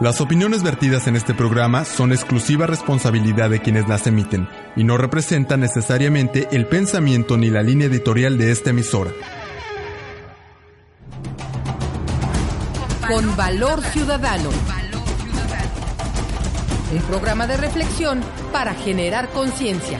Las 0.00 0.20
opiniones 0.20 0.62
vertidas 0.62 1.08
en 1.08 1.16
este 1.16 1.34
programa 1.34 1.84
son 1.84 2.12
exclusiva 2.12 2.68
responsabilidad 2.68 3.50
de 3.50 3.60
quienes 3.60 3.88
las 3.88 4.06
emiten 4.06 4.48
y 4.76 4.84
no 4.84 4.96
representan 4.96 5.58
necesariamente 5.58 6.46
el 6.52 6.66
pensamiento 6.66 7.36
ni 7.36 7.50
la 7.50 7.62
línea 7.62 7.88
editorial 7.88 8.38
de 8.38 8.52
esta 8.52 8.70
emisora. 8.70 9.10
Con 13.08 13.34
valor 13.36 13.82
ciudadano. 13.82 14.50
Un 16.92 17.02
programa 17.02 17.48
de 17.48 17.56
reflexión 17.56 18.20
para 18.52 18.74
generar 18.74 19.28
conciencia. 19.30 19.98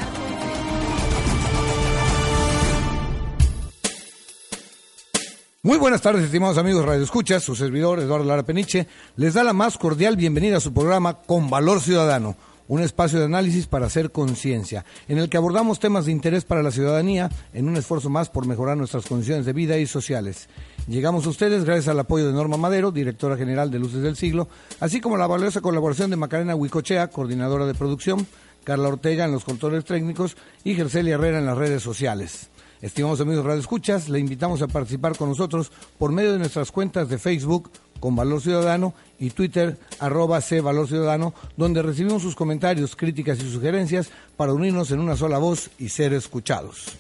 Muy 5.65 5.77
buenas 5.77 6.03
tardes, 6.03 6.23
estimados 6.23 6.57
amigos 6.57 6.85
Radio 6.85 7.03
Escuchas. 7.03 7.43
Su 7.43 7.57
servidor, 7.57 7.99
Eduardo 7.99 8.25
Lara 8.25 8.45
Peniche, 8.45 8.87
les 9.17 9.35
da 9.35 9.43
la 9.43 9.53
más 9.53 9.77
cordial 9.77 10.17
bienvenida 10.17 10.59
a 10.59 10.61
su 10.61 10.73
programa 10.73 11.15
Con 11.15 11.51
Valor 11.51 11.81
Ciudadano, 11.81 12.37
un 12.69 12.81
espacio 12.81 13.19
de 13.19 13.25
análisis 13.25 13.67
para 13.67 13.87
hacer 13.87 14.13
conciencia, 14.13 14.85
en 15.09 15.19
el 15.19 15.29
que 15.29 15.37
abordamos 15.37 15.81
temas 15.81 16.07
de 16.07 16.13
interés 16.13 16.45
para 16.45 16.63
la 16.63 16.71
ciudadanía 16.71 17.29
en 17.53 17.69
un 17.69 17.77
esfuerzo 17.77 18.09
más 18.09 18.31
por 18.31 18.47
mejorar 18.47 18.77
nuestras 18.77 19.07
condiciones 19.07 19.47
de 19.47 19.53
vida 19.53 19.77
y 19.79 19.89
sociales. 19.89 20.49
Llegamos 20.87 21.27
a 21.27 21.31
ustedes 21.31 21.65
gracias 21.65 21.89
al 21.89 21.99
apoyo 21.99 22.29
de 22.29 22.35
Norma 22.35 22.57
Madero, 22.57 22.93
directora 22.93 23.37
general 23.37 23.73
de 23.73 23.81
Luces 23.81 24.01
del 24.01 24.15
Siglo, 24.15 24.49
así 24.79 25.01
como 25.01 25.17
la 25.17 25.27
valiosa 25.27 25.61
colaboración 25.61 26.11
de 26.11 26.17
Macarena 26.17 26.55
Huicochea, 26.55 27.09
coordinadora 27.09 27.67
de 27.67 27.75
producción, 27.75 28.29
Carla 28.63 28.91
Ortega 28.91 29.25
en 29.25 29.33
los 29.33 29.45
controles 29.45 29.85
técnicos 29.85 30.37
y 30.63 30.77
Gercelia 30.77 31.17
Herrera 31.17 31.41
en 31.41 31.47
las 31.47 31.59
redes 31.59 31.83
sociales. 31.83 32.49
Estimados 32.81 33.21
amigos 33.21 33.45
Radio 33.45 33.61
Escuchas, 33.61 34.09
le 34.09 34.21
invitamos 34.21 34.63
a 34.63 34.69
participar 34.69 35.17
con 35.17 35.31
nosotros 35.31 35.73
por 35.99 36.13
medio 36.13 36.33
de 36.33 36.39
nuestras 36.39 36.71
cuentas 36.71 37.09
de 37.09 37.19
Facebook 37.19 37.73
con 37.99 38.15
Valor 38.15 38.41
Ciudadano 38.41 38.95
y 39.19 39.31
Twitter 39.31 39.77
arroba 39.99 40.41
C 40.41 40.61
Valor 40.61 40.87
Ciudadano, 40.87 41.35
donde 41.57 41.83
recibimos 41.83 42.23
sus 42.23 42.37
comentarios, 42.37 42.95
críticas 42.95 43.41
y 43.41 43.51
sugerencias 43.51 44.11
para 44.37 44.53
unirnos 44.53 44.93
en 44.93 45.01
una 45.01 45.17
sola 45.17 45.39
voz 45.39 45.71
y 45.81 45.89
ser 45.89 46.13
escuchados. 46.13 46.97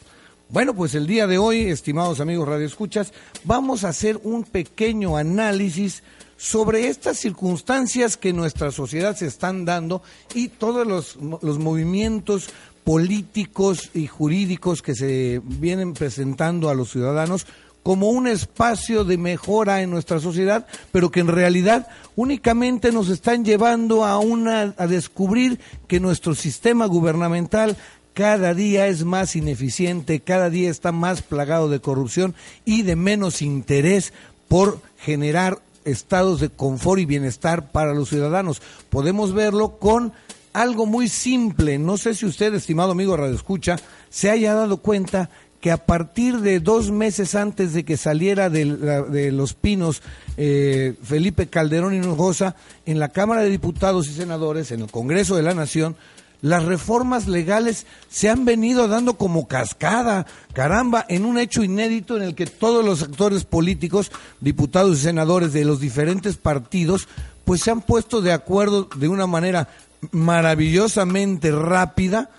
Bueno, 0.49 0.75
pues 0.75 0.97
el 0.97 1.07
día 1.07 1.29
de 1.29 1.39
hoy, 1.39 1.69
estimados 1.69 2.19
amigos 2.19 2.49
Radio 2.49 2.67
Escuchas, 2.67 3.13
vamos 3.45 3.85
a 3.85 3.91
hacer 3.91 4.19
un 4.25 4.43
pequeño 4.43 5.17
análisis 5.17 6.03
sobre 6.37 6.89
estas 6.89 7.19
circunstancias 7.19 8.17
que 8.17 8.33
nuestra 8.33 8.73
sociedad 8.73 9.15
se 9.15 9.27
están 9.27 9.65
dando 9.65 10.03
y 10.35 10.49
todos 10.49 10.87
los, 10.87 11.17
los 11.43 11.59
movimientos 11.59 12.49
políticos 12.89 13.91
y 13.93 14.07
jurídicos 14.07 14.81
que 14.81 14.95
se 14.95 15.43
vienen 15.45 15.93
presentando 15.93 16.71
a 16.71 16.75
los 16.75 16.91
ciudadanos 16.91 17.47
como 17.83 18.09
un 18.09 18.27
espacio 18.27 19.05
de 19.05 19.19
mejora 19.19 19.83
en 19.83 19.91
nuestra 19.91 20.21
sociedad, 20.21 20.67
pero 20.91 21.11
que 21.11 21.21
en 21.21 21.29
realidad 21.29 21.89
únicamente 22.17 22.91
nos 22.91 23.11
están 23.11 23.45
llevando 23.45 24.07
a 24.07 24.19
una 24.19 24.73
a 24.79 24.87
descubrir 24.87 25.61
que 25.87 26.01
nuestro 26.01 26.35
sistema 26.35 26.87
gubernamental 26.87 27.77
cada 28.15 28.55
día 28.55 28.87
es 28.87 29.05
más 29.05 29.37
ineficiente, 29.37 30.21
cada 30.21 30.49
día 30.49 30.71
está 30.71 30.91
más 30.91 31.21
plagado 31.21 31.69
de 31.69 31.81
corrupción 31.81 32.35
y 32.65 32.85
de 32.85 32.97
menos 32.97 33.43
interés 33.43 34.15
por 34.49 34.81
generar 34.97 35.59
estados 35.85 36.41
de 36.41 36.49
confort 36.49 37.03
y 37.03 37.05
bienestar 37.05 37.71
para 37.71 37.93
los 37.93 38.09
ciudadanos. 38.09 38.63
Podemos 38.89 39.35
verlo 39.35 39.79
con 39.79 40.15
algo 40.61 40.87
muy 40.87 41.09
simple. 41.09 41.79
No 41.79 41.97
sé 41.97 42.15
si 42.15 42.27
usted, 42.27 42.53
estimado 42.55 42.93
amigo 42.93 43.17
Radio 43.17 43.35
Escucha, 43.35 43.77
se 44.11 44.31
haya 44.31 44.55
dado 44.55 44.79
cuenta 44.79 45.31
que 45.61 45.71
a 45.71 45.87
partir 45.87 46.39
de 46.39 46.61
dos 46.61 46.91
meses 46.91 47.35
antes 47.35 47.73
de 47.73 47.85
que 47.85 47.97
saliera 47.97 48.51
de, 48.51 49.31
Los 49.33 49.55
Pinos 49.55 50.03
eh, 50.37 50.95
Felipe 51.03 51.49
Calderón 51.49 51.95
Hinojosa, 51.95 52.57
en 52.87 52.99
la 52.99 53.09
Cámara 53.09 53.43
de 53.43 53.51
Diputados 53.51 54.09
y 54.09 54.15
Senadores, 54.15 54.71
en 54.71 54.83
el 54.83 54.91
Congreso 54.91 55.37
de 55.37 55.43
la 55.43 55.55
Nación, 55.55 55.97
las 56.41 56.65
reformas 56.65 57.27
legales 57.27 57.87
se 58.09 58.29
han 58.29 58.45
venido 58.45 58.87
dando 58.87 59.15
como 59.15 59.49
cascada, 59.49 60.27
caramba, 60.53 61.05
en 61.09 61.25
un 61.25 61.39
hecho 61.39 61.65
inédito 61.65 62.17
en 62.17 62.23
el 62.23 62.35
que 62.37 62.47
todos 62.47 62.85
los 62.85 63.03
actores 63.03 63.45
políticos, 63.45 64.13
diputados 64.41 64.99
y 64.99 65.03
senadores 65.03 65.53
de 65.53 65.65
los 65.65 65.81
diferentes 65.81 66.37
partidos, 66.37 67.09
pues 67.45 67.63
se 67.63 67.71
han 67.71 67.81
puesto 67.81 68.21
de 68.21 68.33
acuerdo 68.33 68.89
de 68.97 69.09
una 69.09 69.27
manera 69.27 69.69
maravillosamente 70.13 71.51
rápida 71.51 72.31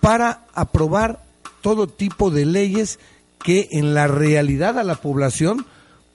para 0.00 0.46
aprobar 0.54 1.24
todo 1.60 1.86
tipo 1.86 2.30
de 2.30 2.46
leyes 2.46 2.98
que 3.42 3.68
en 3.72 3.94
la 3.94 4.06
realidad 4.08 4.78
a 4.78 4.84
la 4.84 4.96
población 4.96 5.66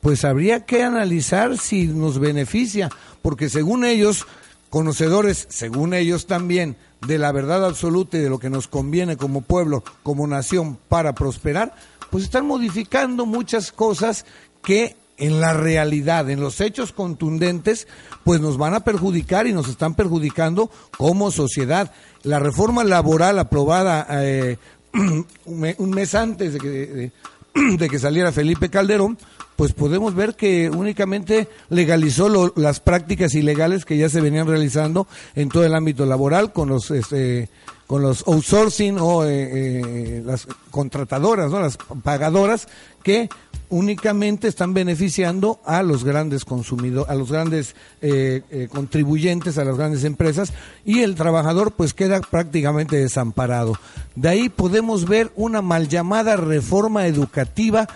pues 0.01 0.25
habría 0.25 0.65
que 0.65 0.83
analizar 0.83 1.57
si 1.57 1.85
nos 1.85 2.19
beneficia, 2.19 2.89
porque 3.21 3.49
según 3.49 3.85
ellos, 3.85 4.25
conocedores, 4.69 5.45
según 5.49 5.93
ellos 5.93 6.25
también, 6.25 6.75
de 7.05 7.17
la 7.17 7.31
verdad 7.31 7.65
absoluta 7.65 8.17
y 8.17 8.21
de 8.21 8.29
lo 8.29 8.39
que 8.39 8.49
nos 8.49 8.67
conviene 8.67 9.15
como 9.15 9.41
pueblo, 9.41 9.83
como 10.03 10.25
nación 10.27 10.77
para 10.89 11.13
prosperar, 11.13 11.75
pues 12.09 12.23
están 12.23 12.45
modificando 12.47 13.25
muchas 13.25 13.71
cosas 13.71 14.25
que 14.63 14.95
en 15.21 15.39
la 15.39 15.53
realidad, 15.53 16.29
en 16.31 16.41
los 16.41 16.59
hechos 16.61 16.91
contundentes, 16.91 17.87
pues 18.23 18.41
nos 18.41 18.57
van 18.57 18.73
a 18.73 18.83
perjudicar 18.83 19.45
y 19.45 19.53
nos 19.53 19.69
están 19.69 19.93
perjudicando 19.93 20.71
como 20.97 21.29
sociedad. 21.29 21.91
La 22.23 22.39
reforma 22.39 22.83
laboral 22.83 23.37
aprobada 23.37 24.07
eh, 24.09 24.57
un 25.45 25.89
mes 25.91 26.15
antes 26.15 26.53
de 26.53 26.59
que, 26.59 27.11
de, 27.77 27.87
que 27.87 27.99
saliera 27.99 28.31
Felipe 28.31 28.69
Calderón, 28.69 29.15
pues 29.55 29.73
podemos 29.73 30.15
ver 30.15 30.33
que 30.33 30.71
únicamente 30.71 31.47
legalizó 31.69 32.51
las 32.55 32.79
prácticas 32.79 33.35
ilegales 33.35 33.85
que 33.85 33.97
ya 33.97 34.09
se 34.09 34.21
venían 34.21 34.47
realizando 34.47 35.05
en 35.35 35.49
todo 35.49 35.63
el 35.63 35.75
ámbito 35.75 36.07
laboral 36.07 36.51
con 36.51 36.69
los 36.69 36.89
este, 36.89 37.47
con 37.85 38.01
los 38.01 38.23
outsourcing 38.25 38.97
o 38.99 39.23
eh, 39.25 39.29
eh, 39.53 40.23
las 40.25 40.47
contratadoras, 40.71 41.51
¿no? 41.51 41.59
las 41.59 41.77
pagadoras 41.77 42.67
que 43.03 43.29
únicamente 43.71 44.47
están 44.47 44.75
beneficiando 44.75 45.59
a 45.65 45.81
los 45.81 46.03
grandes 46.03 46.45
consumidores, 46.45 47.09
a 47.09 47.15
los 47.15 47.31
grandes 47.31 47.75
eh, 48.01 48.67
contribuyentes, 48.71 49.57
a 49.57 49.63
las 49.63 49.77
grandes 49.77 50.03
empresas 50.03 50.53
y 50.85 50.99
el 50.99 51.15
trabajador 51.15 51.71
pues 51.71 51.93
queda 51.95 52.21
prácticamente 52.21 52.97
desamparado. 52.97 53.73
De 54.15 54.29
ahí 54.29 54.49
podemos 54.49 55.07
ver 55.07 55.31
una 55.35 55.63
mal 55.63 55.87
llamada 55.87 56.35
reforma 56.35 57.07
educativa 57.07 57.87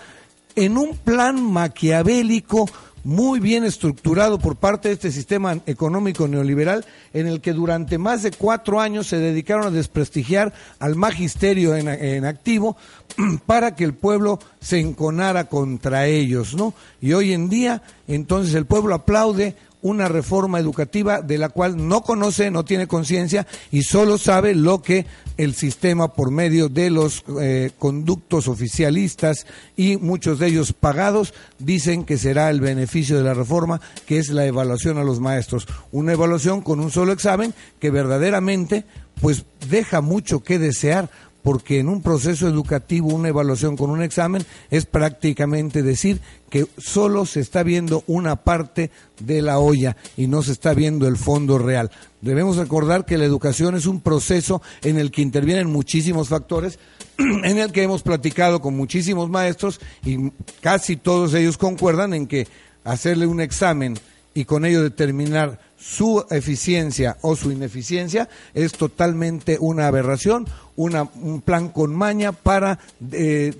en 0.56 0.78
un 0.78 0.96
plan 0.96 1.40
maquiavélico 1.40 2.68
muy 3.06 3.38
bien 3.38 3.62
estructurado 3.62 4.40
por 4.40 4.56
parte 4.56 4.88
de 4.88 4.94
este 4.94 5.12
sistema 5.12 5.60
económico 5.66 6.26
neoliberal 6.26 6.84
en 7.14 7.28
el 7.28 7.40
que 7.40 7.52
durante 7.52 7.98
más 7.98 8.24
de 8.24 8.32
cuatro 8.32 8.80
años 8.80 9.06
se 9.06 9.18
dedicaron 9.18 9.68
a 9.68 9.70
desprestigiar 9.70 10.52
al 10.80 10.96
magisterio 10.96 11.76
en, 11.76 12.24
activo 12.24 12.76
para 13.46 13.76
que 13.76 13.84
el 13.84 13.94
pueblo 13.94 14.40
se 14.60 14.80
enconara 14.80 15.44
contra 15.44 16.06
ellos, 16.06 16.54
¿no? 16.54 16.74
Y 17.00 17.12
hoy 17.12 17.32
en 17.32 17.48
día, 17.48 17.80
entonces 18.08 18.56
el 18.56 18.66
pueblo 18.66 18.96
aplaude 18.96 19.54
una 19.82 20.08
reforma 20.08 20.58
educativa 20.58 21.20
de 21.20 21.38
la 21.38 21.48
cual 21.48 21.88
no 21.88 22.02
conoce, 22.02 22.50
no 22.50 22.64
tiene 22.64 22.86
conciencia 22.86 23.46
y 23.70 23.82
solo 23.82 24.18
sabe 24.18 24.54
lo 24.54 24.82
que 24.82 25.06
el 25.36 25.54
sistema 25.54 26.14
por 26.14 26.30
medio 26.30 26.68
de 26.68 26.90
los 26.90 27.24
eh, 27.40 27.70
conductos 27.78 28.48
oficialistas 28.48 29.46
y 29.76 29.96
muchos 29.98 30.38
de 30.38 30.48
ellos 30.48 30.72
pagados 30.72 31.34
dicen 31.58 32.04
que 32.04 32.18
será 32.18 32.50
el 32.50 32.60
beneficio 32.60 33.18
de 33.18 33.24
la 33.24 33.34
reforma, 33.34 33.80
que 34.06 34.18
es 34.18 34.30
la 34.30 34.46
evaluación 34.46 34.98
a 34.98 35.04
los 35.04 35.20
maestros. 35.20 35.66
Una 35.92 36.12
evaluación 36.12 36.62
con 36.62 36.80
un 36.80 36.90
solo 36.90 37.12
examen 37.12 37.54
que 37.78 37.90
verdaderamente 37.90 38.84
pues 39.20 39.44
deja 39.70 40.00
mucho 40.00 40.42
que 40.42 40.58
desear 40.58 41.10
porque 41.46 41.78
en 41.78 41.88
un 41.88 42.02
proceso 42.02 42.48
educativo 42.48 43.14
una 43.14 43.28
evaluación 43.28 43.76
con 43.76 43.90
un 43.90 44.02
examen 44.02 44.44
es 44.68 44.84
prácticamente 44.84 45.84
decir 45.84 46.20
que 46.50 46.66
solo 46.76 47.24
se 47.24 47.38
está 47.38 47.62
viendo 47.62 48.02
una 48.08 48.34
parte 48.34 48.90
de 49.20 49.42
la 49.42 49.60
olla 49.60 49.96
y 50.16 50.26
no 50.26 50.42
se 50.42 50.50
está 50.50 50.74
viendo 50.74 51.06
el 51.06 51.16
fondo 51.16 51.56
real. 51.56 51.92
Debemos 52.20 52.56
recordar 52.56 53.04
que 53.04 53.16
la 53.16 53.26
educación 53.26 53.76
es 53.76 53.86
un 53.86 54.00
proceso 54.00 54.60
en 54.82 54.98
el 54.98 55.12
que 55.12 55.22
intervienen 55.22 55.70
muchísimos 55.70 56.30
factores, 56.30 56.80
en 57.18 57.58
el 57.58 57.70
que 57.70 57.84
hemos 57.84 58.02
platicado 58.02 58.60
con 58.60 58.76
muchísimos 58.76 59.30
maestros 59.30 59.80
y 60.04 60.32
casi 60.60 60.96
todos 60.96 61.32
ellos 61.32 61.58
concuerdan 61.58 62.12
en 62.12 62.26
que 62.26 62.48
hacerle 62.82 63.28
un 63.28 63.40
examen 63.40 63.96
y 64.34 64.46
con 64.46 64.64
ello 64.64 64.82
determinar 64.82 65.60
su 65.88 66.24
eficiencia 66.30 67.16
o 67.22 67.36
su 67.36 67.52
ineficiencia 67.52 68.28
es 68.54 68.72
totalmente 68.72 69.56
una 69.60 69.86
aberración, 69.86 70.44
una, 70.74 71.04
un 71.04 71.40
plan 71.40 71.68
con 71.68 71.94
maña 71.94 72.32
para, 72.32 72.80
eh, 73.12 73.54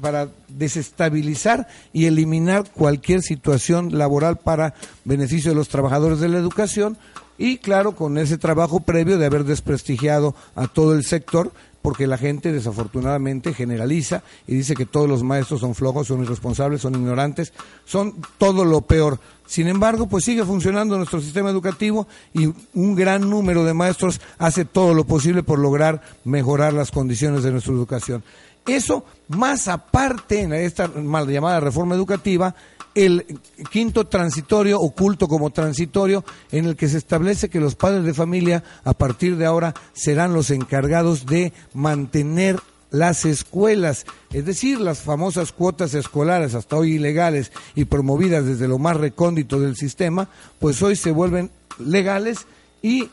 para 0.00 0.30
desestabilizar 0.48 1.68
y 1.92 2.06
eliminar 2.06 2.70
cualquier 2.72 3.20
situación 3.20 3.98
laboral 3.98 4.38
para 4.38 4.72
beneficio 5.04 5.50
de 5.50 5.56
los 5.56 5.68
trabajadores 5.68 6.20
de 6.20 6.30
la 6.30 6.38
educación 6.38 6.96
y 7.36 7.58
claro, 7.58 7.96
con 7.96 8.16
ese 8.16 8.38
trabajo 8.38 8.80
previo 8.80 9.18
de 9.18 9.26
haber 9.26 9.44
desprestigiado 9.44 10.34
a 10.54 10.68
todo 10.68 10.94
el 10.94 11.04
sector 11.04 11.52
porque 11.82 12.06
la 12.06 12.16
gente 12.16 12.52
desafortunadamente 12.52 13.52
generaliza 13.52 14.22
y 14.46 14.54
dice 14.54 14.74
que 14.74 14.86
todos 14.86 15.08
los 15.08 15.22
maestros 15.24 15.60
son 15.60 15.74
flojos, 15.74 16.06
son 16.06 16.22
irresponsables, 16.22 16.80
son 16.80 16.94
ignorantes, 16.94 17.52
son 17.84 18.14
todo 18.38 18.64
lo 18.64 18.82
peor. 18.82 19.18
Sin 19.46 19.68
embargo, 19.68 20.08
pues 20.08 20.24
sigue 20.24 20.44
funcionando 20.44 20.96
nuestro 20.96 21.20
sistema 21.20 21.50
educativo 21.50 22.06
y 22.32 22.46
un 22.74 22.94
gran 22.94 23.28
número 23.28 23.64
de 23.64 23.74
maestros 23.74 24.20
hace 24.38 24.64
todo 24.64 24.94
lo 24.94 25.04
posible 25.04 25.42
por 25.42 25.58
lograr 25.58 26.00
mejorar 26.24 26.72
las 26.72 26.90
condiciones 26.90 27.42
de 27.42 27.50
nuestra 27.50 27.72
educación. 27.72 28.22
Eso, 28.66 29.04
más 29.28 29.66
aparte 29.66 30.40
en 30.40 30.52
esta 30.52 30.86
mal 30.86 31.26
llamada 31.26 31.58
reforma 31.58 31.96
educativa, 31.96 32.54
el 32.94 33.40
quinto 33.70 34.06
transitorio, 34.06 34.80
oculto 34.80 35.28
como 35.28 35.50
transitorio, 35.50 36.24
en 36.50 36.66
el 36.66 36.76
que 36.76 36.88
se 36.88 36.98
establece 36.98 37.48
que 37.48 37.60
los 37.60 37.74
padres 37.74 38.04
de 38.04 38.14
familia 38.14 38.62
a 38.84 38.92
partir 38.92 39.36
de 39.36 39.46
ahora 39.46 39.74
serán 39.92 40.34
los 40.34 40.50
encargados 40.50 41.26
de 41.26 41.52
mantener 41.74 42.58
las 42.90 43.24
escuelas, 43.24 44.04
es 44.32 44.44
decir, 44.44 44.78
las 44.78 45.00
famosas 45.00 45.52
cuotas 45.52 45.94
escolares, 45.94 46.54
hasta 46.54 46.76
hoy 46.76 46.96
ilegales 46.96 47.50
y 47.74 47.86
promovidas 47.86 48.44
desde 48.44 48.68
lo 48.68 48.78
más 48.78 48.98
recóndito 48.98 49.58
del 49.58 49.76
sistema, 49.76 50.28
pues 50.58 50.82
hoy 50.82 50.94
se 50.94 51.10
vuelven 51.10 51.50
legales 51.78 52.46
y 52.82 53.08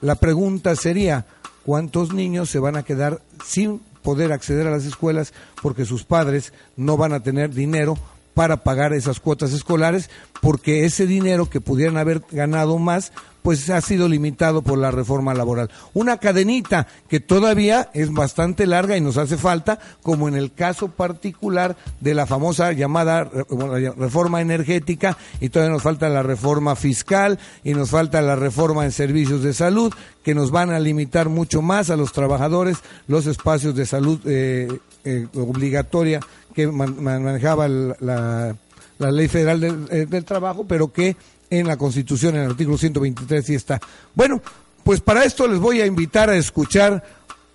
la 0.00 0.14
pregunta 0.14 0.76
sería, 0.76 1.26
¿cuántos 1.66 2.14
niños 2.14 2.48
se 2.48 2.60
van 2.60 2.76
a 2.76 2.84
quedar 2.84 3.20
sin 3.44 3.80
poder 4.02 4.32
acceder 4.32 4.68
a 4.68 4.70
las 4.70 4.84
escuelas 4.84 5.34
porque 5.60 5.84
sus 5.84 6.04
padres 6.04 6.52
no 6.76 6.96
van 6.96 7.12
a 7.12 7.22
tener 7.22 7.52
dinero 7.52 7.98
para 8.38 8.58
pagar 8.58 8.92
esas 8.92 9.18
cuotas 9.18 9.52
escolares 9.52 10.10
porque 10.40 10.84
ese 10.84 11.08
dinero 11.08 11.50
que 11.50 11.60
pudieran 11.60 11.96
haber 11.96 12.22
ganado 12.30 12.78
más 12.78 13.10
pues 13.42 13.68
ha 13.68 13.80
sido 13.80 14.08
limitado 14.08 14.62
por 14.62 14.78
la 14.78 14.92
reforma 14.92 15.34
laboral. 15.34 15.70
Una 15.92 16.18
cadenita 16.18 16.86
que 17.08 17.18
todavía 17.18 17.90
es 17.94 18.12
bastante 18.12 18.64
larga 18.66 18.96
y 18.96 19.00
nos 19.00 19.16
hace 19.16 19.36
falta, 19.36 19.80
como 20.02 20.28
en 20.28 20.36
el 20.36 20.52
caso 20.52 20.88
particular 20.88 21.76
de 22.00 22.14
la 22.14 22.26
famosa 22.26 22.70
llamada 22.72 23.24
reforma 23.24 24.40
energética, 24.40 25.16
y 25.40 25.48
todavía 25.48 25.72
nos 25.72 25.82
falta 25.82 26.08
la 26.08 26.22
reforma 26.22 26.76
fiscal 26.76 27.40
y 27.64 27.74
nos 27.74 27.90
falta 27.90 28.22
la 28.22 28.36
reforma 28.36 28.84
en 28.84 28.92
servicios 28.92 29.42
de 29.42 29.54
salud, 29.54 29.92
que 30.22 30.34
nos 30.34 30.50
van 30.50 30.70
a 30.70 30.78
limitar 30.78 31.28
mucho 31.28 31.62
más 31.62 31.90
a 31.90 31.96
los 31.96 32.12
trabajadores 32.12 32.76
los 33.06 33.26
espacios 33.26 33.74
de 33.74 33.86
salud 33.86 34.20
eh, 34.26 34.68
eh, 35.04 35.26
obligatoria 35.34 36.20
que 36.54 36.66
manejaba 36.66 37.68
la, 37.68 38.56
ley 38.98 39.28
federal 39.28 39.86
eh, 39.90 40.06
del 40.06 40.24
trabajo, 40.24 40.66
pero 40.66 40.92
que 40.92 41.16
en 41.50 41.66
la 41.66 41.76
Constitución, 41.76 42.36
en 42.36 42.42
el 42.42 42.50
artículo 42.50 42.76
123, 42.76 43.44
sí 43.44 43.54
está. 43.54 43.80
Bueno, 44.14 44.42
pues 44.84 45.00
para 45.00 45.24
esto 45.24 45.46
les 45.46 45.58
voy 45.58 45.80
a 45.80 45.86
invitar 45.86 46.30
a 46.30 46.36
escuchar 46.36 47.02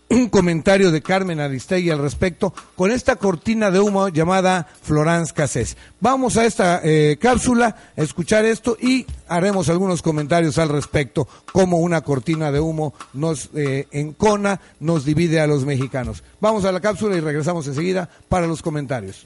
un 0.09 0.29
comentario 0.29 0.91
de 0.91 1.01
Carmen 1.01 1.39
Aristegui 1.39 1.89
al 1.89 1.99
respecto 1.99 2.53
con 2.75 2.91
esta 2.91 3.15
cortina 3.15 3.71
de 3.71 3.79
humo 3.79 4.09
llamada 4.09 4.67
Florence 4.81 5.33
Cassés. 5.33 5.77
Vamos 5.99 6.37
a 6.37 6.45
esta 6.45 6.81
eh, 6.83 7.17
cápsula 7.19 7.75
a 7.97 8.01
escuchar 8.01 8.45
esto 8.45 8.77
y 8.79 9.05
haremos 9.27 9.69
algunos 9.69 10.01
comentarios 10.01 10.57
al 10.57 10.69
respecto, 10.69 11.27
cómo 11.51 11.77
una 11.77 12.01
cortina 12.01 12.51
de 12.51 12.59
humo 12.59 12.93
nos 13.13 13.49
eh, 13.55 13.87
encona, 13.91 14.59
nos 14.79 15.05
divide 15.05 15.39
a 15.39 15.47
los 15.47 15.65
mexicanos. 15.65 16.23
Vamos 16.39 16.65
a 16.65 16.71
la 16.71 16.81
cápsula 16.81 17.15
y 17.15 17.21
regresamos 17.21 17.67
enseguida 17.67 18.09
para 18.29 18.47
los 18.47 18.61
comentarios. 18.61 19.25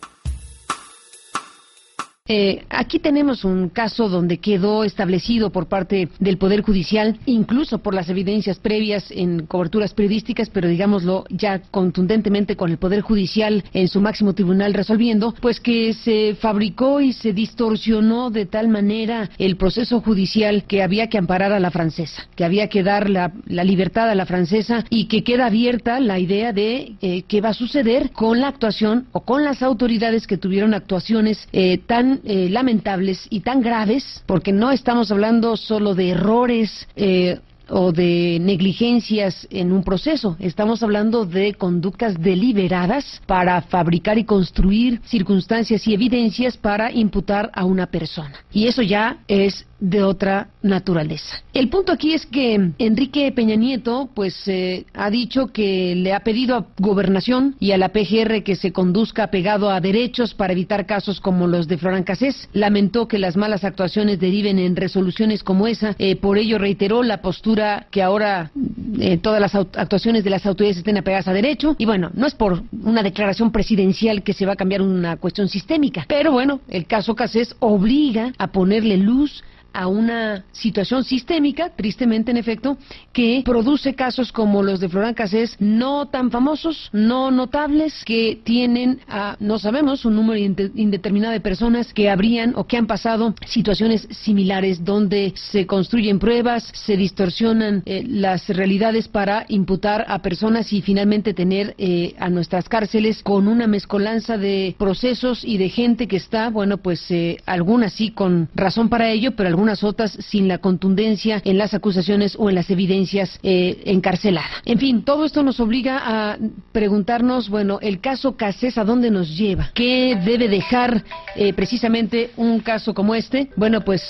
Eh, 2.27 2.65
aquí 2.69 2.99
tenemos 2.99 3.45
un 3.45 3.69
caso 3.69 4.09
donde 4.09 4.39
quedó 4.39 4.83
establecido 4.83 5.49
por 5.49 5.67
parte 5.67 6.09
del 6.19 6.37
Poder 6.37 6.61
Judicial, 6.61 7.19
incluso 7.25 7.79
por 7.79 7.93
las 7.93 8.09
evidencias 8.09 8.59
previas 8.59 9.11
en 9.11 9.45
coberturas 9.45 9.93
periodísticas, 9.93 10.49
pero 10.49 10.67
digámoslo 10.67 11.25
ya 11.29 11.61
contundentemente 11.71 12.55
con 12.55 12.71
el 12.71 12.77
Poder 12.77 13.01
Judicial 13.01 13.63
en 13.73 13.87
su 13.87 14.01
máximo 14.01 14.33
tribunal 14.33 14.73
resolviendo, 14.73 15.33
pues 15.41 15.59
que 15.59 15.93
se 15.93 16.35
fabricó 16.35 16.99
y 16.99 17.13
se 17.13 17.33
distorsionó 17.33 18.29
de 18.29 18.45
tal 18.45 18.67
manera 18.67 19.29
el 19.37 19.55
proceso 19.55 20.01
judicial 20.01 20.65
que 20.65 20.83
había 20.83 21.07
que 21.07 21.17
amparar 21.17 21.53
a 21.53 21.59
la 21.59 21.71
francesa, 21.71 22.27
que 22.35 22.43
había 22.43 22.67
que 22.67 22.83
dar 22.83 23.09
la, 23.09 23.31
libertad 23.47 24.09
a 24.09 24.15
la 24.15 24.25
francesa 24.25 24.85
y 24.89 25.05
que 25.05 25.23
queda 25.23 25.47
abierta 25.47 25.99
la 25.99 26.19
idea 26.19 26.53
de 26.53 26.95
eh, 27.01 27.23
qué 27.27 27.41
va 27.41 27.49
a 27.49 27.53
suceder 27.53 28.11
con 28.11 28.39
la 28.39 28.47
actuación 28.47 29.07
o 29.11 29.21
con 29.21 29.43
las 29.43 29.61
autoridades 29.61 30.25
que 30.25 30.37
tuvieron 30.37 30.73
actuaciones 30.73 31.47
eh, 31.51 31.79
tan 31.85 32.16
eh, 32.23 32.49
lamentables 32.49 33.27
y 33.29 33.41
tan 33.41 33.61
graves, 33.61 34.23
porque 34.25 34.51
no 34.51 34.71
estamos 34.71 35.11
hablando 35.11 35.57
solo 35.57 35.95
de 35.95 36.09
errores 36.09 36.87
eh, 36.95 37.39
o 37.69 37.91
de 37.91 38.39
negligencias 38.41 39.47
en 39.49 39.71
un 39.71 39.83
proceso. 39.83 40.35
Estamos 40.39 40.83
hablando 40.83 41.25
de 41.25 41.53
conductas 41.53 42.19
deliberadas 42.19 43.21
para 43.25 43.61
fabricar 43.61 44.17
y 44.17 44.23
construir 44.23 45.01
circunstancias 45.05 45.87
y 45.87 45.93
evidencias 45.93 46.57
para 46.57 46.91
imputar 46.91 47.51
a 47.53 47.65
una 47.65 47.87
persona. 47.87 48.33
Y 48.51 48.67
eso 48.67 48.81
ya 48.81 49.17
es 49.27 49.65
de 49.79 50.03
otra 50.03 50.49
naturaleza. 50.63 51.43
El 51.53 51.69
punto 51.69 51.91
aquí 51.91 52.13
es 52.13 52.25
que 52.25 52.71
Enrique 52.79 53.31
Peña 53.31 53.55
Nieto 53.55 54.09
pues 54.13 54.47
eh, 54.47 54.85
ha 54.93 55.09
dicho 55.09 55.47
que 55.47 55.95
le 55.95 56.13
ha 56.13 56.21
pedido 56.21 56.55
a 56.55 56.65
Gobernación 56.79 57.55
y 57.59 57.71
a 57.71 57.77
la 57.77 57.89
PGR 57.89 58.43
que 58.43 58.55
se 58.55 58.71
conduzca 58.71 59.27
pegado 59.27 59.69
a 59.69 59.79
derechos 59.79 60.33
para 60.33 60.53
evitar 60.53 60.85
casos 60.85 61.21
como 61.21 61.47
los 61.47 61.67
de 61.67 61.77
Florán 61.77 62.03
Casés. 62.03 62.49
Lamentó 62.53 63.07
que 63.07 63.19
las 63.19 63.37
malas 63.37 63.63
actuaciones 63.63 64.19
deriven 64.19 64.57
en 64.57 64.75
resoluciones 64.75 65.43
como 65.43 65.67
esa. 65.67 65.95
Eh, 65.99 66.15
por 66.15 66.37
ello 66.37 66.57
reiteró 66.57 67.03
la 67.03 67.21
postura 67.21 67.56
que 67.91 68.01
ahora 68.01 68.51
eh, 68.99 69.17
todas 69.17 69.41
las 69.41 69.55
actuaciones 69.55 70.23
de 70.23 70.29
las 70.29 70.45
autoridades 70.45 70.77
estén 70.77 70.97
apegadas 70.97 71.27
a 71.27 71.33
derecho. 71.33 71.75
Y 71.77 71.85
bueno, 71.85 72.09
no 72.13 72.27
es 72.27 72.35
por 72.35 72.63
una 72.83 73.03
declaración 73.03 73.51
presidencial 73.51 74.23
que 74.23 74.33
se 74.33 74.45
va 74.45 74.53
a 74.53 74.55
cambiar 74.55 74.81
una 74.81 75.17
cuestión 75.17 75.47
sistémica. 75.47 76.05
Pero 76.07 76.31
bueno, 76.31 76.61
el 76.67 76.85
caso 76.85 77.15
Casés 77.15 77.55
obliga 77.59 78.33
a 78.37 78.47
ponerle 78.47 78.97
luz 78.97 79.43
a 79.77 79.85
una 79.85 80.43
situación 80.53 81.03
sistémica, 81.03 81.69
tristemente 81.69 82.31
en 82.31 82.37
efecto, 82.37 82.77
que 83.13 83.43
produce 83.45 83.93
casos 83.93 84.31
como 84.31 84.63
los 84.63 84.79
de 84.79 84.89
Florán 84.89 85.13
Casés, 85.13 85.55
no 85.59 86.07
tan 86.07 86.31
famosos, 86.31 86.89
no 86.93 87.29
notables, 87.29 87.93
que 88.03 88.39
tienen, 88.43 89.01
a, 89.07 89.37
no 89.39 89.59
sabemos, 89.59 90.03
un 90.03 90.15
número 90.15 90.39
indeterminado 90.39 91.31
de 91.31 91.41
personas 91.41 91.93
que 91.93 92.09
habrían 92.09 92.53
o 92.55 92.65
que 92.65 92.77
han 92.77 92.87
pasado 92.87 93.35
situaciones 93.45 94.07
similares 94.09 94.83
donde 94.83 95.33
se 95.35 95.67
construyen 95.67 96.17
pruebas, 96.17 96.71
se 96.73 96.97
distorsionan 96.97 97.83
eh, 97.85 98.03
las 98.03 98.49
realidades 98.49 99.07
para 99.07 99.45
imputar 99.47 100.05
a 100.07 100.23
personas 100.23 100.73
y 100.73 100.81
finalmente 100.81 101.35
tener 101.35 101.75
eh, 101.77 102.15
a 102.17 102.31
nuestras 102.31 102.67
cárceles 102.67 103.21
con 103.21 103.47
una 103.47 103.67
mezcolanza 103.67 104.39
de 104.39 104.75
procesos 104.79 105.43
y 105.45 105.59
de 105.59 105.69
gente 105.69 106.07
que 106.07 106.17
está, 106.17 106.49
bueno, 106.49 106.77
pues 106.77 107.11
eh, 107.11 107.37
algunas 107.45 107.93
sí 107.93 108.09
con 108.09 108.49
razón 108.55 108.89
para 108.89 109.11
ello, 109.11 109.35
pero 109.35 109.49
algunas 109.49 109.66
unas 109.67 109.83
otras 109.83 110.13
sin 110.13 110.47
la 110.47 110.59
contundencia 110.59 111.41
en 111.43 111.57
las 111.57 111.73
acusaciones 111.73 112.37
o 112.39 112.47
en 112.47 112.55
las 112.55 112.69
evidencias 112.69 113.37
eh, 113.43 113.81
encarcelada. 113.85 114.47
En 114.63 114.79
fin, 114.79 115.03
todo 115.03 115.25
esto 115.25 115.43
nos 115.43 115.59
obliga 115.59 115.99
a 116.03 116.37
preguntarnos, 116.71 117.49
bueno, 117.49 117.79
el 117.81 117.99
caso 117.99 118.37
Casés, 118.37 118.77
¿a 118.77 118.85
dónde 118.85 119.11
nos 119.11 119.37
lleva? 119.37 119.71
¿Qué 119.73 120.17
debe 120.23 120.47
dejar 120.47 121.03
eh, 121.35 121.51
precisamente 121.51 122.31
un 122.37 122.61
caso 122.61 122.93
como 122.93 123.13
este? 123.13 123.49
Bueno, 123.57 123.81
pues 123.81 124.01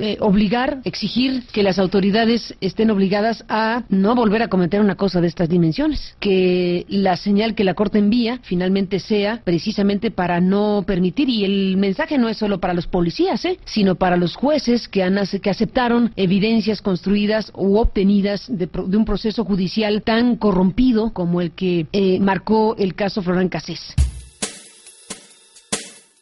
eh, 0.00 0.16
obligar, 0.18 0.80
exigir 0.82 1.44
que 1.52 1.62
las 1.62 1.78
autoridades 1.78 2.56
estén 2.60 2.90
obligadas 2.90 3.44
a 3.48 3.84
no 3.88 4.16
volver 4.16 4.42
a 4.42 4.48
cometer 4.48 4.80
una 4.80 4.96
cosa 4.96 5.20
de 5.20 5.28
estas 5.28 5.48
dimensiones. 5.48 6.16
Que 6.18 6.84
la 6.88 7.16
señal 7.16 7.54
que 7.54 7.62
la 7.62 7.74
Corte 7.74 7.98
envía 7.98 8.40
finalmente 8.42 8.98
sea 8.98 9.40
precisamente 9.44 10.10
para 10.10 10.40
no 10.40 10.82
permitir, 10.84 11.28
y 11.28 11.44
el 11.44 11.76
mensaje 11.76 12.18
no 12.18 12.28
es 12.28 12.38
solo 12.38 12.58
para 12.58 12.74
los 12.74 12.88
policías, 12.88 13.44
¿eh? 13.44 13.60
sino 13.66 13.94
para 13.94 14.16
los 14.16 14.34
jueces 14.34 14.88
que, 14.96 15.50
aceptaron 15.50 16.12
evidencias 16.16 16.80
construidas 16.80 17.52
u 17.54 17.76
obtenidas 17.76 18.46
de, 18.48 18.68
un 18.74 19.04
proceso 19.04 19.44
judicial 19.44 20.02
tan 20.02 20.36
corrompido 20.36 21.12
como 21.12 21.40
el 21.40 21.50
que 21.50 21.86
eh, 21.92 22.18
marcó 22.20 22.74
el 22.78 22.94
caso 22.94 23.22
Florán 23.22 23.48
Casés. 23.48 23.94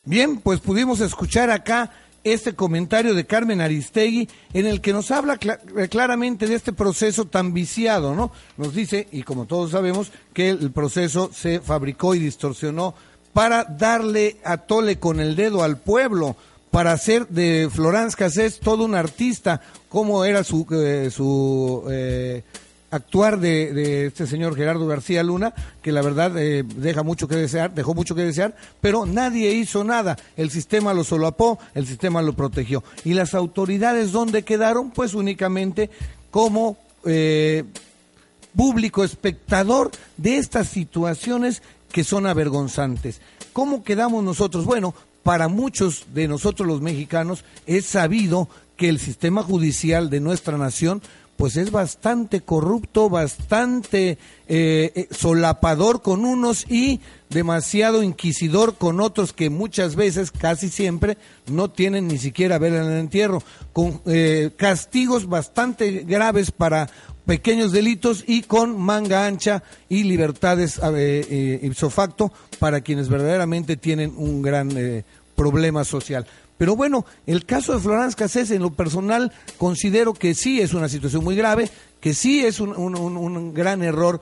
Bien, 0.05 0.39
pues 0.39 0.61
pudimos 0.61 1.01
escuchar 1.01 1.51
acá 1.51 1.91
este 2.25 2.55
comentario 2.55 3.15
de 3.15 3.27
Carmen 3.27 3.61
Aristegui 3.61 4.29
en 4.53 4.67
el 4.67 4.81
que 4.81 4.93
nos 4.93 5.11
habla 5.11 5.39
eh, 5.43 5.89
claramente 5.89 6.47
de 6.47 6.55
este 6.55 6.73
proceso 6.73 7.27
tan 7.27 7.53
viciado, 7.53 8.15
¿no? 8.15 8.33
Nos 8.57 8.75
dice, 8.75 9.09
y 9.13 9.23
como 9.23 9.47
todos 9.47 9.71
sabemos, 9.71 10.11
que 10.33 10.51
el 10.51 10.73
proceso 10.73 11.31
se 11.33 11.61
fabricó 11.61 12.15
y 12.15 12.19
distorsionó 12.19 12.95
para 13.33 13.65
darle 13.65 14.39
a 14.45 14.59
tole 14.59 14.99
con 14.99 15.21
el 15.21 15.37
dedo 15.37 15.63
al 15.63 15.79
pueblo, 15.79 16.37
para 16.75 16.91
hacer 16.91 17.29
de 17.29 17.71
Florence 17.73 18.17
Cassés 18.17 18.59
todo 18.59 18.85
un 18.85 18.97
artista, 18.97 19.61
como 19.89 20.25
era 20.25 20.43
su, 20.43 20.67
eh, 20.73 21.09
eh, 21.89 22.43
actuar 22.91 23.39
de, 23.39 24.07
este 24.07 24.27
señor 24.27 24.57
Gerardo 24.57 24.85
García 24.89 25.23
Luna, 25.23 25.55
que 25.81 25.93
la 25.93 26.03
verdad 26.03 26.37
eh, 26.37 26.65
deja 26.65 27.05
mucho 27.05 27.29
que 27.29 27.37
desear, 27.37 27.73
dejó 27.73 27.95
mucho 27.95 28.17
que 28.17 28.25
desear, 28.25 28.57
pero 28.81 29.07
nadie 29.07 29.53
hizo 29.53 29.85
nada. 29.85 30.17
El 30.37 30.51
sistema 30.51 30.93
lo 30.95 31.05
solapó, 31.05 31.61
el 31.77 31.87
sistema 31.87 32.23
lo 32.23 32.33
protegió. 32.33 32.83
Y 33.05 33.15
las 33.15 33.35
autoridades, 33.35 34.11
¿dónde 34.11 34.43
quedaron? 34.43 34.91
Pues 34.91 35.15
únicamente 35.15 35.91
como 36.33 36.77
público 38.57 39.05
espectador 39.05 39.93
de 40.17 40.39
estas 40.39 40.67
situaciones 40.71 41.63
que 41.93 42.03
son 42.03 42.27
avergonzantes. 42.27 43.21
¿Cómo 43.53 43.85
quedamos 43.85 44.25
nosotros? 44.25 44.65
Bueno, 44.65 44.93
para 45.25 45.49
muchos 45.49 46.05
de 46.15 46.29
nosotros 46.29 46.69
los 46.69 46.81
mexicanos 46.81 47.45
es 47.67 47.87
sabido 47.87 48.49
que 48.77 48.89
el 48.89 49.01
sistema 49.01 49.43
judicial 49.43 50.11
de 50.11 50.21
nuestra 50.21 50.57
nación 50.59 51.03
pues 51.37 51.57
es 51.57 51.71
bastante 51.71 52.41
corrupto, 52.41 53.11
bastante 53.11 54.19
eh, 54.49 54.93
eh, 54.95 55.09
solapador 55.11 56.03
con 56.03 56.25
unos 56.25 56.65
y 56.71 57.01
demasiado 57.31 58.03
inquisidor 58.03 58.77
con 58.77 59.01
otros 59.01 59.33
que 59.33 59.51
muchas 59.51 59.97
veces, 59.97 60.31
casi 60.31 60.69
siempre, 60.69 61.19
no 61.47 61.71
tienen 61.71 62.07
ni 62.07 62.19
siquiera 62.19 62.59
vela 62.59 62.85
en 62.85 62.93
el 62.93 62.99
entierro, 62.99 63.43
con 63.73 64.01
eh, 64.07 64.53
castigos 64.57 65.27
bastante 65.27 66.05
graves 66.07 66.51
para 66.51 66.89
pequeños 67.27 67.73
delitos 67.73 68.23
y 68.27 68.43
con 68.43 68.79
manga 68.79 69.27
ancha 69.27 69.63
y 69.89 70.05
libertades 70.05 70.79
ipso 71.63 71.89
facto 71.89 72.31
para 72.59 72.83
quienes 72.83 73.09
verdaderamente 73.09 73.77
tienen 73.77 74.13
un 74.17 74.43
gran 74.43 75.05
problema 75.35 75.85
social. 75.85 76.27
Pero 76.57 76.77
bueno, 76.77 77.05
el 77.27 77.45
caso 77.45 77.73
de 77.73 77.81
Florence 77.81 78.17
Cassés, 78.17 78.51
en 78.51 78.63
lo 78.63 78.73
personal, 78.73 79.33
considero 79.59 80.15
que 80.15 80.35
sí 80.35 80.61
es 80.61 80.73
una 80.73 80.89
situación 80.89 81.25
muy 81.25 81.35
grave, 81.37 81.69
que 82.01 82.15
sí 82.15 82.45
es 82.45 82.61
un, 82.61 83.55
gran 83.55 83.83
error, 83.83 84.21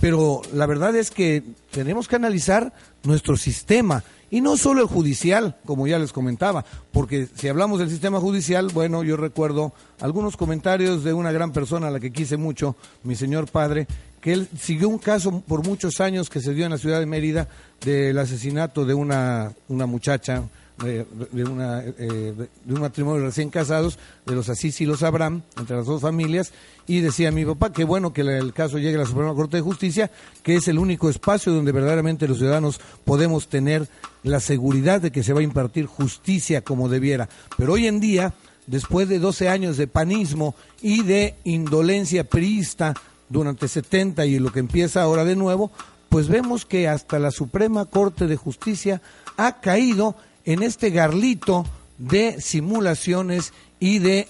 pero 0.00 0.42
la 0.52 0.66
verdad 0.66 0.96
es 0.96 1.10
que 1.10 1.42
tenemos 1.70 2.08
que 2.08 2.16
analizar 2.16 2.72
nuestro 3.02 3.36
sistema 3.36 4.02
y 4.30 4.40
no 4.40 4.56
solo 4.56 4.80
el 4.82 4.88
judicial, 4.88 5.56
como 5.64 5.86
ya 5.86 5.98
les 5.98 6.12
comentaba, 6.12 6.64
porque 6.90 7.28
si 7.36 7.48
hablamos 7.48 7.78
del 7.78 7.90
sistema 7.90 8.18
judicial, 8.18 8.70
bueno, 8.72 9.04
yo 9.04 9.16
recuerdo 9.16 9.72
algunos 10.00 10.36
comentarios 10.36 11.04
de 11.04 11.12
una 11.12 11.30
gran 11.32 11.52
persona 11.52 11.88
a 11.88 11.90
la 11.90 12.00
que 12.00 12.12
quise 12.12 12.36
mucho, 12.36 12.76
mi 13.04 13.14
señor 13.14 13.46
padre, 13.48 13.86
que 14.20 14.32
él 14.32 14.48
siguió 14.58 14.88
un 14.88 14.98
caso 14.98 15.40
por 15.40 15.64
muchos 15.64 16.00
años 16.00 16.30
que 16.30 16.40
se 16.40 16.54
dio 16.54 16.64
en 16.64 16.70
la 16.70 16.78
ciudad 16.78 16.98
de 16.98 17.06
Mérida 17.06 17.46
del 17.84 18.18
asesinato 18.18 18.86
de 18.86 18.94
una, 18.94 19.52
una 19.68 19.86
muchacha, 19.86 20.44
de, 20.78 21.44
una, 21.44 21.82
eh, 21.82 22.34
de 22.64 22.74
un 22.74 22.80
matrimonio 22.80 23.24
recién 23.24 23.50
casados, 23.50 23.98
de 24.26 24.34
los 24.34 24.48
Asís 24.48 24.80
y 24.80 24.86
los 24.86 25.02
Abraham, 25.02 25.42
entre 25.56 25.76
las 25.76 25.86
dos 25.86 26.00
familias, 26.02 26.52
y 26.86 27.00
decía 27.00 27.30
mi 27.30 27.44
papá 27.44 27.72
que 27.72 27.84
bueno 27.84 28.12
que 28.12 28.22
el 28.22 28.52
caso 28.52 28.78
llegue 28.78 28.96
a 28.96 29.00
la 29.00 29.06
Suprema 29.06 29.34
Corte 29.34 29.58
de 29.58 29.62
Justicia, 29.62 30.10
que 30.42 30.56
es 30.56 30.68
el 30.68 30.78
único 30.78 31.08
espacio 31.08 31.52
donde 31.52 31.72
verdaderamente 31.72 32.28
los 32.28 32.38
ciudadanos 32.38 32.80
podemos 33.04 33.48
tener 33.48 33.88
la 34.22 34.40
seguridad 34.40 35.00
de 35.00 35.12
que 35.12 35.22
se 35.22 35.32
va 35.32 35.40
a 35.40 35.44
impartir 35.44 35.86
justicia 35.86 36.62
como 36.62 36.88
debiera. 36.88 37.28
Pero 37.56 37.74
hoy 37.74 37.86
en 37.86 38.00
día, 38.00 38.34
después 38.66 39.08
de 39.08 39.18
12 39.18 39.48
años 39.48 39.76
de 39.76 39.86
panismo 39.86 40.54
y 40.82 41.02
de 41.02 41.36
indolencia 41.44 42.24
priista 42.24 42.94
durante 43.28 43.68
70 43.68 44.26
y 44.26 44.38
lo 44.38 44.52
que 44.52 44.60
empieza 44.60 45.02
ahora 45.02 45.24
de 45.24 45.36
nuevo, 45.36 45.70
pues 46.08 46.28
vemos 46.28 46.64
que 46.64 46.88
hasta 46.88 47.18
la 47.18 47.30
Suprema 47.30 47.86
Corte 47.86 48.26
de 48.26 48.36
Justicia 48.36 49.02
ha 49.36 49.60
caído 49.60 50.16
en 50.44 50.62
este 50.62 50.90
garlito 50.90 51.66
de 51.98 52.40
simulaciones 52.40 53.52
y 53.78 53.98
de, 53.98 54.28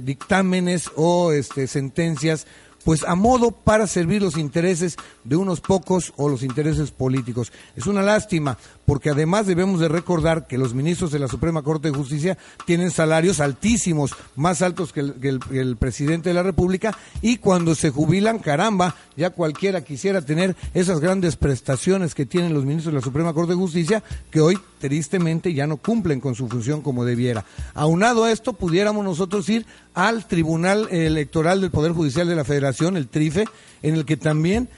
dictámenes 0.00 0.90
o 0.96 1.32
este, 1.32 1.66
sentencias 1.66 2.46
pues 2.88 3.04
a 3.04 3.14
modo 3.14 3.50
para 3.50 3.86
servir 3.86 4.22
los 4.22 4.38
intereses 4.38 4.96
de 5.22 5.36
unos 5.36 5.60
pocos 5.60 6.14
o 6.16 6.30
los 6.30 6.42
intereses 6.42 6.90
políticos. 6.90 7.52
Es 7.76 7.86
una 7.86 8.00
lástima, 8.00 8.56
porque 8.86 9.10
además 9.10 9.46
debemos 9.46 9.78
de 9.78 9.88
recordar 9.88 10.46
que 10.46 10.56
los 10.56 10.72
ministros 10.72 11.10
de 11.10 11.18
la 11.18 11.28
Suprema 11.28 11.60
Corte 11.60 11.90
de 11.90 11.98
Justicia 11.98 12.38
tienen 12.64 12.90
salarios 12.90 13.40
altísimos, 13.40 14.14
más 14.36 14.62
altos 14.62 14.94
que 14.94 15.00
el, 15.00 15.76
presidente 15.76 16.30
de 16.30 16.34
la 16.34 16.42
República, 16.42 16.96
y 17.20 17.36
cuando 17.36 17.74
se 17.74 17.90
jubilan, 17.90 18.38
caramba, 18.38 18.94
ya 19.18 19.28
cualquiera 19.28 19.84
quisiera 19.84 20.22
tener 20.22 20.56
esas 20.72 21.00
grandes 21.00 21.36
prestaciones 21.36 22.14
que 22.14 22.24
tienen 22.24 22.54
los 22.54 22.64
ministros 22.64 22.94
de 22.94 23.00
la 23.00 23.04
Suprema 23.04 23.34
Corte 23.34 23.52
de 23.52 23.58
Justicia, 23.58 24.02
que 24.30 24.40
hoy 24.40 24.58
tristemente 24.78 25.52
ya 25.52 25.66
no 25.66 25.76
cumplen 25.76 26.20
con 26.20 26.34
su 26.34 26.48
función 26.48 26.82
como 26.82 27.04
debiera. 27.04 27.44
Aunado 27.74 28.24
a 28.24 28.32
esto, 28.32 28.52
pudiéramos 28.52 29.04
nosotros 29.04 29.48
ir 29.48 29.66
al 29.94 30.26
Tribunal 30.26 30.88
Electoral 30.90 31.60
del 31.60 31.70
Poder 31.70 31.92
Judicial 31.92 32.28
de 32.28 32.36
la 32.36 32.44
Federación, 32.44 32.96
el 32.96 33.08
TRIFE, 33.08 33.44
en 33.82 33.94
el 33.94 34.04
que 34.04 34.16
también 34.16 34.68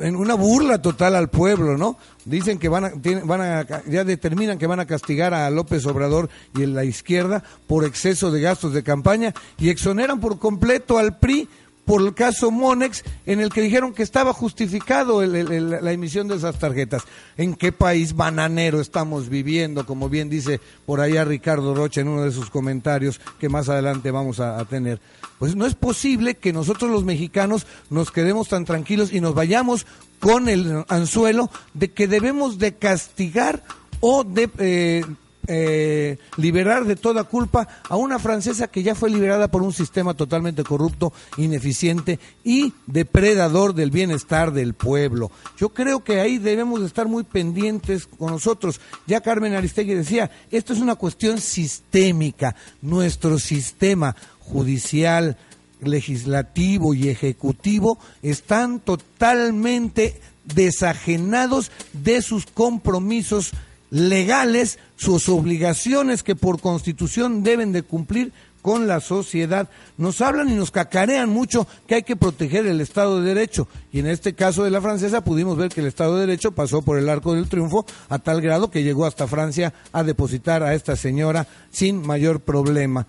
en 0.00 0.16
una 0.16 0.34
burla 0.34 0.82
total 0.82 1.14
al 1.14 1.28
pueblo, 1.28 1.76
¿no? 1.76 1.96
Dicen 2.24 2.58
que 2.58 2.68
van 2.68 2.84
a, 2.84 2.92
van 3.24 3.40
a, 3.40 3.84
ya 3.86 4.04
determinan 4.04 4.58
que 4.58 4.66
van 4.66 4.80
a 4.80 4.86
castigar 4.86 5.34
a 5.34 5.48
López 5.50 5.86
Obrador 5.86 6.28
y 6.56 6.62
en 6.62 6.74
la 6.74 6.84
izquierda 6.84 7.42
por 7.66 7.84
exceso 7.84 8.30
de 8.30 8.40
gastos 8.40 8.72
de 8.72 8.82
campaña 8.82 9.34
y 9.58 9.68
exoneran 9.68 10.20
por 10.20 10.38
completo 10.38 10.98
al 10.98 11.18
PRI 11.18 11.48
por 11.90 12.02
el 12.02 12.14
caso 12.14 12.52
Monex, 12.52 13.02
en 13.26 13.40
el 13.40 13.50
que 13.50 13.62
dijeron 13.62 13.92
que 13.92 14.04
estaba 14.04 14.32
justificado 14.32 15.26
la 15.26 15.90
emisión 15.90 16.28
de 16.28 16.36
esas 16.36 16.56
tarjetas. 16.56 17.02
¿En 17.36 17.56
qué 17.56 17.72
país 17.72 18.14
bananero 18.14 18.80
estamos 18.80 19.28
viviendo? 19.28 19.84
Como 19.84 20.08
bien 20.08 20.30
dice 20.30 20.60
por 20.86 21.00
allá 21.00 21.24
Ricardo 21.24 21.74
Rocha 21.74 22.00
en 22.00 22.06
uno 22.06 22.22
de 22.22 22.30
sus 22.30 22.48
comentarios 22.48 23.20
que 23.40 23.48
más 23.48 23.68
adelante 23.68 24.12
vamos 24.12 24.38
a, 24.38 24.64
tener. 24.66 25.00
Pues 25.40 25.56
no 25.56 25.66
es 25.66 25.74
posible 25.74 26.36
que 26.36 26.52
nosotros 26.52 26.92
los 26.92 27.02
mexicanos 27.02 27.66
nos 27.88 28.12
quedemos 28.12 28.46
tan 28.46 28.64
tranquilos 28.64 29.12
y 29.12 29.20
nos 29.20 29.34
vayamos 29.34 29.84
con 30.20 30.48
el 30.48 30.84
anzuelo 30.86 31.50
de 31.74 31.90
que 31.90 32.06
debemos 32.06 32.58
de 32.58 32.76
castigar 32.76 33.64
o 33.98 34.22
de 34.22 34.48
eh, 34.58 35.04
eh, 35.52 36.16
liberar 36.36 36.84
de 36.84 36.94
toda 36.94 37.24
culpa 37.24 37.66
a 37.88 37.96
una 37.96 38.20
francesa 38.20 38.68
que 38.68 38.84
ya 38.84 38.94
fue 38.94 39.10
liberada 39.10 39.50
por 39.50 39.62
un 39.62 39.72
sistema 39.72 40.14
totalmente 40.14 40.62
corrupto, 40.62 41.12
ineficiente 41.38 42.20
y 42.44 42.72
depredador 42.86 43.74
del 43.74 43.90
bienestar 43.90 44.52
del 44.52 44.74
pueblo. 44.74 45.32
Yo 45.58 45.70
creo 45.70 46.04
que 46.04 46.20
ahí 46.20 46.38
debemos 46.38 46.78
de 46.78 46.86
estar 46.86 47.08
muy 47.08 47.24
pendientes 47.24 48.06
con 48.06 48.30
nosotros. 48.30 48.80
Ya 49.08 49.22
Carmen 49.22 49.54
Aristegui 49.54 49.94
decía, 49.94 50.30
esto 50.52 50.72
es 50.72 50.78
una 50.78 50.94
cuestión 50.94 51.40
sistémica. 51.40 52.54
Nuestro 52.80 53.40
sistema 53.40 54.14
judicial, 54.38 55.36
legislativo 55.80 56.94
y 56.94 57.08
ejecutivo 57.08 57.98
están 58.22 58.78
totalmente 58.78 60.20
desajenados 60.44 61.72
de 61.92 62.22
sus 62.22 62.46
compromisos 62.46 63.52
legales, 63.90 64.78
sus 64.96 65.28
obligaciones 65.28 66.22
que 66.22 66.36
por 66.36 66.60
constitución 66.60 67.42
deben 67.42 67.72
de 67.72 67.82
cumplir 67.82 68.32
con 68.62 68.86
la 68.86 69.00
sociedad. 69.00 69.68
Nos 69.96 70.20
hablan 70.20 70.50
y 70.50 70.54
nos 70.54 70.70
cacarean 70.70 71.30
mucho 71.30 71.66
que 71.86 71.96
hay 71.96 72.02
que 72.02 72.16
proteger 72.16 72.66
el 72.66 72.80
Estado 72.80 73.20
de 73.20 73.28
Derecho. 73.28 73.68
Y 73.92 74.00
en 74.00 74.06
este 74.06 74.34
caso 74.34 74.64
de 74.64 74.70
la 74.70 74.80
francesa 74.80 75.24
pudimos 75.24 75.56
ver 75.56 75.70
que 75.70 75.80
el 75.80 75.86
Estado 75.86 76.14
de 76.14 76.26
Derecho 76.26 76.52
pasó 76.52 76.82
por 76.82 76.98
el 76.98 77.08
arco 77.08 77.34
del 77.34 77.48
triunfo 77.48 77.86
a 78.08 78.18
tal 78.18 78.40
grado 78.40 78.70
que 78.70 78.82
llegó 78.82 79.06
hasta 79.06 79.26
Francia 79.26 79.72
a 79.92 80.02
depositar 80.02 80.62
a 80.62 80.74
esta 80.74 80.96
señora 80.96 81.46
sin 81.70 82.06
mayor 82.06 82.40
problema. 82.40 83.06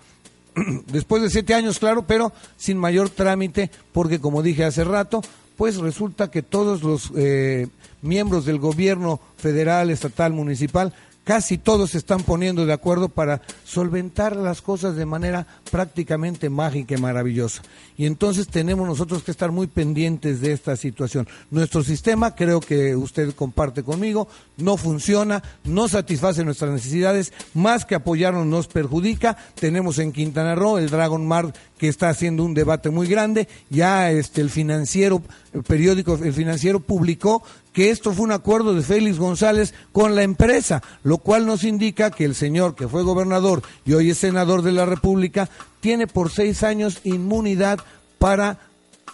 Después 0.86 1.22
de 1.22 1.30
siete 1.30 1.54
años, 1.54 1.78
claro, 1.78 2.06
pero 2.06 2.32
sin 2.56 2.78
mayor 2.78 3.10
trámite, 3.10 3.70
porque 3.92 4.20
como 4.20 4.42
dije 4.42 4.64
hace 4.64 4.84
rato, 4.84 5.22
pues 5.56 5.76
resulta 5.76 6.30
que 6.30 6.42
todos 6.42 6.82
los 6.82 7.12
eh, 7.16 7.68
miembros 8.00 8.44
del 8.44 8.58
gobierno 8.58 9.20
federal, 9.36 9.90
estatal, 9.90 10.32
municipal, 10.32 10.92
casi 11.24 11.58
todos 11.58 11.90
se 11.90 11.98
están 11.98 12.22
poniendo 12.22 12.66
de 12.66 12.72
acuerdo 12.72 13.08
para 13.08 13.42
solventar 13.64 14.36
las 14.36 14.62
cosas 14.62 14.96
de 14.96 15.06
manera 15.06 15.46
prácticamente 15.70 16.50
mágica 16.50 16.94
y 16.94 17.00
maravillosa. 17.00 17.62
Y 17.96 18.06
entonces 18.06 18.48
tenemos 18.48 18.86
nosotros 18.86 19.22
que 19.22 19.30
estar 19.30 19.52
muy 19.52 19.66
pendientes 19.66 20.40
de 20.40 20.52
esta 20.52 20.76
situación. 20.76 21.28
Nuestro 21.50 21.82
sistema, 21.84 22.34
creo 22.34 22.60
que 22.60 22.96
usted 22.96 23.34
comparte 23.34 23.82
conmigo, 23.82 24.28
no 24.56 24.76
funciona, 24.76 25.42
no 25.64 25.88
satisface 25.88 26.44
nuestras 26.44 26.72
necesidades, 26.72 27.32
más 27.54 27.84
que 27.84 27.94
apoyarnos 27.94 28.46
nos 28.46 28.66
perjudica. 28.66 29.36
Tenemos 29.54 29.98
en 29.98 30.12
Quintana 30.12 30.54
Roo 30.54 30.78
el 30.78 30.90
Dragon 30.90 31.26
Mart 31.26 31.54
que 31.78 31.88
está 31.88 32.08
haciendo 32.08 32.44
un 32.44 32.54
debate 32.54 32.90
muy 32.90 33.08
grande. 33.08 33.48
Ya 33.68 34.10
este 34.10 34.40
el 34.40 34.50
financiero, 34.50 35.22
el 35.52 35.62
periódico, 35.62 36.14
el 36.14 36.32
financiero 36.32 36.80
publicó 36.80 37.42
que 37.72 37.90
esto 37.90 38.12
fue 38.12 38.24
un 38.24 38.32
acuerdo 38.32 38.74
de 38.74 38.82
Félix 38.82 39.18
González 39.18 39.74
con 39.92 40.14
la 40.14 40.22
empresa, 40.22 40.82
lo 41.02 41.18
cual 41.18 41.46
nos 41.46 41.64
indica 41.64 42.10
que 42.10 42.24
el 42.24 42.34
señor 42.34 42.74
que 42.74 42.88
fue 42.88 43.02
gobernador 43.02 43.62
y 43.84 43.94
hoy 43.94 44.10
es 44.10 44.18
senador 44.18 44.62
de 44.62 44.72
la 44.72 44.86
República 44.86 45.48
tiene 45.80 46.06
por 46.06 46.30
seis 46.30 46.62
años 46.62 47.00
inmunidad 47.04 47.80
para 48.18 48.58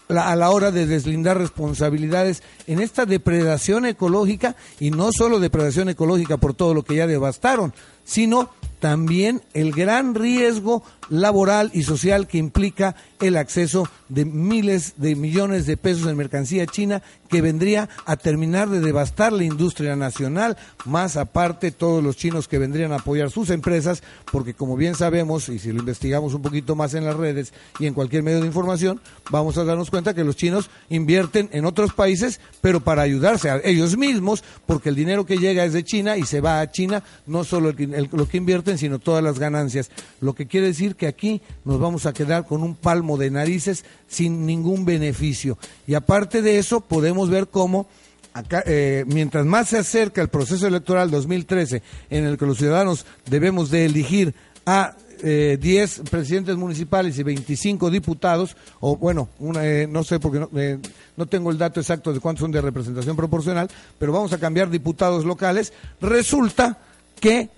a 0.09 0.37
la 0.37 0.51
hora 0.51 0.71
de 0.71 0.87
deslindar 0.87 1.37
responsabilidades 1.37 2.43
en 2.67 2.81
esta 2.81 3.05
depredación 3.05 3.85
ecológica 3.85 4.57
y 4.81 4.91
no 4.91 5.11
solo 5.13 5.39
depredación 5.39 5.91
ecológica 5.91 6.39
por 6.39 6.55
todo 6.55 6.73
lo 6.73 6.83
que 6.83 6.97
ya 6.97 7.07
devastaron, 7.07 7.75
sino 8.05 8.49
también 8.81 9.43
el 9.53 9.73
gran 9.73 10.15
riesgo 10.15 10.83
laboral 11.09 11.71
y 11.75 11.83
social 11.83 12.27
que 12.27 12.39
implica 12.39 12.95
el 13.21 13.37
acceso 13.37 13.89
de 14.09 14.25
miles 14.25 14.95
de 14.97 15.17
millones 15.17 15.67
de 15.67 15.77
pesos 15.77 16.07
en 16.07 16.17
mercancía 16.17 16.67
china 16.67 17.03
que 17.29 17.43
vendría 17.43 17.89
a 18.07 18.17
terminar 18.17 18.69
de 18.69 18.81
devastar 18.81 19.33
la 19.33 19.45
industria 19.45 19.97
nacional, 19.97 20.57
más 20.87 21.17
aparte 21.17 21.71
todos 21.71 22.03
los 22.03 22.17
chinos 22.17 22.49
que 22.49 22.59
vendrían 22.59 22.93
a 22.93 22.97
apoyar 22.97 23.31
sus 23.31 23.51
empresas, 23.51 24.03
porque 24.33 24.55
como 24.55 24.77
bien 24.77 24.95
sabemos, 24.95 25.49
y 25.49 25.59
si 25.59 25.73
lo 25.73 25.81
investigamos 25.81 26.33
un 26.35 26.43
poquito 26.43 26.75
más 26.75 26.95
en 26.95 27.05
las 27.05 27.17
redes 27.17 27.53
y 27.79 27.87
en 27.87 27.95
cualquier 27.95 28.23
medio 28.23 28.41
de 28.41 28.47
información, 28.47 29.01
vamos 29.31 29.59
a 29.59 29.65
darnos 29.65 29.91
cuenta 29.91 30.15
que 30.15 30.25
los 30.25 30.37
chinos 30.37 30.71
invierten 30.89 31.51
en 31.53 31.67
otros 31.67 31.93
países, 31.93 32.41
pero 32.61 32.81
para 32.81 33.03
ayudarse 33.03 33.51
a 33.51 33.61
ellos 33.63 33.97
mismos, 33.97 34.43
porque 34.67 34.89
el 34.89 34.95
dinero 34.95 35.27
que 35.27 35.39
llega 35.39 35.65
es 35.65 35.73
de 35.73 35.85
China 35.85 36.17
y 36.17 36.25
se 36.25 36.41
va 36.41 36.61
a 36.61 36.71
China, 36.71 37.03
no 37.27 37.45
solo 37.45 37.75
lo 38.13 38.29
que 38.29 38.37
invierten, 38.37 38.79
sino 38.79 38.99
todas 38.99 39.23
las 39.23 39.39
ganancias. 39.39 39.91
Lo 40.21 40.35
que 40.35 40.47
quiere 40.47 40.69
decir 40.69 40.97
que 40.99 41.07
aquí 41.07 41.41
nos 41.65 41.81
vamos 41.81 42.05
a 42.05 42.13
quedar 42.13 42.47
con 42.47 42.63
un 42.63 42.75
palmo 42.75 43.17
de 43.17 43.31
narices 43.31 43.87
sin 44.07 44.45
ningún 44.45 44.85
beneficio. 44.85 45.57
Y 45.87 45.95
aparte 45.95 46.43
de 46.43 46.59
eso, 46.59 46.83
podemos 46.83 47.31
ver 47.31 47.49
cómo 47.49 47.87
Acá, 48.35 48.63
eh, 48.67 49.05
mientras 49.09 49.45
más 49.47 49.71
se 49.71 49.79
acerca 49.79 50.21
el 50.21 50.29
proceso 50.29 50.67
electoral 50.69 51.11
2013, 51.11 51.83
en 52.09 52.25
el 52.25 52.39
que 52.39 52.47
los 52.47 52.59
ciudadanos 52.59 53.05
debemos 53.27 53.69
de 53.71 53.87
elegir 53.87 54.33
a 54.65 54.95
eh, 55.23 55.59
10 55.61 56.03
presidentes 56.11 56.57
municipales 56.57 57.19
y 57.19 57.25
25 57.25 57.91
diputados, 57.91 58.57
o 58.79 58.97
bueno, 58.97 59.29
una, 59.41 59.67
eh, 59.67 59.89
no 59.89 60.05
sé 60.05 60.21
porque 60.21 60.47
eh, 60.55 60.79
no, 61.17 61.27
tengo 61.27 61.51
el 61.51 61.59
dato 61.59 61.81
exacto 61.81 62.13
de 62.13 62.21
cuántos 62.21 62.43
son 62.43 62.53
de 62.53 62.61
representación 62.61 63.17
proporcional, 63.17 63.69
pero 63.99 64.13
vamos 64.13 64.33
a 64.33 64.39
cambiar 64.39 64.71
diputados 64.71 65.25
locales, 65.25 65.73
resulta 66.01 66.79
que 67.19 67.51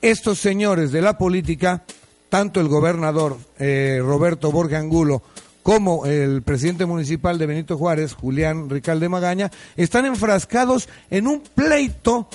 estos 0.00 0.38
señores 0.38 0.92
de 0.92 1.02
la 1.02 1.18
política 1.18 1.82
tanto 2.30 2.60
el 2.60 2.68
gobernador 2.68 3.36
eh, 3.58 3.98
Roberto 4.00 4.50
Borja 4.50 4.78
Angulo 4.78 5.22
como 5.62 6.06
el 6.06 6.42
presidente 6.42 6.86
municipal 6.86 7.38
de 7.38 7.46
Benito 7.46 7.76
Juárez, 7.76 8.14
Julián 8.14 8.70
Ricalde 8.70 9.10
Magaña, 9.10 9.50
están 9.76 10.06
enfrascados 10.06 10.88
en 11.10 11.26
un 11.26 11.42
pleito 11.42 12.28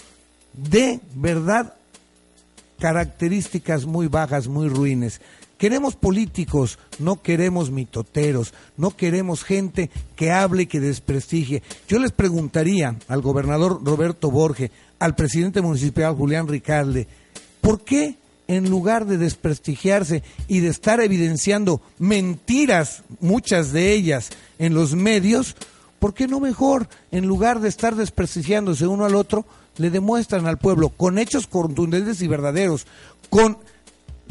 de 0.53 0.99
verdad 1.15 1.73
características 2.79 3.85
muy 3.85 4.07
bajas, 4.07 4.47
muy 4.47 4.69
ruines. 4.69 5.21
Queremos 5.57 5.95
políticos, 5.95 6.77
no 6.99 7.21
queremos 7.21 7.71
mitoteros, 7.71 8.53
no 8.75 8.91
queremos 8.91 9.43
gente 9.43 9.89
que 10.15 10.31
hable 10.31 10.63
y 10.63 10.67
que 10.67 10.81
desprestigie. 10.81 11.63
Yo 11.87 11.97
les 11.97 12.11
preguntaría 12.11 12.97
al 13.07 13.21
gobernador 13.21 13.79
Roberto 13.83 14.29
Borge, 14.29 14.69
al 14.99 15.15
presidente 15.15 15.61
municipal 15.61 16.13
Julián 16.13 16.47
Ricalde, 16.47 17.07
¿por 17.61 17.81
qué 17.81 18.17
en 18.47 18.69
lugar 18.69 19.05
de 19.05 19.17
desprestigiarse 19.17 20.23
y 20.47 20.59
de 20.59 20.69
estar 20.69 20.99
evidenciando 20.99 21.81
mentiras, 21.97 23.03
muchas 23.19 23.71
de 23.71 23.93
ellas, 23.93 24.29
en 24.59 24.73
los 24.73 24.95
medios, 24.95 25.55
¿por 25.99 26.13
qué 26.13 26.27
no 26.27 26.39
mejor, 26.39 26.87
en 27.11 27.25
lugar 27.25 27.59
de 27.59 27.69
estar 27.69 27.95
desprestigiándose 27.95 28.87
uno 28.87 29.05
al 29.05 29.15
otro, 29.15 29.45
le 29.77 29.89
demuestran 29.89 30.47
al 30.47 30.57
pueblo 30.57 30.89
con 30.89 31.17
hechos 31.17 31.47
contundentes 31.47 32.21
y 32.21 32.27
verdaderos, 32.27 32.85
con 33.29 33.57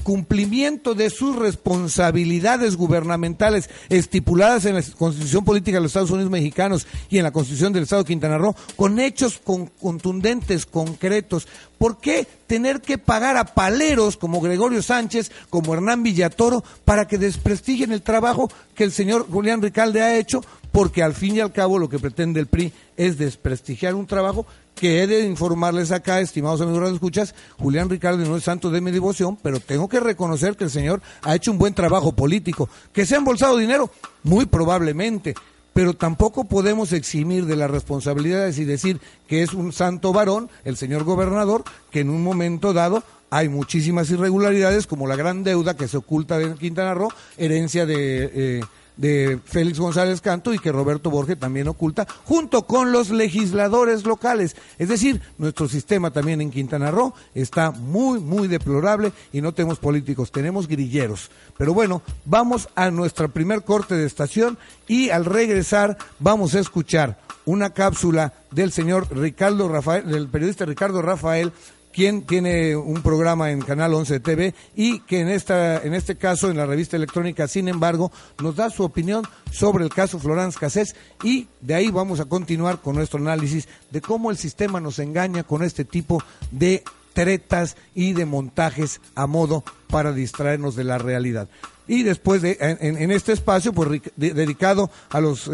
cumplimiento 0.05 0.95
de 0.95 1.11
sus 1.11 1.35
responsabilidades 1.35 2.77
gubernamentales 2.77 3.69
estipuladas 3.89 4.67
en 4.67 4.77
la 4.77 4.83
Constitución 4.97 5.45
Política 5.45 5.79
de 5.79 5.81
los 5.81 5.91
Estados 5.91 6.13
Unidos 6.13 6.31
Mexicanos 6.31 6.87
y 7.11 7.19
en 7.19 7.25
la 7.25 7.33
Constitución 7.33 7.73
del 7.73 7.83
Estado 7.83 8.05
de 8.05 8.09
Quintana 8.09 8.39
Roo, 8.39 8.55
con 8.77 9.01
hechos 9.01 9.41
contundentes, 9.81 10.67
concretos. 10.67 11.49
¿Por 11.79 11.99
qué 11.99 12.27
tener 12.47 12.81
que 12.81 12.99
pagar 12.99 13.37
a 13.37 13.47
paleros 13.47 14.17
como 14.17 14.41
Gregorio 14.41 14.83
Sánchez, 14.83 15.33
como 15.51 15.75
Hernán 15.75 16.03
Villatoro, 16.03 16.63
para 16.85 17.09
que 17.09 17.19
desprestigien 17.19 17.91
el 17.91 18.03
trabajo 18.03 18.51
que 18.75 18.85
el 18.85 18.93
señor 18.93 19.27
Julián 19.29 19.63
Ricalde 19.63 20.03
ha 20.03 20.17
hecho? 20.17 20.45
Porque 20.71 21.03
al 21.03 21.15
fin 21.15 21.37
y 21.37 21.41
al 21.41 21.53
cabo 21.53 21.79
lo 21.79 21.89
que 21.89 21.99
pretende 21.99 22.41
el 22.41 22.47
PRI 22.47 22.73
es 22.97 23.17
desprestigiar 23.17 23.95
un 23.95 24.07
trabajo 24.07 24.47
que 24.75 25.02
he 25.02 25.07
de 25.07 25.25
informarles 25.25 25.93
acá, 25.93 26.21
estimados 26.21 26.61
amigos 26.61 26.88
de 26.88 26.95
escuchas, 26.95 27.35
Julián 27.59 27.88
Ricardo 27.88 28.25
no 28.25 28.37
es 28.37 28.45
santo 28.45 28.71
de 28.71 28.81
mi 28.81 28.90
devoción, 28.90 29.38
pero 29.43 29.61
tengo 29.61 29.88
que 29.88 30.00
reconocer 30.00 30.57
que 30.57 30.64
el 30.64 30.71
señor 30.71 31.00
ha 31.23 31.35
hecho 31.35 31.52
un 31.52 31.59
buen 31.59 31.75
trabajo 31.75 32.12
político. 32.12 32.69
¿Que 32.93 33.07
se 33.07 33.14
ha 33.14 33.19
embolsado 33.19 33.57
dinero? 33.57 33.90
Muy 34.23 34.47
probablemente, 34.47 35.35
pero 35.73 35.95
tampoco 35.95 36.45
podemos 36.45 36.93
eximir 36.93 37.47
de 37.47 37.57
las 37.57 37.71
responsabilidades 37.71 38.59
y 38.59 38.64
decir 38.64 39.00
que 39.28 39.43
es 39.43 39.54
un 39.54 39.73
santo 39.73 40.12
varón, 40.12 40.50
el 40.64 40.76
señor 40.76 41.04
gobernador, 41.04 41.64
que 41.90 42.00
en 42.00 42.11
un 42.11 42.23
momento 42.23 42.73
dado 42.73 43.02
hay 43.31 43.49
muchísimas 43.49 44.11
irregularidades, 44.11 44.87
como 44.87 45.09
la 45.09 45.16
gran 45.16 45.43
deuda 45.43 45.76
que 45.76 45.88
se 45.88 45.97
oculta 45.97 46.40
en 46.40 46.57
Quintana 46.57 46.95
Roo, 46.95 47.11
herencia 47.37 47.87
de... 47.87 48.31
Eh, 48.33 48.61
de 48.97 49.41
Félix 49.45 49.79
González 49.79 50.21
Canto 50.21 50.55
y 50.55 50.59
que 50.59 50.73
Roberto 50.73 51.11
Borges 51.11 51.38
también 51.38 51.68
oculta, 51.68 52.07
junto 52.25 52.66
con 52.66 52.92
los 52.92 53.11
legisladores 53.11 54.05
locales. 54.05 54.57
Es 54.79 54.88
decir, 54.88 55.21
nuestro 55.38 55.68
sistema 55.68 56.11
también 56.11 56.40
en 56.40 56.51
Quintana 56.51 56.90
Roo 56.90 57.14
está 57.35 57.71
muy, 57.71 58.21
muy 58.21 58.49
deplorable 58.49 59.12
y 59.33 59.40
no 59.40 59.53
tenemos 59.53 59.79
políticos, 59.79 60.33
tenemos 60.33 60.68
grilleros. 60.68 61.31
Pero 61.57 61.75
bueno, 61.75 62.03
vamos 62.25 62.68
a 62.75 62.90
nuestra 62.90 63.29
primer 63.29 63.62
corte 63.62 63.95
de 63.95 64.07
estación 64.07 64.59
y 64.87 65.11
al 65.11 65.25
regresar 65.25 65.97
vamos 66.18 66.55
a 66.55 66.61
escuchar 66.61 67.18
una 67.47 67.71
cápsula 67.71 68.33
del 68.51 68.73
señor 68.73 69.14
Ricardo 69.14 69.68
Rafael, 69.68 70.11
del 70.11 70.29
periodista 70.29 70.64
Ricardo 70.64 71.03
Rafael, 71.03 71.53
quien 71.94 72.22
tiene 72.22 72.74
un 72.74 73.02
programa 73.02 73.52
en 73.52 73.61
Canal 73.61 73.94
11 73.94 74.18
TV 74.18 74.52
y 74.74 74.98
que 75.00 75.20
en, 75.20 75.28
esta, 75.28 75.80
en 75.80 75.94
este 75.94 76.16
caso, 76.16 76.50
en 76.50 76.57
la 76.57 76.66
revista 76.66 76.96
electrónica, 76.96 77.46
sin 77.46 77.68
embargo, 77.68 78.11
nos 78.42 78.57
da 78.57 78.68
su 78.68 78.83
opinión 78.83 79.24
sobre 79.52 79.85
el 79.85 79.90
caso 79.90 80.18
Florence 80.18 80.59
Cassés 80.59 80.96
y 81.22 81.46
de 81.61 81.74
ahí 81.74 81.90
vamos 81.92 82.18
a 82.18 82.24
continuar 82.24 82.80
con 82.80 82.96
nuestro 82.96 83.20
análisis 83.20 83.68
de 83.92 84.00
cómo 84.00 84.33
el 84.33 84.37
sistema 84.37 84.80
nos 84.80 84.98
engaña 84.98 85.44
con 85.44 85.62
este 85.62 85.85
tipo 85.85 86.20
de 86.50 86.83
tretas 87.12 87.76
y 87.94 88.12
de 88.12 88.26
montajes 88.26 89.00
a 89.14 89.28
modo 89.28 89.62
para 89.88 90.12
distraernos 90.12 90.74
de 90.74 90.83
la 90.83 90.98
realidad. 90.98 91.48
Y 91.87 92.02
después 92.02 92.42
de, 92.42 92.57
en, 92.61 93.11
este 93.12 93.33
espacio, 93.33 93.72
pues 93.72 94.02
dedicado 94.16 94.90
eh, 94.90 94.90
a 95.11 95.20
los, 95.20 95.48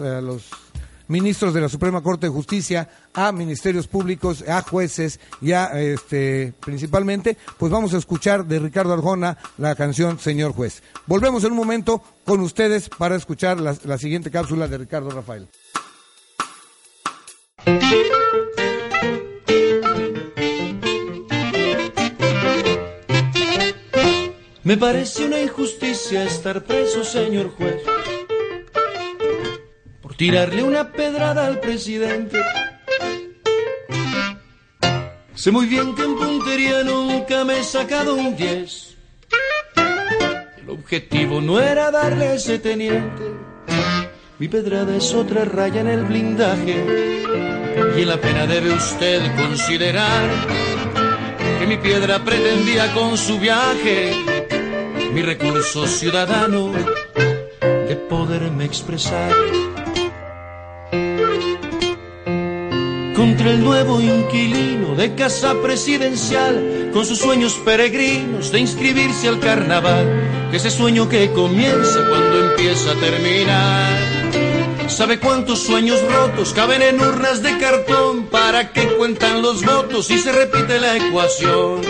a 0.00 0.20
los 0.22 0.50
ministros 1.08 1.54
de 1.54 1.60
la 1.60 1.68
Suprema 1.68 2.02
Corte 2.02 2.26
de 2.26 2.32
Justicia, 2.32 2.88
a 3.12 3.32
ministerios 3.32 3.86
públicos, 3.86 4.42
a 4.48 4.62
jueces 4.62 5.20
y 5.40 5.52
a, 5.52 5.66
este, 5.80 6.54
principalmente, 6.60 7.36
pues 7.58 7.70
vamos 7.70 7.94
a 7.94 7.98
escuchar 7.98 8.46
de 8.46 8.58
Ricardo 8.58 8.92
Arjona 8.92 9.38
la 9.58 9.74
canción 9.74 10.18
Señor 10.18 10.52
Juez. 10.52 10.82
Volvemos 11.06 11.44
en 11.44 11.52
un 11.52 11.58
momento 11.58 12.02
con 12.24 12.40
ustedes 12.40 12.88
para 12.88 13.16
escuchar 13.16 13.60
la, 13.60 13.76
la 13.84 13.98
siguiente 13.98 14.30
cápsula 14.30 14.68
de 14.68 14.78
Ricardo 14.78 15.10
Rafael. 15.10 15.48
Me 24.62 24.78
parece 24.78 25.26
una 25.26 25.40
injusticia 25.40 26.24
estar 26.24 26.64
preso, 26.64 27.04
señor 27.04 27.50
juez 27.50 27.93
tirarle 30.16 30.62
una 30.62 30.92
pedrada 30.92 31.46
al 31.46 31.60
presidente. 31.60 32.40
Sé 35.34 35.50
muy 35.50 35.66
bien 35.66 35.94
que 35.94 36.02
en 36.02 36.16
puntería 36.16 36.84
nunca 36.84 37.44
me 37.44 37.58
he 37.60 37.64
sacado 37.64 38.14
un 38.14 38.36
10. 38.36 38.96
El 40.58 40.70
objetivo 40.70 41.40
no 41.40 41.60
era 41.60 41.90
darle 41.90 42.34
ese 42.34 42.58
teniente. 42.58 43.22
Mi 44.38 44.48
pedrada 44.48 44.96
es 44.96 45.12
otra 45.12 45.44
raya 45.44 45.80
en 45.80 45.88
el 45.88 46.04
blindaje. 46.04 46.84
Y 47.96 48.02
en 48.02 48.08
la 48.08 48.20
pena 48.20 48.46
debe 48.46 48.72
usted 48.72 49.20
considerar 49.36 50.30
que 51.58 51.66
mi 51.66 51.76
piedra 51.76 52.24
pretendía 52.24 52.92
con 52.94 53.18
su 53.18 53.38
viaje 53.38 54.12
mi 55.12 55.22
recurso 55.22 55.86
ciudadano 55.86 56.72
de 56.72 57.96
poderme 58.08 58.64
expresar. 58.64 59.32
Contra 63.14 63.50
el 63.50 63.62
nuevo 63.62 64.00
inquilino 64.00 64.94
de 64.94 65.14
casa 65.14 65.54
presidencial, 65.62 66.90
con 66.92 67.06
sus 67.06 67.18
sueños 67.18 67.54
peregrinos 67.64 68.50
de 68.50 68.60
inscribirse 68.60 69.28
al 69.28 69.40
carnaval, 69.40 70.50
ese 70.52 70.70
sueño 70.70 71.08
que 71.08 71.30
comienza 71.32 72.00
cuando 72.08 72.50
empieza 72.50 72.90
a 72.90 72.94
terminar. 72.94 74.14
¿Sabe 74.88 75.18
cuántos 75.18 75.60
sueños 75.60 76.00
rotos 76.12 76.52
caben 76.52 76.82
en 76.82 77.00
urnas 77.00 77.42
de 77.42 77.56
cartón? 77.58 78.26
¿Para 78.26 78.72
que 78.72 78.86
cuentan 78.96 79.42
los 79.42 79.64
votos 79.64 80.10
y 80.10 80.18
se 80.18 80.30
repite 80.30 80.78
la 80.78 80.96
ecuación? 80.96 81.80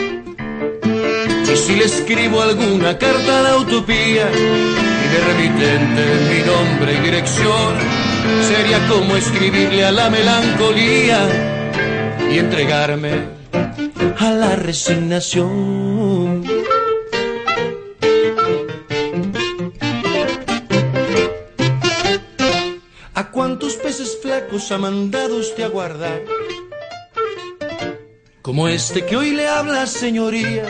Y 1.53 1.57
si 1.57 1.77
le 1.77 1.85
escribo 1.85 2.41
alguna 2.41 2.99
carta 2.99 3.41
a 3.41 3.43
la 3.43 3.57
utopía 3.59 4.29
y 4.31 5.09
de 5.13 5.21
remitente 5.27 6.05
mi 6.29 6.43
nombre 6.45 6.95
y 6.95 6.99
dirección, 6.99 7.94
sería 8.43 8.87
como 8.89 9.17
escribirle 9.17 9.85
a 9.85 9.93
la 9.93 10.11
melancolía 10.11 11.27
y 12.31 12.39
entregarme 12.39 13.13
a 14.19 14.31
la 14.31 14.57
resignación. 14.57 16.45
¿A 23.15 23.31
cuántos 23.31 23.77
peces 23.77 24.19
flacos 24.23 24.73
ha 24.73 24.79
mandado 24.79 25.37
usted 25.37 25.65
a 25.65 25.69
guardar? 25.69 26.23
Como 28.43 28.69
este 28.69 29.07
que 29.07 29.17
hoy 29.17 29.31
le 29.31 29.49
habla, 29.49 29.87
señoría. 29.87 30.67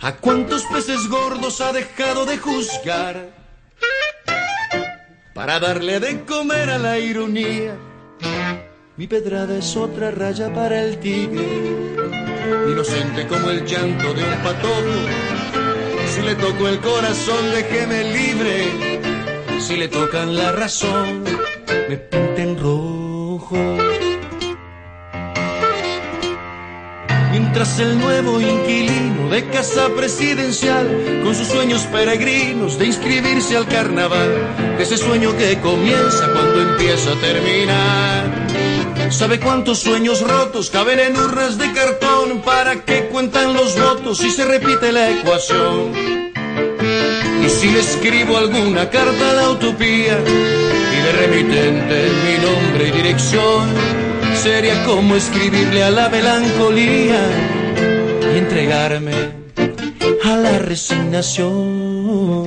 ¿A 0.00 0.16
cuántos 0.16 0.64
peces 0.64 1.08
gordos 1.08 1.60
ha 1.60 1.72
dejado 1.72 2.26
de 2.26 2.38
juzgar? 2.38 3.43
Para 5.34 5.58
darle 5.58 5.98
de 5.98 6.24
comer 6.24 6.70
a 6.70 6.78
la 6.78 6.96
ironía. 6.96 7.76
Mi 8.96 9.08
pedrada 9.08 9.58
es 9.58 9.76
otra 9.76 10.12
raya 10.12 10.54
para 10.54 10.80
el 10.80 11.00
tigre, 11.00 11.44
inocente 12.70 13.26
como 13.26 13.50
el 13.50 13.66
llanto 13.66 14.14
de 14.14 14.22
un 14.22 14.36
patojo. 14.44 15.00
Si 16.06 16.22
le 16.22 16.36
toco 16.36 16.68
el 16.68 16.78
corazón, 16.78 17.50
déjeme 17.52 18.04
libre. 18.04 19.60
Si 19.60 19.76
le 19.76 19.88
tocan 19.88 20.36
la 20.36 20.52
razón, 20.52 21.24
me 21.88 21.96
pinten 21.96 22.56
rojo. 22.56 23.56
Mientras 27.56 27.78
el 27.78 28.00
nuevo 28.00 28.40
inquilino 28.40 29.28
de 29.28 29.46
casa 29.46 29.88
presidencial, 29.96 31.22
con 31.22 31.36
sus 31.36 31.46
sueños 31.46 31.82
peregrinos 31.82 32.76
de 32.80 32.86
inscribirse 32.86 33.56
al 33.56 33.68
carnaval, 33.68 34.76
ese 34.80 34.96
sueño 34.96 35.36
que 35.36 35.60
comienza 35.60 36.32
cuando 36.32 36.60
empieza 36.60 37.12
a 37.12 37.20
terminar. 37.20 38.48
¿Sabe 39.08 39.38
cuántos 39.38 39.78
sueños 39.78 40.22
rotos 40.22 40.68
caben 40.68 40.98
en 40.98 41.16
urnas 41.16 41.56
de 41.56 41.72
cartón? 41.72 42.42
¿Para 42.44 42.84
qué 42.84 43.06
cuentan 43.06 43.54
los 43.54 43.78
votos 43.78 44.18
si 44.18 44.30
se 44.30 44.44
repite 44.44 44.90
la 44.90 45.10
ecuación? 45.10 45.92
Y 47.46 47.48
si 47.48 47.70
le 47.70 47.78
escribo 47.78 48.36
alguna 48.36 48.90
carta 48.90 49.30
a 49.30 49.32
la 49.32 49.50
utopía 49.50 50.18
y 50.18 51.02
de 51.04 51.12
remitente 51.20 52.10
mi 52.24 52.44
nombre 52.44 52.88
y 52.88 52.90
dirección, 52.90 54.03
sería 54.44 54.84
como 54.84 55.16
escribirle 55.16 55.82
a 55.84 55.90
la 55.90 56.10
melancolía 56.10 57.18
y 58.30 58.36
entregarme 58.36 59.14
a 60.22 60.36
la 60.36 60.58
resignación. 60.58 62.44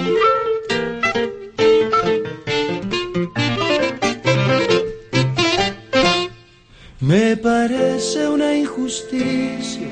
Me 7.00 7.36
parece 7.38 8.28
una 8.28 8.54
injusticia 8.54 9.88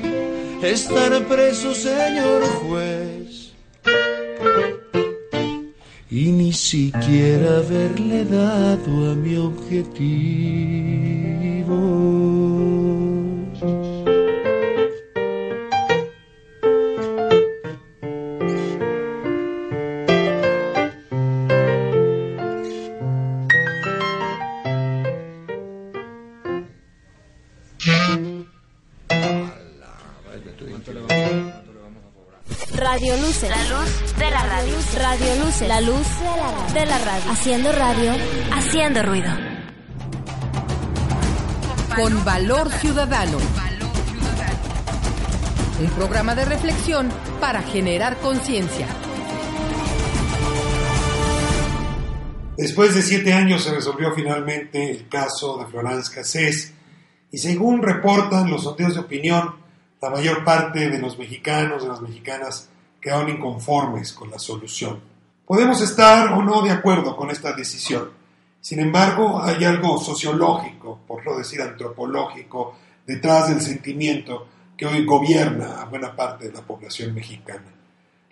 estar 0.62 1.26
preso, 1.26 1.74
señor 1.74 2.44
juez, 2.60 3.52
y 6.08 6.30
ni 6.30 6.52
siquiera 6.52 7.56
haberle 7.56 8.24
dado 8.26 9.10
a 9.10 9.16
mi 9.16 9.36
objetivo. 9.36 11.56
La 35.76 35.82
luz 35.82 36.08
de 36.72 36.86
la 36.86 36.96
radio. 36.96 37.30
Haciendo 37.30 37.70
radio. 37.70 38.12
Haciendo 38.50 39.02
ruido. 39.02 39.30
Con 41.94 42.24
valor 42.24 42.70
ciudadano. 42.70 43.36
Un 45.78 45.90
programa 45.90 46.34
de 46.34 46.46
reflexión 46.46 47.10
para 47.42 47.60
generar 47.60 48.16
conciencia. 48.20 48.86
Después 52.56 52.94
de 52.94 53.02
siete 53.02 53.34
años 53.34 53.62
se 53.62 53.74
resolvió 53.74 54.14
finalmente 54.14 54.90
el 54.90 55.08
caso 55.08 55.58
de 55.58 55.66
Florence 55.66 56.10
Cassés 56.10 56.72
y 57.30 57.36
según 57.36 57.82
reportan 57.82 58.50
los 58.50 58.62
sondeos 58.62 58.94
de 58.94 59.00
opinión, 59.00 59.56
la 60.00 60.08
mayor 60.08 60.42
parte 60.42 60.88
de 60.88 60.98
los 60.98 61.18
mexicanos, 61.18 61.82
de 61.82 61.90
las 61.90 62.00
mexicanas, 62.00 62.70
quedaron 62.98 63.28
inconformes 63.28 64.14
con 64.14 64.30
la 64.30 64.38
solución. 64.38 65.15
Podemos 65.46 65.80
estar 65.80 66.32
o 66.32 66.42
no 66.42 66.60
de 66.62 66.72
acuerdo 66.72 67.16
con 67.16 67.30
esta 67.30 67.52
decisión. 67.52 68.10
Sin 68.60 68.80
embargo, 68.80 69.40
hay 69.40 69.64
algo 69.64 69.96
sociológico, 69.96 70.98
por 71.06 71.24
no 71.24 71.38
decir 71.38 71.62
antropológico, 71.62 72.76
detrás 73.06 73.48
del 73.48 73.60
sentimiento 73.60 74.48
que 74.76 74.86
hoy 74.86 75.04
gobierna 75.04 75.80
a 75.80 75.84
buena 75.84 76.16
parte 76.16 76.48
de 76.48 76.52
la 76.52 76.62
población 76.62 77.14
mexicana. 77.14 77.72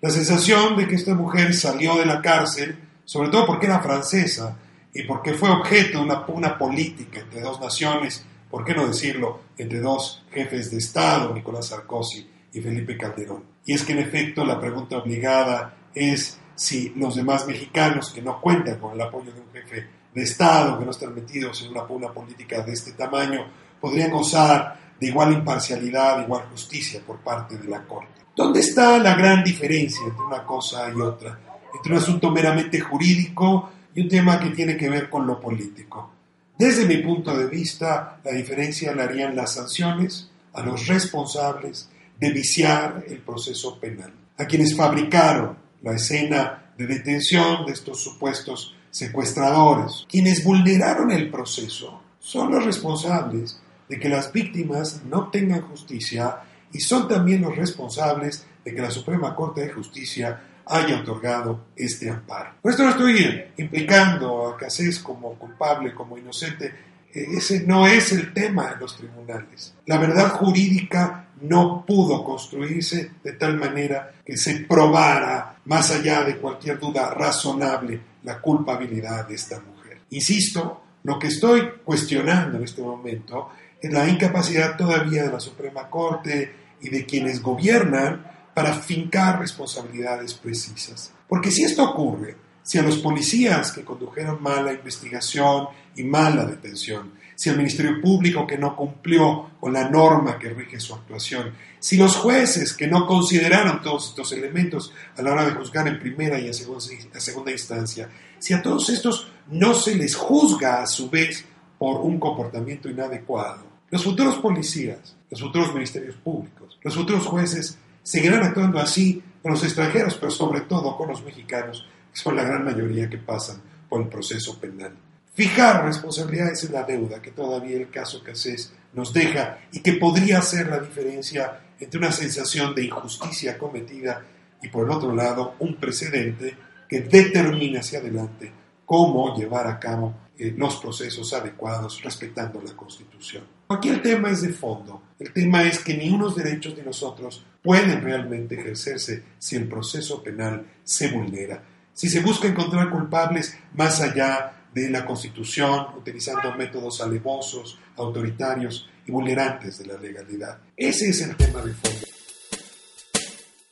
La 0.00 0.10
sensación 0.10 0.76
de 0.76 0.88
que 0.88 0.96
esta 0.96 1.14
mujer 1.14 1.54
salió 1.54 1.96
de 1.96 2.04
la 2.04 2.20
cárcel, 2.20 2.76
sobre 3.04 3.28
todo 3.28 3.46
porque 3.46 3.66
era 3.66 3.78
francesa 3.78 4.56
y 4.92 5.04
porque 5.04 5.34
fue 5.34 5.50
objeto 5.50 5.98
de 5.98 6.04
una 6.04 6.26
pugna 6.26 6.58
política 6.58 7.20
entre 7.20 7.42
dos 7.42 7.60
naciones, 7.60 8.26
por 8.50 8.64
qué 8.64 8.74
no 8.74 8.88
decirlo, 8.88 9.40
entre 9.56 9.80
dos 9.80 10.24
jefes 10.32 10.72
de 10.72 10.78
Estado, 10.78 11.32
Nicolás 11.32 11.68
Sarkozy 11.68 12.28
y 12.52 12.60
Felipe 12.60 12.98
Calderón. 12.98 13.44
Y 13.64 13.72
es 13.72 13.84
que 13.84 13.92
en 13.92 14.00
efecto 14.00 14.44
la 14.44 14.60
pregunta 14.60 14.98
obligada 14.98 15.76
es 15.94 16.38
si 16.54 16.90
los 16.96 17.16
demás 17.16 17.46
mexicanos 17.46 18.10
que 18.10 18.22
no 18.22 18.40
cuentan 18.40 18.78
con 18.78 18.94
el 18.94 19.00
apoyo 19.00 19.32
de 19.32 19.40
un 19.40 19.52
jefe 19.52 19.86
de 20.14 20.22
Estado, 20.22 20.78
que 20.78 20.84
no 20.84 20.90
están 20.90 21.14
metidos 21.14 21.62
en 21.62 21.70
una 21.70 21.86
pugna 21.86 22.12
política 22.12 22.62
de 22.62 22.72
este 22.72 22.92
tamaño, 22.92 23.46
podrían 23.80 24.10
gozar 24.10 24.78
de 25.00 25.06
igual 25.08 25.32
imparcialidad, 25.32 26.22
igual 26.22 26.46
justicia 26.50 27.00
por 27.04 27.18
parte 27.18 27.58
de 27.58 27.68
la 27.68 27.82
Corte. 27.82 28.22
¿Dónde 28.36 28.60
está 28.60 28.98
la 28.98 29.14
gran 29.14 29.44
diferencia 29.44 30.02
entre 30.04 30.22
una 30.22 30.44
cosa 30.44 30.90
y 30.90 31.00
otra? 31.00 31.38
Entre 31.74 31.92
un 31.92 31.98
asunto 31.98 32.30
meramente 32.30 32.80
jurídico 32.80 33.70
y 33.94 34.02
un 34.02 34.08
tema 34.08 34.38
que 34.40 34.50
tiene 34.50 34.76
que 34.76 34.88
ver 34.88 35.10
con 35.10 35.26
lo 35.26 35.40
político. 35.40 36.10
Desde 36.56 36.86
mi 36.86 36.98
punto 36.98 37.36
de 37.36 37.46
vista, 37.46 38.20
la 38.24 38.30
diferencia 38.32 38.94
la 38.94 39.04
harían 39.04 39.34
las 39.34 39.54
sanciones 39.54 40.30
a 40.52 40.62
los 40.62 40.86
responsables 40.86 41.90
de 42.18 42.30
viciar 42.30 43.04
el 43.08 43.18
proceso 43.18 43.78
penal. 43.80 44.12
A 44.38 44.46
quienes 44.46 44.76
fabricaron 44.76 45.63
la 45.84 45.92
escena 45.92 46.72
de 46.78 46.86
detención 46.86 47.66
de 47.66 47.72
estos 47.72 48.02
supuestos 48.02 48.74
secuestradores, 48.90 50.06
quienes 50.08 50.42
vulneraron 50.42 51.12
el 51.12 51.30
proceso, 51.30 52.00
son 52.18 52.52
los 52.52 52.64
responsables 52.64 53.60
de 53.86 54.00
que 54.00 54.08
las 54.08 54.32
víctimas 54.32 55.02
no 55.04 55.28
tengan 55.28 55.60
justicia 55.60 56.40
y 56.72 56.80
son 56.80 57.06
también 57.06 57.42
los 57.42 57.54
responsables 57.54 58.46
de 58.64 58.74
que 58.74 58.80
la 58.80 58.90
Suprema 58.90 59.36
Corte 59.36 59.60
de 59.60 59.72
Justicia 59.72 60.40
haya 60.64 61.00
otorgado 61.00 61.66
este 61.76 62.08
amparo. 62.08 62.54
Por 62.62 62.70
esto 62.70 62.84
no 62.84 62.90
estoy 62.90 63.44
implicando 63.58 64.48
a 64.48 64.56
Casés 64.56 64.98
como 65.00 65.34
culpable, 65.34 65.94
como 65.94 66.16
inocente, 66.16 66.72
ese 67.12 67.64
no 67.66 67.86
es 67.86 68.10
el 68.12 68.32
tema 68.32 68.72
en 68.72 68.80
los 68.80 68.96
tribunales. 68.96 69.74
La 69.86 69.98
verdad 69.98 70.30
jurídica 70.30 71.28
no 71.44 71.84
pudo 71.86 72.24
construirse 72.24 73.10
de 73.22 73.32
tal 73.32 73.56
manera 73.58 74.14
que 74.24 74.36
se 74.36 74.60
probara, 74.60 75.58
más 75.66 75.90
allá 75.90 76.24
de 76.24 76.38
cualquier 76.38 76.78
duda 76.78 77.10
razonable, 77.10 78.00
la 78.22 78.40
culpabilidad 78.40 79.28
de 79.28 79.34
esta 79.34 79.60
mujer. 79.60 80.00
Insisto, 80.10 80.82
lo 81.02 81.18
que 81.18 81.28
estoy 81.28 81.68
cuestionando 81.84 82.58
en 82.58 82.64
este 82.64 82.80
momento 82.80 83.50
es 83.80 83.92
la 83.92 84.08
incapacidad 84.08 84.76
todavía 84.76 85.24
de 85.24 85.32
la 85.32 85.40
Suprema 85.40 85.90
Corte 85.90 86.54
y 86.80 86.88
de 86.88 87.04
quienes 87.04 87.42
gobiernan 87.42 88.24
para 88.54 88.72
fincar 88.72 89.40
responsabilidades 89.40 90.34
precisas. 90.34 91.12
Porque 91.28 91.50
si 91.50 91.64
esto 91.64 91.82
ocurre, 91.84 92.36
si 92.62 92.78
a 92.78 92.82
los 92.82 92.98
policías 92.98 93.72
que 93.72 93.84
condujeron 93.84 94.42
mal 94.42 94.64
la 94.64 94.72
investigación 94.72 95.68
y 95.96 96.04
mal 96.04 96.36
la 96.36 96.46
detención, 96.46 97.12
si 97.34 97.50
al 97.50 97.56
Ministerio 97.56 98.00
Público 98.00 98.46
que 98.46 98.58
no 98.58 98.76
cumplió 98.76 99.50
con 99.60 99.72
la 99.72 99.88
norma 99.88 100.38
que 100.38 100.50
rige 100.50 100.78
su 100.78 100.94
actuación, 100.94 101.52
si 101.78 101.96
los 101.96 102.16
jueces 102.16 102.72
que 102.72 102.86
no 102.86 103.06
consideraron 103.06 103.82
todos 103.82 104.08
estos 104.10 104.32
elementos 104.32 104.92
a 105.16 105.22
la 105.22 105.32
hora 105.32 105.44
de 105.44 105.52
juzgar 105.52 105.86
en 105.88 105.98
primera 105.98 106.38
y 106.38 106.48
a 106.48 106.52
segunda, 106.52 107.50
instancia, 107.50 108.08
si 108.38 108.54
a 108.54 108.62
todos 108.62 108.88
estos 108.90 109.28
no 109.50 109.74
se 109.74 109.94
les 109.94 110.14
juzga 110.14 110.82
a 110.82 110.86
su 110.86 111.10
vez 111.10 111.44
por 111.78 112.00
un 112.00 112.18
comportamiento 112.18 112.88
inadecuado, 112.88 113.64
los 113.90 114.02
futuros 114.02 114.36
policías, 114.36 115.16
los 115.30 115.40
futuros 115.40 115.74
ministerios 115.74 116.16
públicos, 116.16 116.78
los 116.82 116.94
futuros 116.94 117.26
jueces 117.26 117.78
seguirán 118.02 118.42
actuando 118.42 118.78
así 118.78 119.22
con 119.42 119.52
los 119.52 119.62
extranjeros, 119.62 120.14
pero 120.14 120.30
sobre 120.30 120.62
todo 120.62 120.96
con 120.96 121.08
los 121.08 121.22
mexicanos, 121.22 121.86
que 122.12 122.18
son 122.18 122.36
la 122.36 122.44
gran 122.44 122.64
mayoría 122.64 123.10
que 123.10 123.18
pasan 123.18 123.60
por 123.88 124.00
el 124.00 124.08
proceso 124.08 124.58
penal. 124.58 124.92
Fijar 125.34 125.84
responsabilidades 125.84 126.62
en 126.64 126.72
la 126.72 126.84
deuda, 126.84 127.20
que 127.20 127.32
todavía 127.32 127.76
el 127.76 127.90
caso 127.90 128.22
Casés 128.22 128.72
nos 128.92 129.12
deja 129.12 129.58
y 129.72 129.80
que 129.80 129.94
podría 129.94 130.40
ser 130.40 130.68
la 130.68 130.78
diferencia 130.78 131.60
entre 131.80 131.98
una 131.98 132.12
sensación 132.12 132.74
de 132.74 132.84
injusticia 132.84 133.58
cometida 133.58 134.24
y 134.62 134.68
por 134.68 134.84
el 134.84 134.92
otro 134.92 135.14
lado 135.14 135.56
un 135.58 135.74
precedente 135.74 136.56
que 136.88 137.00
determina 137.00 137.80
hacia 137.80 137.98
adelante 137.98 138.52
cómo 138.84 139.36
llevar 139.36 139.66
a 139.66 139.80
cabo 139.80 140.14
eh, 140.38 140.54
los 140.56 140.76
procesos 140.76 141.32
adecuados 141.32 142.02
respetando 142.02 142.62
la 142.62 142.74
Constitución. 142.74 143.44
Aquí 143.68 143.88
el 143.88 144.02
tema 144.02 144.30
es 144.30 144.42
de 144.42 144.50
fondo. 144.50 145.02
El 145.18 145.32
tema 145.32 145.64
es 145.64 145.80
que 145.80 145.96
ni 145.96 146.10
unos 146.10 146.36
derechos 146.36 146.76
de 146.76 146.82
nosotros 146.82 147.44
pueden 147.62 148.02
realmente 148.02 148.54
ejercerse 148.54 149.22
si 149.38 149.56
el 149.56 149.68
proceso 149.68 150.22
penal 150.22 150.64
se 150.84 151.08
vulnera. 151.08 151.62
Si 151.92 152.08
se 152.08 152.20
busca 152.20 152.46
encontrar 152.46 152.90
culpables 152.90 153.56
más 153.74 154.00
allá 154.00 154.63
de 154.74 154.90
la 154.90 155.06
Constitución, 155.06 155.86
utilizando 155.96 156.54
métodos 156.54 157.00
alevosos, 157.00 157.78
autoritarios 157.96 158.88
y 159.06 159.12
vulnerantes 159.12 159.78
de 159.78 159.86
la 159.86 159.98
legalidad. 159.98 160.58
Ese 160.76 161.10
es 161.10 161.22
el 161.22 161.36
tema 161.36 161.60
de 161.62 161.72
fondo. 161.72 162.13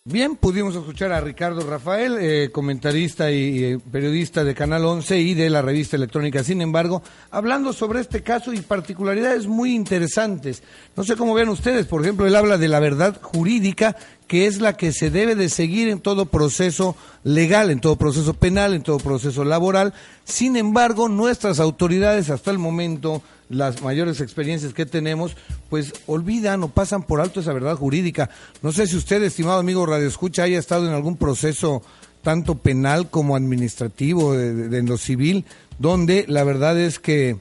Bien, 0.05 0.35
pudimos 0.35 0.75
escuchar 0.75 1.12
a 1.12 1.21
Ricardo 1.21 1.65
Rafael, 1.65 2.19
eh, 2.19 2.51
comentarista 2.51 3.31
y 3.31 3.62
eh, 3.62 3.79
periodista 3.79 4.43
de 4.43 4.53
Canal 4.53 4.85
11 4.85 5.21
y 5.21 5.35
de 5.35 5.49
la 5.49 5.62
revista 5.62 5.95
electrónica. 5.95 6.43
Sin 6.43 6.61
embargo, 6.61 7.05
hablando 7.31 7.73
sobre 7.73 8.01
este 8.01 8.21
caso 8.21 8.53
y 8.53 8.62
particularidades 8.62 9.47
muy 9.47 9.73
interesantes. 9.73 10.65
No 10.97 11.05
sé 11.05 11.15
cómo 11.15 11.35
ven 11.35 11.51
ustedes, 11.51 11.87
por 11.87 12.03
ejemplo, 12.03 12.27
él 12.27 12.35
habla 12.35 12.59
de 12.59 12.67
la 12.67 12.81
verdad 12.81 13.21
jurídica, 13.23 13.95
que 14.27 14.47
es 14.47 14.61
la 14.61 14.77
que 14.77 14.91
se 14.91 15.11
debe 15.11 15.37
de 15.37 15.49
seguir 15.49 15.88
en 15.88 16.01
todo 16.01 16.27
proceso 16.27 16.97
legal, 17.23 17.71
en 17.71 17.81
todo 17.81 17.95
proceso 17.95 18.35
penal, 18.35 18.75
en 18.75 18.83
todo 18.83 18.99
proceso 18.99 19.45
laboral. 19.45 19.95
Sin 20.25 20.57
embargo, 20.57 21.09
nuestras 21.09 21.61
autoridades 21.61 22.29
hasta 22.29 22.51
el 22.51 22.59
momento 22.59 23.23
las 23.53 23.83
mayores 23.83 24.21
experiencias 24.21 24.75
que 24.75 24.87
tenemos, 24.87 25.37
pues 25.69 25.93
olvidan 26.07 26.62
o 26.62 26.69
pasan 26.69 27.03
por 27.03 27.21
alto 27.21 27.41
esa 27.41 27.53
verdad 27.53 27.77
jurídica. 27.77 28.31
No 28.62 28.73
sé 28.73 28.87
si 28.87 28.97
usted, 28.97 29.23
estimado 29.23 29.61
amigo 29.61 29.87
Radio 29.87 30.09
Escucha, 30.09 30.45
haya 30.45 30.59
estado 30.59 30.87
en 30.88 30.95
algún 30.95 31.17
proceso 31.17 31.83
tanto 32.23 32.57
penal 32.57 33.11
como 33.11 33.37
administrativo, 33.37 34.35
de, 34.35 34.79
en 34.79 34.87
lo 34.87 34.97
civil, 34.97 35.45
donde 35.79 36.25
la 36.29 36.45
verdad 36.45 36.79
es 36.79 36.99
que 36.99 37.37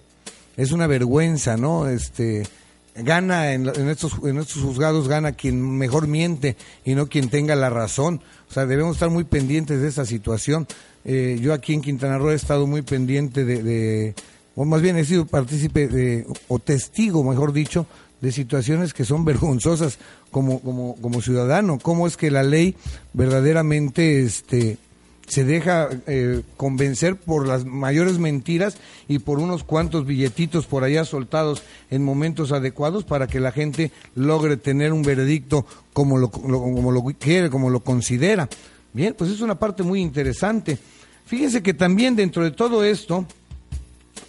es 0.58 0.72
una 0.72 0.88
vergüenza, 0.88 1.56
¿no? 1.58 1.88
Este 1.88 2.44
gana 2.94 3.54
en, 3.54 3.70
estos 3.88 4.18
en 4.24 4.38
estos 4.38 4.64
juzgados 4.64 5.08
gana 5.08 5.32
quien 5.32 5.78
mejor 5.78 6.08
miente 6.08 6.58
y 6.84 6.94
no 6.94 7.08
quien 7.08 7.30
tenga 7.30 7.56
la 7.56 7.70
razón. 7.70 8.22
O 8.50 8.54
sea, 8.54 8.66
debemos 8.66 8.98
estar 8.98 9.10
muy 9.10 9.24
pendientes 9.24 9.82
de 9.82 9.88
esa 9.88 10.06
situación. 10.06 10.68
Eh, 11.06 11.40
yo 11.42 11.54
aquí 11.54 11.74
en 11.74 11.82
Quintana 11.82 12.18
Roo 12.18 12.32
he 12.32 12.36
estado 12.36 12.68
muy 12.68 12.82
pendiente 12.82 13.46
de 13.46 14.14
o 14.56 14.66
más 14.66 14.82
bien 14.82 14.98
he 14.98 15.06
sido 15.06 15.26
partícipe 15.26 15.88
de, 15.88 16.26
o 16.48 16.60
testigo, 16.60 17.24
mejor 17.24 17.54
dicho, 17.54 17.86
de 18.22 18.32
situaciones 18.32 18.94
que 18.94 19.06
son 19.06 19.26
vergonzosas 19.26 19.98
como, 20.30 20.60
como, 20.62 20.96
como 20.96 21.22
ciudadano. 21.22 21.80
¿Cómo 21.80 22.08
es 22.08 22.18
que 22.18 22.32
la 22.32 22.44
ley 22.44 22.76
verdaderamente 23.14 24.24
este, 24.24 24.78
se 25.28 25.46
deja 25.46 25.88
eh, 26.08 26.42
convencer 26.58 27.16
por 27.16 27.48
las 27.48 27.64
mayores 27.64 28.20
mentiras 28.20 28.76
y 29.08 29.20
por 29.20 29.40
unos 29.40 29.64
cuantos 29.64 30.06
billetitos 30.06 30.66
por 30.66 30.84
allá 30.84 31.06
soltados 31.06 31.64
en 31.90 32.04
momentos 32.04 32.52
adecuados 32.52 33.06
para 33.06 33.28
que 33.28 33.40
la 33.40 33.54
gente 33.54 33.92
logre 34.14 34.58
tener 34.58 34.92
un 34.92 35.04
veredicto 35.04 35.66
como 35.94 36.18
lo, 36.18 36.30
como 36.32 36.92
lo 36.92 37.02
quiere, 37.18 37.50
como 37.50 37.70
lo 37.70 37.80
considera? 37.80 38.50
Bien, 38.92 39.16
pues 39.18 39.32
es 39.32 39.40
una 39.40 39.56
parte 39.56 39.84
muy 39.84 40.02
interesante. 40.02 40.78
Fíjense 41.26 41.64
que 41.64 41.74
también 41.74 42.18
dentro 42.18 42.44
de 42.44 42.52
todo 42.52 42.84
esto, 42.84 43.26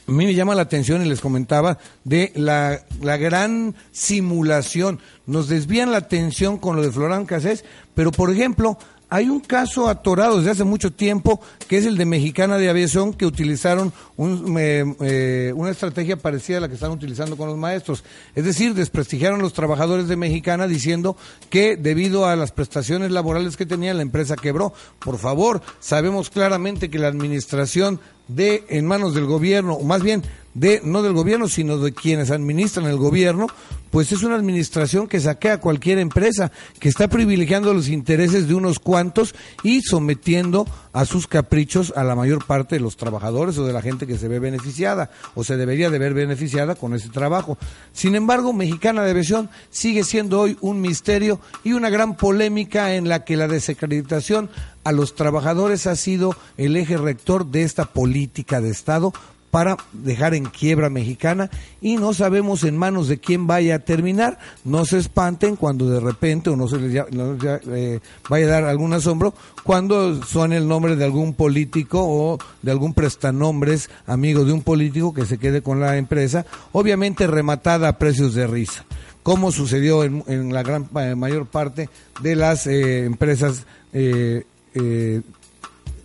a 0.07 0.11
mí 0.11 0.27
me 0.27 0.35
llama 0.35 0.55
la 0.55 0.63
atención 0.63 1.05
y 1.05 1.09
les 1.09 1.21
comentaba 1.21 1.79
de 2.05 2.33
la, 2.35 2.85
la 3.01 3.17
gran 3.17 3.75
simulación. 3.93 4.99
Nos 5.27 5.49
desvían 5.49 5.93
la 5.93 5.99
atención 5.99 6.59
con 6.59 6.77
lo 6.77 6.83
de 6.83 6.91
Florán 6.91 7.25
Casés, 7.25 7.65
pero 7.95 8.11
por 8.11 8.31
ejemplo, 8.31 8.79
hay 9.13 9.29
un 9.29 9.41
caso 9.41 9.91
atorado 9.91 10.39
desde 10.39 10.53
hace 10.53 10.65
mucho 10.65 10.91
tiempo, 10.91 11.39
que 11.69 11.77
es 11.77 11.85
el 11.85 11.99
de 11.99 12.07
Mexicana 12.07 12.57
de 12.57 12.71
Aviación, 12.71 13.13
que 13.13 13.27
utilizaron 13.27 13.93
eh, 14.19 15.53
una 15.55 15.71
estrategia 15.71 16.17
parecida 16.17 16.57
a 16.57 16.61
la 16.61 16.69
que 16.69 16.77
están 16.77 16.93
utilizando 16.93 17.37
con 17.37 17.47
los 17.47 17.59
maestros. 17.59 18.05
Es 18.35 18.47
decir, 18.47 18.73
desprestigiaron 18.73 19.41
a 19.41 19.43
los 19.43 19.53
trabajadores 19.53 20.09
de 20.09 20.17
Mexicana 20.17 20.67
diciendo 20.67 21.15
que 21.51 21.77
debido 21.77 22.25
a 22.25 22.37
las 22.37 22.53
prestaciones 22.53 23.11
laborales 23.11 23.59
que 23.59 23.67
tenía, 23.67 23.93
la 23.93 24.01
empresa 24.01 24.35
quebró. 24.35 24.73
Por 24.99 25.19
favor, 25.19 25.61
sabemos 25.79 26.31
claramente 26.31 26.89
que 26.89 26.99
la 26.99 27.09
administración 27.09 28.01
de 28.29 28.65
en 28.71 28.87
manos 28.87 29.15
del 29.15 29.27
gobierno, 29.27 29.75
o 29.75 29.85
más 29.85 30.03
bien 30.03 30.23
de 30.55 30.81
no 30.85 31.03
del 31.03 31.13
gobierno, 31.13 31.49
sino 31.49 31.77
de 31.77 31.93
quienes 31.93 32.31
administran 32.31 32.87
el 32.87 32.97
gobierno, 32.97 33.47
pues 33.93 34.11
es 34.11 34.23
una 34.23 34.37
administración 34.37 35.07
que 35.07 35.21
saquea 35.21 35.53
a 35.53 35.61
cualquier 35.61 35.99
empresa, 35.99 36.51
que 36.81 36.89
está 36.89 37.09
privilegiando 37.09 37.75
los 37.75 37.89
intereses 37.89 38.49
de 38.49 38.55
unos 38.55 38.79
cuantos 38.79 39.35
y 39.63 39.83
sometiendo 39.83 40.67
a 40.95 41.05
sus 41.05 41.27
caprichos 41.27 41.93
a 41.95 42.03
la 42.03 42.17
mayor 42.17 42.47
parte 42.47 42.77
de 42.77 42.81
los 42.81 42.97
trabajadores 42.97 43.59
o 43.59 43.67
de 43.67 43.75
la 43.75 43.83
gente 43.83 44.07
que 44.07 44.17
se 44.17 44.29
ve 44.29 44.39
beneficiada 44.39 45.11
o 45.35 45.45
se 45.45 45.59
debería 45.59 45.91
de 45.91 45.99
ver 45.99 46.15
beneficiada 46.15 46.75
con 46.75 46.95
ese 46.95 47.11
trabajo. 47.11 47.59
Sin 47.93 48.15
embargo, 48.15 48.55
Mexicana 48.55 49.03
de 49.03 49.11
Aviación 49.11 49.51
sigue 49.69 50.05
siendo 50.05 50.41
hoy 50.41 50.57
un 50.63 50.81
misterio 50.81 51.39
y 51.63 51.75
una 51.75 51.91
gran 51.91 52.17
polémica 52.17 52.95
en 52.95 53.11
la 53.11 53.25
que 53.25 53.37
la 53.37 53.47
desacreditación 53.47 54.49
a 54.85 54.93
los 54.93 55.15
trabajadores 55.15 55.87
ha 55.87 55.97
sido 55.97 56.35
el 56.57 56.79
eje 56.79 56.97
rector 56.97 57.47
de 57.47 57.63
esta 57.63 57.85
política 57.85 58.63
de 58.63 58.71
Estado 58.71 59.13
para 59.53 59.77
dejar 59.93 60.33
en 60.33 60.47
quiebra 60.47 60.89
mexicana 60.89 61.51
y 61.83 61.97
no 61.97 62.15
sabemos 62.15 62.65
en 62.65 62.75
manos 62.75 63.07
de 63.07 63.19
quién 63.19 63.47
vaya 63.47 63.75
a 63.75 63.79
terminar. 63.81 64.39
No 64.65 64.87
se 64.87 64.97
espanten 64.97 65.57
cuando 65.57 65.91
de 65.91 66.01
repente 66.01 66.49
o 66.49 66.57
no 66.57 66.69
se 66.69 66.79
les 66.79 67.05
eh, 67.67 68.01
vaya 68.31 68.47
a 68.47 68.49
dar 68.49 68.65
algún 68.65 68.95
asombro 68.95 69.35
cuando 69.63 70.23
suene 70.23 70.57
el 70.57 70.67
nombre 70.67 70.97
de 70.97 71.05
algún 71.05 71.35
político 71.35 72.01
o 72.03 72.39
de 72.63 72.71
algún 72.71 72.95
prestanombres 72.95 73.91
amigo 74.07 74.47
de 74.47 74.55
un 74.55 74.63
político 74.63 75.13
que 75.13 75.27
se 75.27 75.37
quede 75.37 75.61
con 75.61 75.81
la 75.81 75.99
empresa, 75.99 76.47
obviamente 76.73 77.27
rematada 77.27 77.89
a 77.89 77.99
precios 77.99 78.33
de 78.35 78.47
risa, 78.47 78.87
como 79.23 79.53
sucedió 79.53 80.03
en, 80.03 80.55
la 80.55 80.63
gran 80.63 80.89
eh, 80.99 81.15
mayor 81.15 81.45
parte 81.45 81.91
de 82.23 82.37
las 82.37 82.67
eh, 82.67 83.05
empresas 83.05 83.67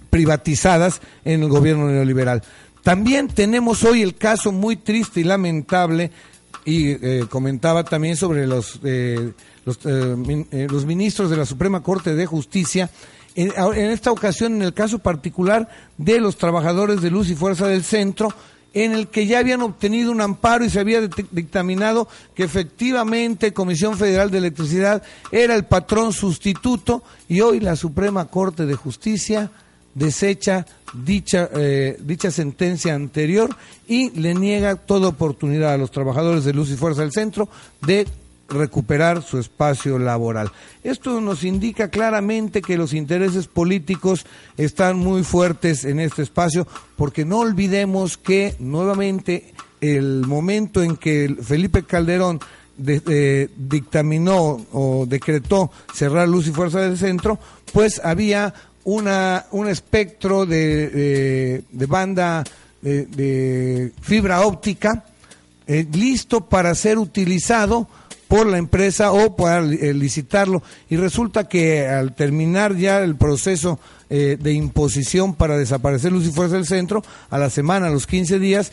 privatizadas 0.10 0.99
en 1.23 1.43
el 1.43 1.47
gobierno 1.47 1.88
neoliberal. 1.88 2.43
También 2.88 3.28
tenemos 3.28 3.84
hoy 3.84 4.02
el 4.02 4.15
caso 4.15 4.54
muy 4.54 4.78
triste 4.78 5.19
y 5.19 5.26
lamentable, 5.26 6.10
y 6.63 6.91
eh, 6.91 7.26
comentaba 7.30 7.84
también 7.84 8.15
sobre 8.15 8.47
los, 8.47 8.80
eh, 8.82 9.34
eh, 9.84 10.67
los, 10.71 10.86
ministros 10.86 11.30
de 11.30 11.36
la 11.36 11.45
Suprema 11.45 11.84
Corte 11.84 12.15
de 12.15 12.26
Justicia, 12.26 12.89
en, 13.36 13.52
esta 13.91 14.10
ocasión 14.10 14.56
en 14.56 14.62
el 14.62 14.73
caso 14.73 15.00
particular 15.00 15.67
de 15.97 16.21
los 16.21 16.38
trabajadores 16.38 17.02
de 17.02 17.12
luz 17.12 17.30
y 17.30 17.36
fuerza 17.36 17.67
del 17.67 17.84
centro, 17.84 18.34
en 18.73 18.93
el 18.93 19.10
que 19.10 19.28
ya 19.28 19.39
habían 19.39 19.63
obtenido 19.63 20.10
un 20.10 20.21
amparo 20.21 20.63
y 20.63 20.69
se 20.69 20.80
había 20.80 21.02
dictaminado 21.02 22.08
que 22.36 22.43
efectivamente 22.43 23.52
Comisión 23.52 23.97
Federal 23.97 24.32
de 24.32 24.38
Electricidad 24.38 25.04
era 25.34 25.56
el 25.56 25.65
patrón 25.65 26.13
sustituto 26.13 27.04
y 27.28 27.41
hoy 27.41 27.60
la 27.60 27.76
Suprema 27.76 28.30
Corte 28.30 28.65
de 28.65 28.76
Justicia 28.76 29.52
desecha 29.97 30.65
dicha, 30.93 31.49
eh, 31.55 31.97
dicha 31.99 32.31
sentencia 32.31 32.93
anterior 32.93 33.55
y 33.88 34.12
le 34.12 34.33
niega 34.33 34.75
toda 34.75 35.10
oportunidad 35.10 35.73
a 35.73 35.77
los 35.77 35.91
trabajadores 35.91 36.43
de 36.45 36.53
Luz 36.53 36.69
y 36.69 36.77
Fuerza 36.77 37.01
del 37.01 37.12
Centro 37.12 37.49
de 37.81 38.07
recuperar 38.49 39.23
su 39.23 39.39
espacio 39.39 39.99
laboral. 39.99 40.51
Esto 40.83 41.19
nos 41.19 41.43
indica 41.43 41.89
claramente 41.89 42.62
que 42.62 42.77
los 42.77 42.93
intereses 42.93 43.47
políticos 43.47 44.25
están 44.55 44.97
muy 44.97 45.23
fuertes 45.23 45.83
en 45.83 45.99
este 45.99 46.21
espacio, 46.21 46.65
porque 46.95 47.25
no 47.25 47.39
olvidemos 47.39 48.17
que 48.17 48.55
nuevamente 48.60 49.53
el 49.81 50.25
momento 50.25 50.81
en 50.81 50.95
que 50.95 51.36
Felipe 51.43 51.83
Calderón 51.83 52.39
eh, 52.88 53.49
dictaminó 53.57 54.65
o 54.71 55.05
decretó 55.07 55.71
cerrar 55.93 56.29
Luz 56.29 56.47
y 56.47 56.51
Fuerza 56.51 56.79
del 56.79 56.97
Centro, 56.97 57.38
pues 57.73 57.99
había 58.03 58.53
una, 58.88 59.45
un 59.52 59.67
espectro 59.67 60.45
de, 60.45 61.62
de, 61.69 61.86
banda 61.88 62.45
de, 62.82 63.91
fibra 64.02 64.45
óptica 64.45 65.04
eh, 65.67 65.86
listo 65.91 66.45
para 66.45 66.73
ser 66.73 66.97
utilizado 66.97 67.89
por 68.30 68.47
la 68.47 68.58
empresa 68.58 69.12
o 69.12 69.36
para 69.36 69.60
eh, 69.60 69.93
licitarlo. 69.93 70.63
Y 70.89 70.95
resulta 70.95 71.50
que 71.50 71.86
al 71.86 72.15
terminar 72.15 72.78
ya 72.78 73.04
el 73.04 73.17
proceso 73.17 73.78
eh, 74.10 74.38
de 74.39 74.54
imposición 74.54 75.36
para 75.36 75.58
desaparecer 75.58 76.13
Luz 76.13 76.26
y 76.26 76.32
Fuerza 76.32 76.56
del 76.56 76.65
Centro, 76.65 77.04
a 77.30 77.38
la 77.38 77.50
semana, 77.50 77.88
a 77.88 77.91
los 77.91 78.08
15 78.08 78.39
días, 78.39 78.71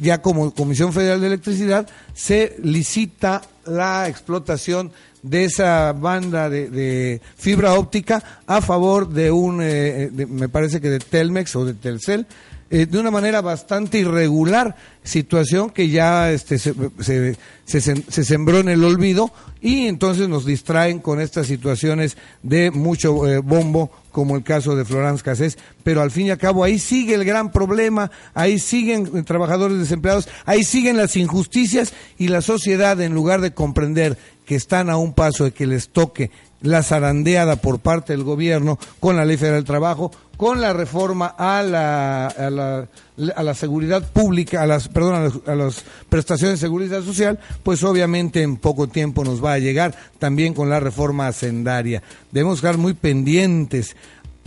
ya 0.00 0.22
como 0.22 0.54
Comisión 0.54 0.94
Federal 0.94 1.20
de 1.20 1.26
Electricidad, 1.26 1.86
se 2.14 2.56
licita 2.62 3.42
la 3.66 4.08
explotación 4.08 4.90
de 5.22 5.44
esa 5.44 5.92
banda 5.92 6.48
de, 6.48 7.20
fibra 7.36 7.74
óptica 7.74 8.22
a 8.46 8.60
favor 8.60 9.08
de 9.08 9.30
un, 9.30 9.60
eh, 9.62 10.10
me 10.28 10.48
parece 10.48 10.80
que 10.80 10.90
de 10.90 10.98
Telmex 10.98 11.56
o 11.56 11.64
de 11.64 11.74
Telcel, 11.74 12.26
eh, 12.72 12.86
de 12.86 13.00
una 13.00 13.10
manera 13.10 13.40
bastante 13.40 13.98
irregular, 13.98 14.76
situación 15.02 15.70
que 15.70 15.88
ya 15.88 16.30
este, 16.30 16.56
se, 16.56 16.72
se, 17.00 17.34
se, 17.80 18.24
sembró 18.24 18.60
en 18.60 18.68
el 18.68 18.84
olvido 18.84 19.32
y 19.60 19.88
entonces 19.88 20.28
nos 20.28 20.46
distraen 20.46 21.00
con 21.00 21.20
estas 21.20 21.48
situaciones 21.48 22.16
de 22.44 22.70
mucho 22.70 23.26
eh, 23.26 23.38
bombo 23.38 23.90
como 24.12 24.36
el 24.36 24.44
caso 24.44 24.76
de 24.76 24.84
Florence 24.84 25.24
Cassés, 25.24 25.58
pero 25.82 26.00
al 26.00 26.12
fin 26.12 26.26
y 26.26 26.30
al 26.30 26.38
cabo 26.38 26.62
ahí 26.62 26.78
sigue 26.78 27.14
el 27.14 27.24
gran 27.24 27.50
problema, 27.50 28.12
ahí 28.34 28.60
siguen 28.60 29.24
trabajadores 29.24 29.78
desempleados, 29.78 30.28
ahí 30.44 30.62
siguen 30.62 30.96
las 30.96 31.16
injusticias 31.16 31.92
y 32.18 32.28
la 32.28 32.40
sociedad 32.40 33.00
en 33.00 33.14
lugar 33.14 33.40
de 33.40 33.52
comprender 33.52 34.16
que 34.50 34.56
están 34.56 34.90
a 34.90 34.96
un 34.96 35.12
paso 35.12 35.44
de 35.44 35.52
que 35.52 35.64
les 35.64 35.90
toque 35.90 36.32
la 36.60 36.82
zarandeada 36.82 37.54
por 37.54 37.78
parte 37.78 38.12
del 38.12 38.24
gobierno 38.24 38.80
con 38.98 39.14
la 39.14 39.24
Ley 39.24 39.36
Federal 39.36 39.60
del 39.60 39.64
Trabajo, 39.64 40.10
con 40.36 40.60
la 40.60 40.72
reforma 40.72 41.26
a 41.38 41.62
la, 41.62 42.26
a 42.26 42.50
la, 42.50 42.88
a 43.36 43.42
la 43.44 43.54
seguridad 43.54 44.10
pública, 44.10 44.60
a 44.60 44.66
las, 44.66 44.88
perdón, 44.88 45.40
a, 45.46 45.54
las 45.54 45.84
prestaciones 46.08 46.58
de 46.58 46.66
seguridad 46.66 47.00
social, 47.04 47.38
pues 47.62 47.84
obviamente 47.84 48.42
en 48.42 48.56
poco 48.56 48.88
tiempo 48.88 49.22
nos 49.22 49.40
va 49.40 49.52
a 49.52 49.60
llegar 49.60 49.94
también 50.18 50.52
con 50.52 50.68
la 50.68 50.80
reforma 50.80 51.28
hacendaria. 51.28 52.02
Debemos 52.32 52.56
estar 52.56 52.76
muy 52.76 52.94
pendientes. 52.94 53.94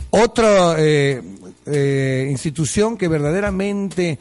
Otra 0.09 0.75
eh, 0.79 1.21
eh, 1.65 2.27
institución 2.29 2.97
que 2.97 3.07
verdaderamente 3.07 4.19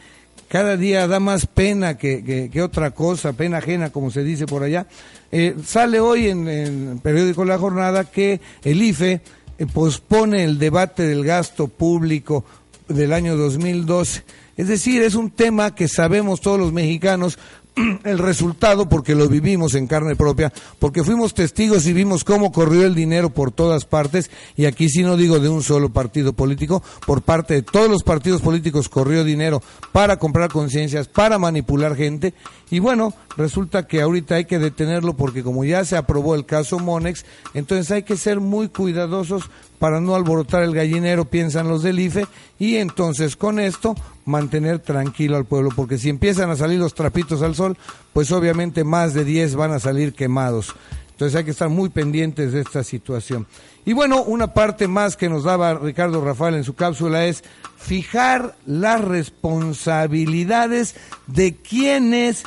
cada 0.52 0.76
día 0.76 1.08
da 1.08 1.18
más 1.18 1.46
pena 1.46 1.96
que, 1.96 2.50
que, 2.52 2.62
otra 2.62 2.90
cosa, 2.90 3.32
pena 3.32 3.56
ajena, 3.56 3.88
como 3.88 4.10
se 4.10 4.22
dice 4.22 4.44
por 4.44 4.62
allá. 4.62 4.86
Eh, 5.30 5.56
sale 5.64 5.98
hoy 5.98 6.28
en, 6.28 6.46
el 6.46 7.00
periódico 7.02 7.46
La 7.46 7.56
Jornada 7.56 8.04
que 8.04 8.38
el 8.62 8.82
IFE 8.82 9.22
eh, 9.56 9.66
pospone 9.72 10.44
el 10.44 10.58
debate 10.58 11.04
del 11.04 11.24
gasto 11.24 11.68
público 11.68 12.44
del 12.86 13.14
año 13.14 13.34
2012. 13.34 14.24
Es 14.58 14.68
decir, 14.68 15.00
es 15.00 15.14
un 15.14 15.30
tema 15.30 15.74
que 15.74 15.88
sabemos 15.88 16.42
todos 16.42 16.60
los 16.60 16.70
mexicanos 16.70 17.38
el 18.04 18.18
resultado 18.18 18.88
porque 18.88 19.14
lo 19.14 19.28
vivimos 19.28 19.74
en 19.74 19.86
carne 19.86 20.16
propia, 20.16 20.52
porque 20.78 21.04
fuimos 21.04 21.34
testigos 21.34 21.86
y 21.86 21.92
vimos 21.92 22.24
cómo 22.24 22.52
corrió 22.52 22.84
el 22.84 22.94
dinero 22.94 23.30
por 23.30 23.50
todas 23.50 23.84
partes, 23.84 24.30
y 24.56 24.66
aquí 24.66 24.88
sí 24.88 25.02
no 25.02 25.16
digo 25.16 25.38
de 25.38 25.48
un 25.48 25.62
solo 25.62 25.90
partido 25.90 26.32
político, 26.32 26.82
por 27.06 27.22
parte 27.22 27.54
de 27.54 27.62
todos 27.62 27.88
los 27.88 28.02
partidos 28.02 28.42
políticos 28.42 28.88
corrió 28.88 29.24
dinero 29.24 29.62
para 29.92 30.18
comprar 30.18 30.50
conciencias, 30.50 31.08
para 31.08 31.38
manipular 31.38 31.96
gente, 31.96 32.34
y 32.70 32.78
bueno, 32.78 33.14
resulta 33.36 33.86
que 33.86 34.02
ahorita 34.02 34.34
hay 34.36 34.44
que 34.44 34.58
detenerlo 34.58 35.14
porque 35.14 35.42
como 35.42 35.64
ya 35.64 35.84
se 35.84 35.96
aprobó 35.96 36.34
el 36.34 36.46
caso 36.46 36.78
Monex, 36.78 37.24
entonces 37.54 37.90
hay 37.90 38.02
que 38.02 38.16
ser 38.16 38.40
muy 38.40 38.68
cuidadosos 38.68 39.50
para 39.82 40.00
no 40.00 40.14
alborotar 40.14 40.62
el 40.62 40.76
gallinero, 40.76 41.24
piensan 41.24 41.66
los 41.66 41.82
del 41.82 41.98
IFE, 41.98 42.28
y 42.60 42.76
entonces 42.76 43.34
con 43.34 43.58
esto 43.58 43.96
mantener 44.24 44.78
tranquilo 44.78 45.36
al 45.36 45.44
pueblo, 45.44 45.70
porque 45.74 45.98
si 45.98 46.08
empiezan 46.08 46.50
a 46.50 46.56
salir 46.56 46.78
los 46.78 46.94
trapitos 46.94 47.42
al 47.42 47.56
sol, 47.56 47.76
pues 48.12 48.30
obviamente 48.30 48.84
más 48.84 49.12
de 49.12 49.24
10 49.24 49.56
van 49.56 49.72
a 49.72 49.80
salir 49.80 50.12
quemados. 50.12 50.72
Entonces 51.10 51.36
hay 51.36 51.42
que 51.42 51.50
estar 51.50 51.68
muy 51.68 51.88
pendientes 51.88 52.52
de 52.52 52.60
esta 52.60 52.84
situación. 52.84 53.48
Y 53.84 53.92
bueno, 53.92 54.22
una 54.22 54.54
parte 54.54 54.86
más 54.86 55.16
que 55.16 55.28
nos 55.28 55.42
daba 55.42 55.74
Ricardo 55.74 56.24
Rafael 56.24 56.54
en 56.54 56.62
su 56.62 56.74
cápsula 56.74 57.26
es 57.26 57.42
fijar 57.76 58.54
las 58.64 59.00
responsabilidades 59.00 60.94
de 61.26 61.56
quienes 61.56 62.44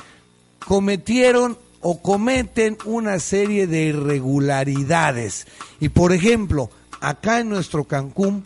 cometieron 0.65 1.57
o 1.81 2.01
cometen 2.01 2.77
una 2.85 3.19
serie 3.19 3.67
de 3.67 3.87
irregularidades. 3.87 5.47
Y 5.81 5.89
por 5.89 6.13
ejemplo, 6.13 6.69
acá 7.01 7.39
en 7.39 7.49
nuestro 7.49 7.83
Cancún, 7.85 8.43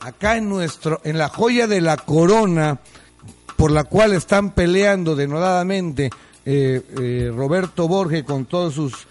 acá 0.00 0.36
en 0.36 0.48
nuestro, 0.48 1.00
en 1.04 1.18
la 1.18 1.28
joya 1.28 1.66
de 1.66 1.80
la 1.80 1.96
corona, 1.96 2.80
por 3.56 3.70
la 3.70 3.84
cual 3.84 4.12
están 4.12 4.52
peleando 4.52 5.16
denodadamente 5.16 6.10
eh, 6.44 6.82
eh, 7.00 7.32
Roberto 7.34 7.88
Borges 7.88 8.24
con 8.24 8.46
todos 8.46 8.74
sus 8.74 9.06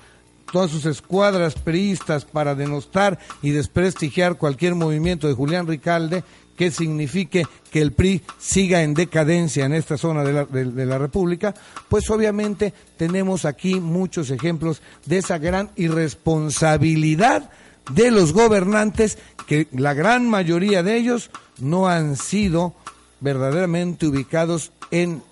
todas 0.52 0.72
sus 0.72 0.86
escuadras 0.86 1.56
priistas 1.56 2.26
para 2.26 2.56
denostar 2.56 3.20
y 3.42 3.52
desprestigiar 3.52 4.38
cualquier 4.38 4.76
movimiento 4.76 5.28
de 5.28 5.34
Julián 5.34 5.68
Ricalde 5.68 6.24
que 6.56 6.72
signifique 6.72 7.46
que 7.70 7.82
el 7.82 7.92
PRI 7.92 8.24
siga 8.40 8.82
en 8.82 8.94
decadencia 8.94 9.66
en 9.66 9.74
esta 9.74 9.98
zona 9.98 10.24
de 10.24 10.34
la, 10.34 10.46
de 10.46 10.86
la, 10.86 10.98
República, 10.98 11.54
pues 11.88 12.10
obviamente 12.10 12.74
tenemos 12.98 13.46
aquí 13.46 13.80
muchos 13.80 14.32
ejemplos 14.32 14.82
de 15.06 15.20
esa 15.20 15.38
gran 15.38 15.70
irresponsabilidad 15.76 17.52
de 17.90 18.12
los 18.12 18.34
gobernantes, 18.34 19.18
que 19.48 19.68
la 19.72 19.94
gran 19.94 20.30
mayoría 20.30 20.84
de 20.84 20.98
ellos 20.98 21.32
no 21.60 21.88
han 21.88 22.16
sido 22.16 22.74
verdaderamente 23.20 24.08
ubicados 24.08 24.72
en 24.92 25.24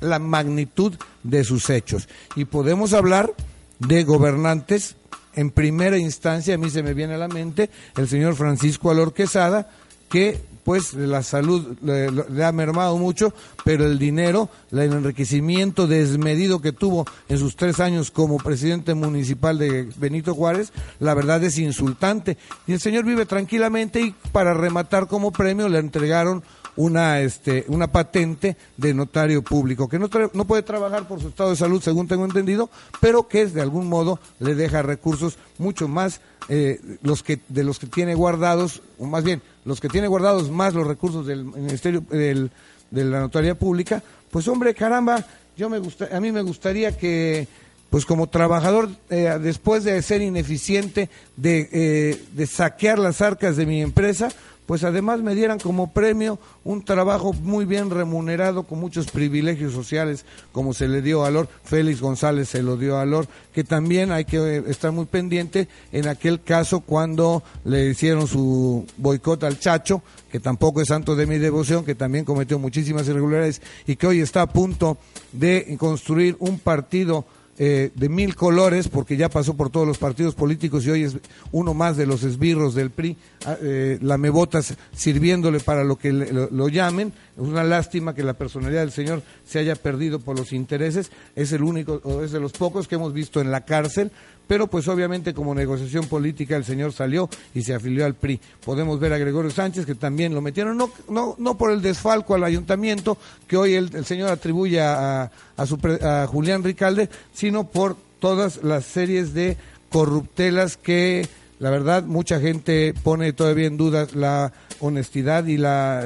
la 0.00 0.18
magnitud 0.18 0.94
de 1.22 1.44
sus 1.44 1.70
hechos. 1.70 2.08
Y 2.36 2.44
podemos 2.44 2.92
hablar 2.92 3.32
de 3.78 4.04
gobernantes 4.04 4.96
en 5.34 5.50
primera 5.50 5.98
instancia, 5.98 6.54
a 6.54 6.58
mí 6.58 6.68
se 6.68 6.82
me 6.82 6.94
viene 6.94 7.14
a 7.14 7.18
la 7.18 7.28
mente 7.28 7.70
el 7.96 8.08
señor 8.08 8.34
Francisco 8.34 8.90
Alor 8.90 9.14
Quesada, 9.14 9.70
que 10.10 10.40
pues 10.68 10.92
la 10.92 11.22
salud 11.22 11.78
le, 11.80 12.44
ha 12.44 12.52
mermado 12.52 12.98
mucho, 12.98 13.32
pero 13.64 13.86
el 13.86 13.98
dinero, 13.98 14.50
el 14.70 14.80
enriquecimiento 14.80 15.86
desmedido 15.86 16.60
que 16.60 16.72
tuvo 16.72 17.06
en 17.30 17.38
sus 17.38 17.56
tres 17.56 17.80
años 17.80 18.10
como 18.10 18.36
presidente 18.36 18.92
municipal 18.92 19.56
de 19.56 19.88
Benito 19.96 20.34
Juárez, 20.34 20.74
la 21.00 21.14
verdad 21.14 21.42
es 21.42 21.56
insultante. 21.56 22.36
Y 22.66 22.74
el 22.74 22.80
señor 22.80 23.06
vive 23.06 23.24
tranquilamente 23.24 24.02
y 24.02 24.14
para 24.30 24.52
rematar 24.52 25.06
como 25.06 25.32
premio 25.32 25.70
le 25.70 25.78
entregaron 25.78 26.44
una 26.78 27.20
este 27.20 27.64
una 27.68 27.88
patente 27.88 28.56
de 28.76 28.94
notario 28.94 29.42
público 29.42 29.88
que 29.88 29.98
no 29.98 30.08
no 30.32 30.44
puede 30.46 30.62
trabajar 30.62 31.08
por 31.08 31.20
su 31.20 31.28
estado 31.28 31.50
de 31.50 31.56
salud 31.56 31.82
según 31.82 32.06
tengo 32.06 32.24
entendido 32.24 32.70
pero 33.00 33.26
que 33.26 33.46
de 33.46 33.60
algún 33.60 33.88
modo 33.88 34.20
le 34.38 34.54
deja 34.54 34.80
recursos 34.82 35.38
mucho 35.58 35.88
más 35.88 36.20
eh, 36.48 36.80
los 37.02 37.24
que 37.24 37.40
de 37.48 37.64
los 37.64 37.80
que 37.80 37.88
tiene 37.88 38.14
guardados 38.14 38.80
o 38.98 39.06
más 39.06 39.24
bien 39.24 39.42
los 39.64 39.80
que 39.80 39.88
tiene 39.88 40.06
guardados 40.06 40.52
más 40.52 40.72
los 40.72 40.86
recursos 40.86 41.26
del 41.26 41.44
ministerio 41.44 42.00
del, 42.08 42.52
de 42.92 43.04
la 43.04 43.20
notaría 43.20 43.56
pública 43.56 44.00
pues 44.30 44.46
hombre 44.46 44.72
caramba 44.72 45.26
yo 45.56 45.68
me 45.68 45.80
gusta 45.80 46.08
a 46.12 46.20
mí 46.20 46.30
me 46.30 46.42
gustaría 46.42 46.96
que 46.96 47.48
pues 47.90 48.04
como 48.04 48.26
trabajador, 48.26 48.90
eh, 49.08 49.38
después 49.40 49.82
de 49.82 50.02
ser 50.02 50.20
ineficiente, 50.20 51.08
de, 51.38 51.70
eh, 51.72 52.22
de 52.32 52.46
saquear 52.46 52.98
las 52.98 53.22
arcas 53.22 53.56
de 53.56 53.64
mi 53.64 53.80
empresa, 53.80 54.28
pues 54.68 54.84
además 54.84 55.22
me 55.22 55.34
dieran 55.34 55.58
como 55.58 55.94
premio 55.94 56.38
un 56.62 56.84
trabajo 56.84 57.32
muy 57.32 57.64
bien 57.64 57.88
remunerado 57.88 58.64
con 58.64 58.78
muchos 58.78 59.10
privilegios 59.10 59.72
sociales, 59.72 60.26
como 60.52 60.74
se 60.74 60.88
le 60.88 61.00
dio 61.00 61.24
a 61.24 61.30
Lor, 61.30 61.48
Félix 61.64 62.02
González 62.02 62.50
se 62.50 62.62
lo 62.62 62.76
dio 62.76 62.98
a 62.98 63.06
Lor, 63.06 63.26
que 63.54 63.64
también 63.64 64.12
hay 64.12 64.26
que 64.26 64.36
eh, 64.36 64.64
estar 64.66 64.92
muy 64.92 65.06
pendiente 65.06 65.68
en 65.90 66.06
aquel 66.06 66.42
caso 66.42 66.80
cuando 66.80 67.42
le 67.64 67.88
hicieron 67.88 68.26
su 68.26 68.84
boicot 68.98 69.42
al 69.44 69.58
Chacho, 69.58 70.02
que 70.30 70.38
tampoco 70.38 70.82
es 70.82 70.88
santo 70.88 71.16
de 71.16 71.24
mi 71.24 71.38
devoción, 71.38 71.82
que 71.82 71.94
también 71.94 72.26
cometió 72.26 72.58
muchísimas 72.58 73.08
irregularidades 73.08 73.62
y 73.86 73.96
que 73.96 74.06
hoy 74.06 74.20
está 74.20 74.42
a 74.42 74.52
punto 74.52 74.98
de 75.32 75.78
construir 75.78 76.36
un 76.40 76.58
partido 76.58 77.24
eh, 77.60 77.90
de 77.94 78.08
mil 78.08 78.36
colores, 78.36 78.86
porque 78.86 79.16
ya 79.16 79.28
pasó 79.28 79.54
por 79.54 79.68
todos 79.68 79.86
los 79.86 79.98
partidos 79.98 80.36
políticos 80.36 80.86
y 80.86 80.90
hoy 80.90 81.02
es 81.02 81.16
uno 81.50 81.74
más 81.74 81.96
de 81.96 82.06
los 82.06 82.22
esbirros 82.22 82.74
del 82.74 82.90
PRI, 82.90 83.16
ah, 83.46 83.56
eh, 83.60 83.98
la 84.00 84.16
mebotas 84.16 84.76
sirviéndole 84.92 85.58
para 85.58 85.82
lo 85.82 85.96
que 85.96 86.12
lo, 86.12 86.68
llamen. 86.68 87.12
Es 87.38 87.44
una 87.44 87.62
lástima 87.62 88.16
que 88.16 88.24
la 88.24 88.34
personalidad 88.34 88.80
del 88.80 88.90
señor 88.90 89.22
se 89.46 89.60
haya 89.60 89.76
perdido 89.76 90.18
por 90.18 90.36
los 90.36 90.52
intereses. 90.52 91.12
Es 91.36 91.52
el 91.52 91.62
único, 91.62 92.00
o 92.02 92.24
es 92.24 92.32
de 92.32 92.40
los 92.40 92.50
pocos 92.50 92.88
que 92.88 92.96
hemos 92.96 93.12
visto 93.12 93.40
en 93.40 93.52
la 93.52 93.64
cárcel, 93.64 94.10
pero 94.48 94.66
pues 94.66 94.88
obviamente 94.88 95.32
como 95.32 95.54
negociación 95.54 96.06
política 96.06 96.56
el 96.56 96.64
señor 96.64 96.92
salió 96.92 97.30
y 97.54 97.62
se 97.62 97.74
afilió 97.74 98.04
al 98.06 98.14
PRI. 98.14 98.40
Podemos 98.64 98.98
ver 98.98 99.12
a 99.12 99.18
Gregorio 99.18 99.52
Sánchez 99.52 99.86
que 99.86 99.94
también 99.94 100.34
lo 100.34 100.40
metieron, 100.40 100.76
no, 100.76 100.90
no, 101.08 101.36
no 101.38 101.56
por 101.56 101.70
el 101.70 101.80
desfalco 101.80 102.34
al 102.34 102.42
ayuntamiento 102.42 103.18
que 103.46 103.56
hoy 103.56 103.74
el, 103.74 104.04
señor 104.04 104.30
atribuye 104.30 104.80
a, 104.80 105.30
a, 105.56 105.66
su, 105.66 105.78
a 106.02 106.26
Julián 106.26 106.64
Ricalde, 106.64 107.08
sino 107.32 107.68
por 107.68 107.96
todas 108.18 108.64
las 108.64 108.84
series 108.84 109.32
de 109.32 109.56
corruptelas 109.90 110.76
que 110.76 111.28
la 111.60 111.70
verdad 111.70 112.02
mucha 112.02 112.40
gente 112.40 112.94
pone 113.04 113.32
todavía 113.32 113.68
en 113.68 113.76
duda 113.76 114.08
la 114.12 114.52
honestidad 114.80 115.46
y 115.46 115.56
la 115.56 116.04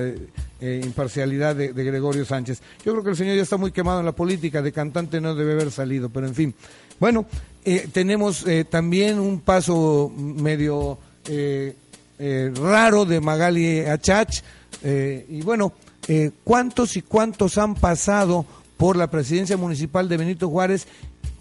eh, 0.63 0.81
eh, 0.81 0.81
imparcialidad 0.85 1.57
de, 1.57 1.73
Gregorio 1.73 2.25
Sánchez. 2.25 2.63
Yo 2.85 2.93
creo 2.93 3.03
que 3.03 3.11
el 3.11 3.17
señor 3.17 3.35
ya 3.35 3.43
está 3.43 3.57
muy 3.57 3.73
quemado 3.73 3.99
en 3.99 4.07
la 4.07 4.13
política, 4.13 4.63
de 4.63 4.71
cantante 4.71 5.21
no 5.21 5.35
debe 5.35 5.55
haber 5.55 5.73
salido, 5.73 6.09
pero 6.09 6.27
en 6.29 6.35
fin. 6.35 6.55
Bueno, 7.01 7.27
eh, 7.65 7.89
tenemos 7.93 8.47
eh, 8.47 8.65
también 8.65 9.19
un 9.19 9.41
paso 9.41 10.13
medio 10.17 10.99
eh, 11.27 11.75
raro 12.55 13.05
de 13.05 13.21
Magali 13.21 13.81
Achach. 13.81 14.41
y 14.85 15.43
bueno, 15.43 15.73
¿cuántos 16.45 16.97
y 16.97 17.03
cuántos 17.03 17.59
han 17.59 17.75
pasado 17.75 18.47
por 18.77 18.97
la 18.97 19.11
presidencia 19.11 19.57
municipal 19.57 20.09
de 20.09 20.17
Benito 20.17 20.49
Juárez 20.49 20.87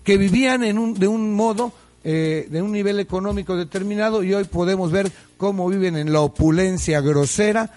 que 0.03 0.17
vivían 0.17 0.63
en 0.63 0.79
un, 0.79 0.95
de 0.95 1.07
un 1.07 1.33
modo, 1.35 1.71
de 2.03 2.61
un 2.63 2.71
nivel 2.71 2.99
económico 2.99 3.55
determinado 3.55 4.23
y 4.23 4.33
hoy 4.33 4.45
podemos 4.45 4.91
ver 4.91 5.11
cómo 5.37 5.69
viven 5.69 5.95
en 5.95 6.11
la 6.11 6.21
opulencia 6.21 7.01
grosera? 7.01 7.69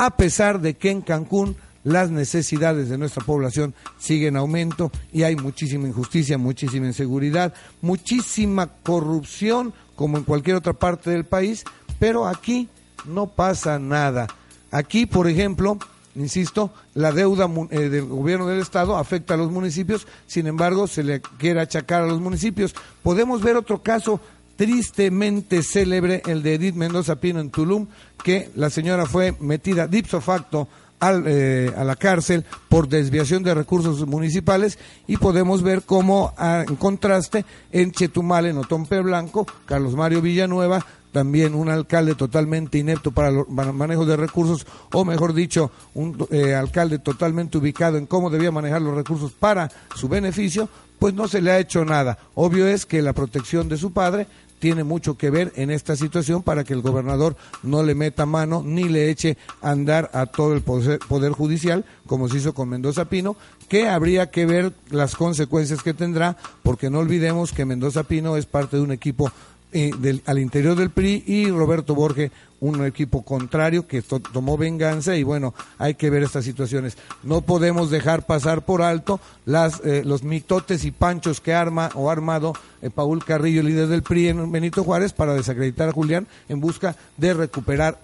A 0.00 0.16
pesar 0.16 0.62
de 0.62 0.78
que 0.78 0.90
en 0.90 1.02
Cancún 1.02 1.56
las 1.84 2.10
necesidades 2.10 2.88
de 2.88 2.96
nuestra 2.96 3.22
población 3.22 3.74
siguen 3.98 4.28
en 4.28 4.36
aumento 4.38 4.90
y 5.12 5.24
hay 5.24 5.36
muchísima 5.36 5.88
injusticia, 5.88 6.38
muchísima 6.38 6.86
inseguridad, 6.86 7.52
muchísima 7.82 8.68
corrupción 8.82 9.74
como 9.96 10.16
en 10.16 10.24
cualquier 10.24 10.56
otra 10.56 10.72
parte 10.72 11.10
del 11.10 11.26
país, 11.26 11.64
pero 11.98 12.26
aquí 12.26 12.70
no 13.04 13.26
pasa 13.26 13.78
nada. 13.78 14.26
Aquí, 14.70 15.04
por 15.04 15.28
ejemplo, 15.28 15.76
insisto, 16.14 16.72
la 16.94 17.12
deuda 17.12 17.50
eh, 17.70 17.90
del 17.90 18.06
gobierno 18.06 18.46
del 18.46 18.60
Estado 18.60 18.96
afecta 18.96 19.34
a 19.34 19.36
los 19.36 19.50
municipios, 19.50 20.06
sin 20.26 20.46
embargo, 20.46 20.86
se 20.86 21.02
le 21.02 21.20
quiere 21.20 21.60
achacar 21.60 22.04
a 22.04 22.06
los 22.06 22.22
municipios. 22.22 22.74
Podemos 23.02 23.42
ver 23.42 23.58
otro 23.58 23.82
caso 23.82 24.18
tristemente 24.60 25.62
célebre, 25.62 26.20
el 26.26 26.42
de 26.42 26.56
Edith 26.56 26.74
Mendoza 26.74 27.16
Pino 27.16 27.40
en 27.40 27.48
Tulum, 27.48 27.86
que 28.22 28.50
la 28.56 28.68
señora 28.68 29.06
fue 29.06 29.34
metida 29.40 29.86
dipso 29.86 30.20
facto 30.20 30.68
eh, 31.00 31.72
a 31.74 31.82
la 31.82 31.96
cárcel 31.96 32.44
por 32.68 32.86
desviación 32.86 33.42
de 33.42 33.54
recursos 33.54 34.06
municipales 34.06 34.78
y 35.06 35.16
podemos 35.16 35.62
ver 35.62 35.80
cómo, 35.80 36.34
ah, 36.36 36.62
en 36.68 36.76
contraste, 36.76 37.46
en 37.72 37.90
Chetumal, 37.92 38.44
en 38.44 38.58
Otompe 38.58 39.00
Blanco, 39.00 39.46
Carlos 39.64 39.94
Mario 39.96 40.20
Villanueva, 40.20 40.84
también 41.10 41.54
un 41.54 41.70
alcalde 41.70 42.14
totalmente 42.14 42.76
inepto 42.76 43.12
para 43.12 43.30
el 43.30 43.46
manejo 43.72 44.04
de 44.04 44.18
recursos, 44.18 44.66
o 44.92 45.06
mejor 45.06 45.32
dicho, 45.32 45.70
un 45.94 46.26
eh, 46.30 46.54
alcalde 46.54 46.98
totalmente 46.98 47.56
ubicado 47.56 47.96
en 47.96 48.04
cómo 48.04 48.28
debía 48.28 48.52
manejar 48.52 48.82
los 48.82 48.94
recursos 48.94 49.32
para 49.32 49.70
su 49.96 50.06
beneficio, 50.06 50.68
pues 50.98 51.14
no 51.14 51.28
se 51.28 51.40
le 51.40 51.50
ha 51.50 51.58
hecho 51.58 51.82
nada. 51.86 52.18
Obvio 52.34 52.68
es 52.68 52.84
que 52.84 53.00
la 53.00 53.14
protección 53.14 53.70
de 53.70 53.78
su 53.78 53.92
padre 53.92 54.26
tiene 54.60 54.84
mucho 54.84 55.16
que 55.16 55.30
ver 55.30 55.52
en 55.56 55.70
esta 55.70 55.96
situación 55.96 56.44
para 56.44 56.62
que 56.62 56.74
el 56.74 56.82
gobernador 56.82 57.36
no 57.64 57.82
le 57.82 57.96
meta 57.96 58.26
mano 58.26 58.62
ni 58.64 58.84
le 58.84 59.10
eche 59.10 59.36
andar 59.62 60.10
a 60.12 60.26
todo 60.26 60.52
el 60.52 60.60
poder, 60.62 61.32
judicial, 61.32 61.84
como 62.06 62.28
se 62.28 62.36
hizo 62.36 62.54
con 62.54 62.68
Mendoza 62.68 63.06
Pino, 63.06 63.36
que 63.68 63.88
habría 63.88 64.30
que 64.30 64.46
ver 64.46 64.72
las 64.90 65.16
consecuencias 65.16 65.82
que 65.82 65.94
tendrá, 65.94 66.36
porque 66.62 66.90
no 66.90 66.98
olvidemos 66.98 67.52
que 67.52 67.64
Mendoza 67.64 68.04
Pino 68.04 68.36
es 68.36 68.46
parte 68.46 68.76
de 68.76 68.82
un 68.82 68.92
equipo 68.92 69.32
eh, 69.72 69.90
del, 69.98 70.22
al 70.26 70.38
interior 70.38 70.76
del 70.76 70.90
PRI 70.90 71.24
y 71.26 71.50
Roberto 71.50 71.94
Borge 71.94 72.30
un 72.60 72.84
equipo 72.84 73.22
contrario 73.22 73.86
que 73.86 74.02
tomó 74.02 74.56
venganza 74.56 75.16
y 75.16 75.22
bueno, 75.22 75.54
hay 75.78 75.94
que 75.94 76.10
ver 76.10 76.22
estas 76.22 76.44
situaciones. 76.44 76.96
No 77.22 77.40
podemos 77.40 77.90
dejar 77.90 78.26
pasar 78.26 78.64
por 78.64 78.82
alto 78.82 79.18
las, 79.46 79.80
eh, 79.84 80.02
los 80.04 80.22
mitotes 80.22 80.84
y 80.84 80.90
panchos 80.90 81.40
que 81.40 81.54
arma 81.54 81.90
o 81.94 82.10
ha 82.10 82.12
armado 82.12 82.52
eh, 82.82 82.90
Paul 82.90 83.24
Carrillo, 83.24 83.62
líder 83.62 83.88
del 83.88 84.02
PRI 84.02 84.28
en 84.28 84.52
Benito 84.52 84.84
Juárez, 84.84 85.12
para 85.12 85.34
desacreditar 85.34 85.88
a 85.88 85.92
Julián 85.92 86.26
en 86.48 86.60
busca 86.60 86.96
de 87.16 87.34
recuperar 87.34 87.98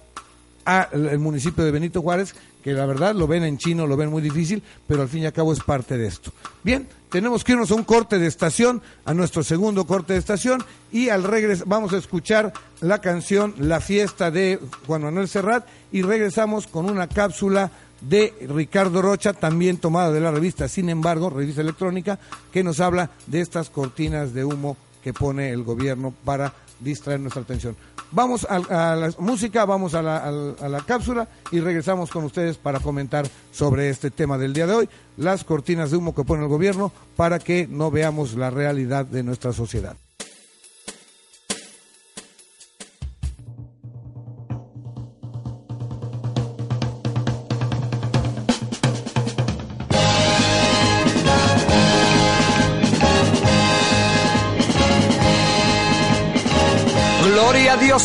al 0.64 1.20
municipio 1.20 1.64
de 1.64 1.70
Benito 1.70 2.02
Juárez, 2.02 2.34
que 2.64 2.72
la 2.72 2.86
verdad 2.86 3.14
lo 3.14 3.28
ven 3.28 3.44
en 3.44 3.56
chino, 3.56 3.86
lo 3.86 3.96
ven 3.96 4.10
muy 4.10 4.20
difícil, 4.20 4.64
pero 4.88 5.02
al 5.02 5.08
fin 5.08 5.22
y 5.22 5.26
al 5.26 5.32
cabo 5.32 5.52
es 5.52 5.60
parte 5.60 5.96
de 5.96 6.08
esto. 6.08 6.32
Bien, 6.64 6.88
tenemos 7.16 7.44
que 7.44 7.52
irnos 7.52 7.70
a 7.70 7.76
un 7.76 7.84
corte 7.84 8.18
de 8.18 8.26
estación, 8.26 8.82
a 9.06 9.14
nuestro 9.14 9.42
segundo 9.42 9.86
corte 9.86 10.12
de 10.12 10.18
estación, 10.18 10.62
y 10.92 11.08
al 11.08 11.24
regresar 11.24 11.66
vamos 11.66 11.94
a 11.94 11.96
escuchar 11.96 12.52
la 12.82 13.00
canción 13.00 13.54
La 13.56 13.80
fiesta 13.80 14.30
de 14.30 14.60
Juan 14.86 15.00
Manuel 15.00 15.26
Serrat, 15.26 15.66
y 15.92 16.02
regresamos 16.02 16.66
con 16.66 16.90
una 16.90 17.08
cápsula 17.08 17.70
de 18.02 18.34
Ricardo 18.54 19.00
Rocha, 19.00 19.32
también 19.32 19.78
tomada 19.78 20.12
de 20.12 20.20
la 20.20 20.30
revista 20.30 20.68
Sin 20.68 20.90
embargo, 20.90 21.30
revista 21.30 21.62
electrónica, 21.62 22.18
que 22.52 22.62
nos 22.62 22.80
habla 22.80 23.08
de 23.26 23.40
estas 23.40 23.70
cortinas 23.70 24.34
de 24.34 24.44
humo 24.44 24.76
que 25.02 25.14
pone 25.14 25.52
el 25.52 25.62
gobierno 25.62 26.12
para 26.22 26.52
distraer 26.80 27.20
nuestra 27.20 27.42
atención. 27.42 27.76
Vamos 28.12 28.46
a, 28.48 28.58
la 28.58 29.10
música, 29.18 29.64
vamos 29.64 29.94
a 29.94 30.02
la, 30.02 30.18
a 30.18 30.68
la, 30.68 30.80
cápsula 30.80 31.28
y 31.50 31.60
regresamos 31.60 32.10
con 32.10 32.24
ustedes 32.24 32.56
para 32.56 32.80
comentar 32.80 33.26
sobre 33.50 33.88
este 33.90 34.10
tema 34.10 34.38
del 34.38 34.52
día 34.52 34.66
de 34.66 34.74
hoy, 34.74 34.88
las 35.16 35.44
cortinas 35.44 35.90
de 35.90 35.96
humo 35.96 36.14
que 36.14 36.24
pone 36.24 36.42
el 36.44 36.48
gobierno 36.48 36.92
para 37.16 37.38
que 37.38 37.66
no 37.66 37.90
veamos 37.90 38.34
la 38.34 38.50
realidad 38.50 39.06
de 39.06 39.22
nuestra 39.22 39.52
sociedad. 39.52 39.96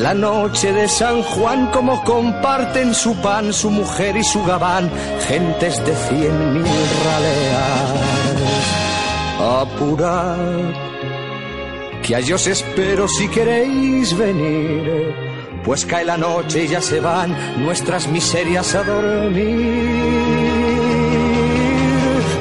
la 0.00 0.14
noche 0.14 0.72
de 0.72 0.88
San 0.88 1.22
Juan, 1.22 1.70
como 1.70 2.02
comparten 2.04 2.94
su 2.94 3.14
pan, 3.16 3.52
su 3.52 3.70
mujer 3.70 4.16
y 4.16 4.24
su 4.24 4.42
gabán, 4.44 4.90
gentes 5.26 5.84
de 5.84 5.94
cien 5.94 6.54
mil 6.54 6.64
raleas. 7.04 7.92
Apurad, 9.62 10.72
que 12.02 12.16
a 12.16 12.18
ellos 12.18 12.46
espero 12.46 13.06
si 13.08 13.28
queréis 13.28 14.16
venir, 14.16 15.14
pues 15.64 15.84
cae 15.86 16.04
la 16.04 16.16
noche 16.16 16.64
y 16.64 16.68
ya 16.68 16.80
se 16.80 17.00
van 17.00 17.36
nuestras 17.64 18.08
miserias 18.08 18.74
a 18.74 18.82
dormir 18.82 20.93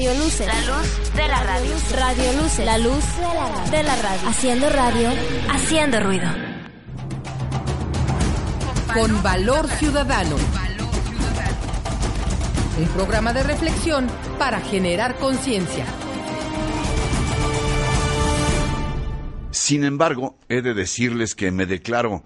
Radio 0.00 0.14
Luce. 0.14 0.46
La 0.46 0.60
luz 0.62 1.12
de 1.14 1.28
la 1.28 1.42
radio. 1.42 1.76
Radio 1.94 2.32
Luce. 2.40 2.64
La 2.64 2.78
luz 2.78 3.04
de 3.70 3.82
la 3.82 3.96
radio. 3.96 4.28
Haciendo 4.30 4.70
radio, 4.70 5.10
haciendo 5.50 6.00
ruido. 6.00 6.26
Con 8.94 9.22
valor 9.22 9.68
ciudadano. 9.68 10.36
Un 12.78 12.88
programa 12.94 13.34
de 13.34 13.42
reflexión 13.42 14.06
para 14.38 14.60
generar 14.60 15.18
conciencia. 15.18 15.84
Sin 19.50 19.84
embargo, 19.84 20.38
he 20.48 20.62
de 20.62 20.72
decirles 20.72 21.34
que 21.34 21.50
me 21.50 21.66
declaro 21.66 22.24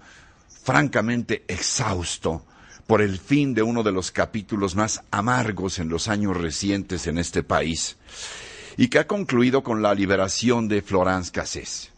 francamente 0.63 1.43
exhausto 1.49 2.45
por 2.87 3.01
el 3.01 3.19
fin 3.19 3.53
de 3.53 3.63
uno 3.63 3.83
de 3.83 3.91
los 3.91 4.11
capítulos 4.11 4.75
más 4.75 5.01
amargos 5.11 5.79
en 5.79 5.89
los 5.89 6.07
años 6.07 6.37
recientes 6.37 7.07
en 7.07 7.17
este 7.17 7.43
país 7.43 7.97
y 8.77 8.89
que 8.89 8.99
ha 8.99 9.07
concluido 9.07 9.63
con 9.63 9.81
la 9.81 9.93
liberación 9.95 10.67
de 10.67 10.81
Florence 10.81 11.31
Cassés, 11.31 11.91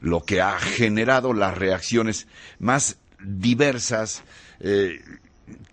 lo 0.00 0.24
que 0.24 0.40
ha 0.40 0.58
generado 0.58 1.32
las 1.32 1.56
reacciones 1.56 2.26
más 2.58 2.98
diversas 3.20 4.22
eh, 4.60 5.00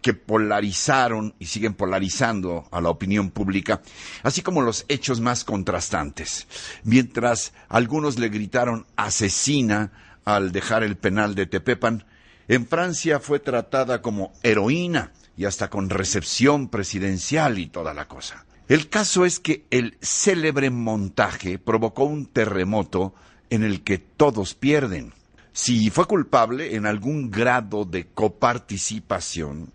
que 0.02 0.14
polarizaron 0.14 1.34
y 1.40 1.48
siguen 1.48 1.74
polarizando 1.74 2.68
a 2.72 2.80
la 2.80 2.90
opinión 2.90 3.32
pública, 3.32 3.82
así 4.24 4.42
como 4.42 4.62
los 4.62 4.86
hechos 4.88 5.20
más 5.20 5.44
contrastantes. 5.44 6.48
Mientras 6.84 7.54
algunos 7.68 8.18
le 8.20 8.30
gritaron 8.30 8.86
asesina 8.96 9.92
al 10.24 10.52
dejar 10.52 10.84
el 10.84 10.96
penal 10.96 11.36
de 11.36 11.46
Tepepan, 11.46 12.06
en 12.48 12.68
Francia 12.68 13.20
fue 13.20 13.40
tratada 13.40 14.02
como 14.02 14.34
heroína 14.44 15.12
y 15.38 15.46
hasta 15.46 15.70
con 15.70 15.90
recepción 15.90 16.70
presidencial 16.70 17.60
y 17.60 17.68
toda 17.68 17.94
la 17.94 18.08
cosa. 18.08 18.46
El 18.68 18.90
caso 18.90 19.26
es 19.26 19.40
que 19.40 19.66
el 19.70 19.98
célebre 20.02 20.70
montaje 20.70 21.60
provocó 21.60 22.06
un 22.06 22.26
terremoto 22.26 23.14
en 23.50 23.64
el 23.64 23.84
que 23.84 24.00
todos 24.00 24.56
pierden. 24.56 25.14
Si 25.54 25.90
fue 25.90 26.06
culpable 26.06 26.76
en 26.76 26.86
algún 26.86 27.30
grado 27.30 27.86
de 27.86 28.08
coparticipación, 28.08 29.72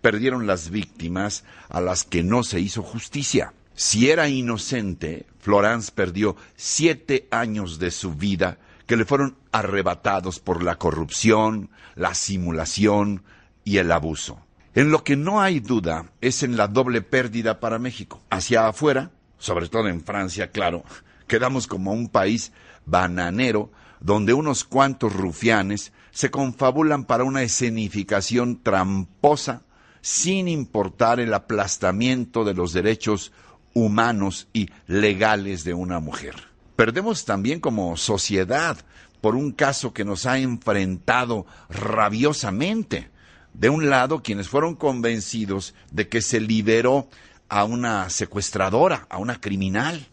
perdieron 0.00 0.46
las 0.46 0.70
víctimas 0.70 1.44
a 1.68 1.80
las 1.80 2.04
que 2.04 2.22
no 2.22 2.42
se 2.42 2.60
hizo 2.60 2.82
justicia. 2.82 3.54
Si 3.74 4.10
era 4.10 4.28
inocente, 4.28 5.26
Florence 5.40 5.90
perdió 5.92 6.36
siete 6.54 7.26
años 7.30 7.78
de 7.78 7.90
su 7.90 8.14
vida 8.14 8.58
que 8.86 8.96
le 8.96 9.04
fueron 9.04 9.36
arrebatados 9.52 10.40
por 10.40 10.62
la 10.62 10.76
corrupción, 10.76 11.70
la 11.94 12.14
simulación 12.14 13.22
y 13.64 13.78
el 13.78 13.90
abuso. 13.92 14.40
En 14.74 14.90
lo 14.90 15.04
que 15.04 15.16
no 15.16 15.40
hay 15.40 15.60
duda 15.60 16.06
es 16.20 16.42
en 16.42 16.56
la 16.56 16.66
doble 16.66 17.00
pérdida 17.00 17.60
para 17.60 17.78
México. 17.78 18.22
Hacia 18.30 18.66
afuera, 18.66 19.10
sobre 19.38 19.68
todo 19.68 19.88
en 19.88 20.02
Francia, 20.02 20.50
claro, 20.50 20.84
quedamos 21.26 21.66
como 21.66 21.92
un 21.92 22.08
país 22.08 22.52
bananero 22.84 23.70
donde 24.00 24.34
unos 24.34 24.64
cuantos 24.64 25.14
rufianes 25.14 25.92
se 26.10 26.30
confabulan 26.30 27.04
para 27.04 27.24
una 27.24 27.42
escenificación 27.42 28.62
tramposa 28.62 29.62
sin 30.00 30.48
importar 30.48 31.20
el 31.20 31.32
aplastamiento 31.32 32.44
de 32.44 32.52
los 32.52 32.72
derechos 32.72 33.32
humanos 33.72 34.48
y 34.52 34.68
legales 34.86 35.64
de 35.64 35.72
una 35.72 36.00
mujer. 36.00 36.53
Perdemos 36.76 37.24
también 37.24 37.60
como 37.60 37.96
sociedad 37.96 38.78
por 39.20 39.36
un 39.36 39.52
caso 39.52 39.94
que 39.94 40.04
nos 40.04 40.26
ha 40.26 40.38
enfrentado 40.38 41.46
rabiosamente. 41.70 43.10
De 43.54 43.70
un 43.70 43.88
lado, 43.88 44.22
quienes 44.22 44.48
fueron 44.48 44.74
convencidos 44.74 45.74
de 45.90 46.08
que 46.08 46.20
se 46.20 46.40
liberó 46.40 47.08
a 47.48 47.64
una 47.64 48.10
secuestradora, 48.10 49.06
a 49.08 49.18
una 49.18 49.40
criminal. 49.40 50.06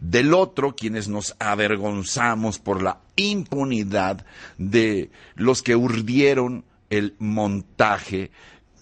Del 0.00 0.34
otro, 0.34 0.76
quienes 0.76 1.08
nos 1.08 1.34
avergonzamos 1.38 2.58
por 2.58 2.82
la 2.82 3.00
impunidad 3.16 4.26
de 4.58 5.10
los 5.34 5.62
que 5.62 5.76
urdieron 5.76 6.64
el 6.90 7.16
montaje 7.18 8.30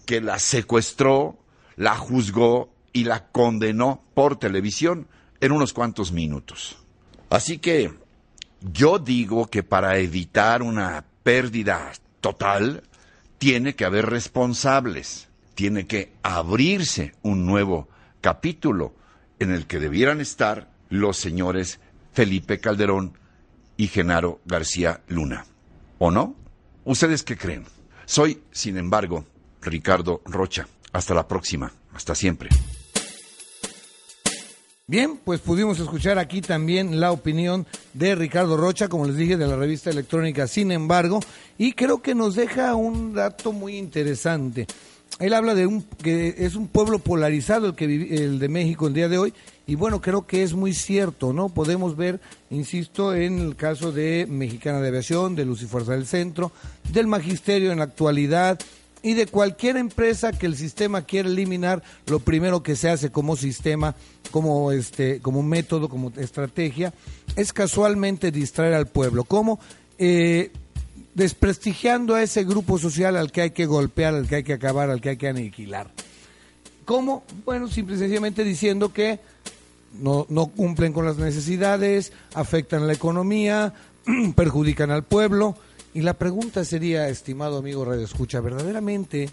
que 0.05 0.21
la 0.21 0.39
secuestró, 0.39 1.39
la 1.77 1.97
juzgó 1.97 2.75
y 2.93 3.05
la 3.05 3.29
condenó 3.29 4.03
por 4.15 4.37
televisión 4.37 5.07
en 5.41 5.53
unos 5.53 5.73
cuantos 5.73 6.13
minutos. 6.13 6.82
Así 7.33 7.57
que 7.57 7.91
yo 8.61 8.99
digo 8.99 9.47
que 9.47 9.63
para 9.63 9.97
evitar 9.97 10.61
una 10.61 11.03
pérdida 11.23 11.91
total, 12.21 12.83
tiene 13.39 13.75
que 13.75 13.87
haber 13.87 14.11
responsables, 14.11 15.29
tiene 15.55 15.87
que 15.87 16.13
abrirse 16.23 17.15
un 17.23 17.47
nuevo 17.47 17.89
capítulo 18.21 18.95
en 19.39 19.51
el 19.51 19.67
que 19.67 19.81
debieran 19.81 20.21
estar 20.21 20.69
los 20.91 21.17
señores 21.17 21.81
Felipe 22.13 22.61
Calderón 22.61 23.17
y 23.79 23.89
Genaro 23.89 24.43
García 24.45 25.01
Luna. 25.09 25.47
¿O 25.99 26.11
no? 26.11 26.37
¿Ustedes 26.85 27.23
qué 27.23 27.39
creen? 27.39 27.65
Soy, 28.05 28.43
sin 28.51 28.77
embargo, 28.77 29.25
Ricardo 29.63 30.21
Rocha. 30.27 30.69
Hasta 30.93 31.15
la 31.15 31.27
próxima. 31.27 31.73
Hasta 31.95 32.15
siempre. 32.15 32.51
Bien, 34.89 35.17
pues 35.25 35.39
pudimos 35.41 35.79
escuchar 35.79 36.19
aquí 36.19 36.41
también 36.41 36.99
la 36.99 37.13
opinión 37.13 37.67
de 37.95 38.17
Ricardo 38.17 38.57
Rocha, 38.57 38.89
como 38.89 39.07
les 39.07 39.17
dije, 39.17 39.37
de 39.37 39.47
la 39.47 39.55
revista 39.55 39.91
electrónica 39.91 40.49
Sin 40.49 40.73
embargo, 40.73 41.21
y 41.57 41.73
creo 41.75 42.03
que 42.03 42.17
nos 42.17 42.35
deja 42.35 42.75
un 42.75 43.15
dato 43.15 43.53
muy 43.53 43.77
interesante. 43.77 44.67
Él 45.21 45.35
habla 45.35 45.55
de 45.55 45.67
un 45.67 45.83
que 45.83 46.35
es 46.39 46.57
un 46.57 46.67
pueblo 46.67 46.99
polarizado 46.99 47.69
el 47.69 47.75
que 47.77 47.85
el 47.85 48.41
de 48.41 48.49
México 48.49 48.89
el 48.89 48.95
día 48.95 49.09
de 49.09 49.19
hoy 49.19 49.33
y 49.69 49.77
bueno, 49.77 50.01
creo 50.01 50.27
que 50.27 50.43
es 50.43 50.55
muy 50.55 50.75
cierto, 50.75 51.33
¿no? 51.33 51.49
Podemos 51.49 51.97
ver, 51.97 52.21
insisto, 52.51 53.15
en 53.15 53.39
el 53.39 53.55
caso 53.55 53.93
de 53.93 54.27
Mexicana 54.29 54.81
de 54.81 54.89
Aviación, 54.89 55.37
de 55.37 55.45
Luz 55.45 55.63
y 55.63 55.67
Fuerza 55.67 55.93
del 55.93 56.07
Centro, 56.07 56.51
del 56.93 57.07
Magisterio 57.07 57.71
en 57.71 57.79
la 57.79 57.85
actualidad, 57.85 58.59
y 59.03 59.15
de 59.15 59.27
cualquier 59.27 59.77
empresa 59.77 60.33
que 60.33 60.47
el 60.47 60.57
sistema 60.57 61.03
quiere 61.03 61.29
eliminar, 61.29 61.83
lo 62.07 62.21
primero 62.21 62.63
que 62.63 62.77
se 62.77 62.89
hace 62.89 63.11
como 63.11 63.37
sistema, 63.37 63.97
como 64.31 64.71
este, 64.73 65.21
como 65.21 65.43
método, 65.43 65.89
como 65.89 66.13
estrategia, 66.17 66.95
es 67.37 67.53
casualmente 67.53 68.31
distraer 68.31 68.75
al 68.75 68.87
pueblo. 68.87 69.25
¿Cómo? 69.25 69.59
Eh, 69.99 70.53
desprestigiando 71.15 72.15
a 72.15 72.23
ese 72.23 72.45
grupo 72.45 72.79
social 72.79 73.17
al 73.17 73.33
que 73.33 73.43
hay 73.43 73.51
que 73.51 73.67
golpear, 73.67 74.15
al 74.15 74.29
que 74.29 74.37
hay 74.37 74.45
que 74.45 74.55
acabar, 74.55 74.89
al 74.89 75.01
que 75.01 75.11
hay 75.11 75.17
que 75.17 75.29
aniquilar. 75.29 75.91
¿Cómo? 76.85 77.25
Bueno, 77.45 77.69
simple 77.69 77.97
y 77.97 77.99
sencillamente 77.99 78.45
diciendo 78.45 78.93
que 78.93 79.21
no, 80.01 80.27
no 80.29 80.47
cumplen 80.47 80.93
con 80.93 81.05
las 81.05 81.19
necesidades, 81.19 82.13
afectan 82.35 82.87
la 82.87 82.93
economía, 82.93 83.75
perjudican 84.37 84.91
al 84.91 85.05
pueblo 85.05 85.57
y 85.95 86.01
la 86.01 86.15
pregunta 86.15 86.65
sería, 86.65 87.09
estimado 87.09 87.59
amigo 87.59 87.85
Radio 87.85 88.05
Escucha, 88.05 88.41
¿verdaderamente 88.41 89.31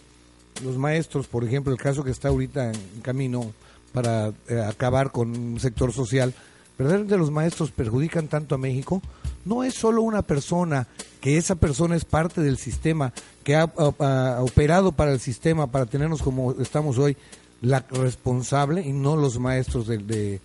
los 0.63 0.77
maestros, 0.77 1.27
por 1.27 1.43
ejemplo, 1.43 1.71
el 1.71 1.79
caso 1.79 2.03
que 2.03 2.11
está 2.11 2.29
ahorita 2.29 2.71
en 2.71 3.01
camino 3.01 3.53
para 3.93 4.33
eh, 4.47 4.61
acabar 4.61 5.11
con 5.11 5.35
un 5.35 5.59
sector 5.59 5.93
social, 5.93 6.33
¿verdaderamente 6.77 7.17
los 7.17 7.31
maestros 7.31 7.71
perjudican 7.71 8.27
tanto 8.27 8.55
a 8.55 8.57
México? 8.57 9.01
No 9.45 9.63
es 9.63 9.73
solo 9.73 10.01
una 10.01 10.21
persona, 10.21 10.87
que 11.21 11.37
esa 11.37 11.55
persona 11.55 11.95
es 11.95 12.05
parte 12.05 12.41
del 12.41 12.57
sistema, 12.57 13.13
que 13.43 13.55
ha, 13.55 13.65
operado 13.65 14.91
para 14.91 15.11
el 15.11 15.19
sistema, 15.19 15.67
para 15.67 15.85
tenernos 15.85 16.21
como 16.21 16.51
estamos 16.59 16.97
hoy, 16.97 17.17
la 17.61 17.85
responsable 17.89 18.81
y 18.81 18.93
no 18.93 19.15
los 19.15 19.39
maestros 19.39 19.87
de, 19.87 20.39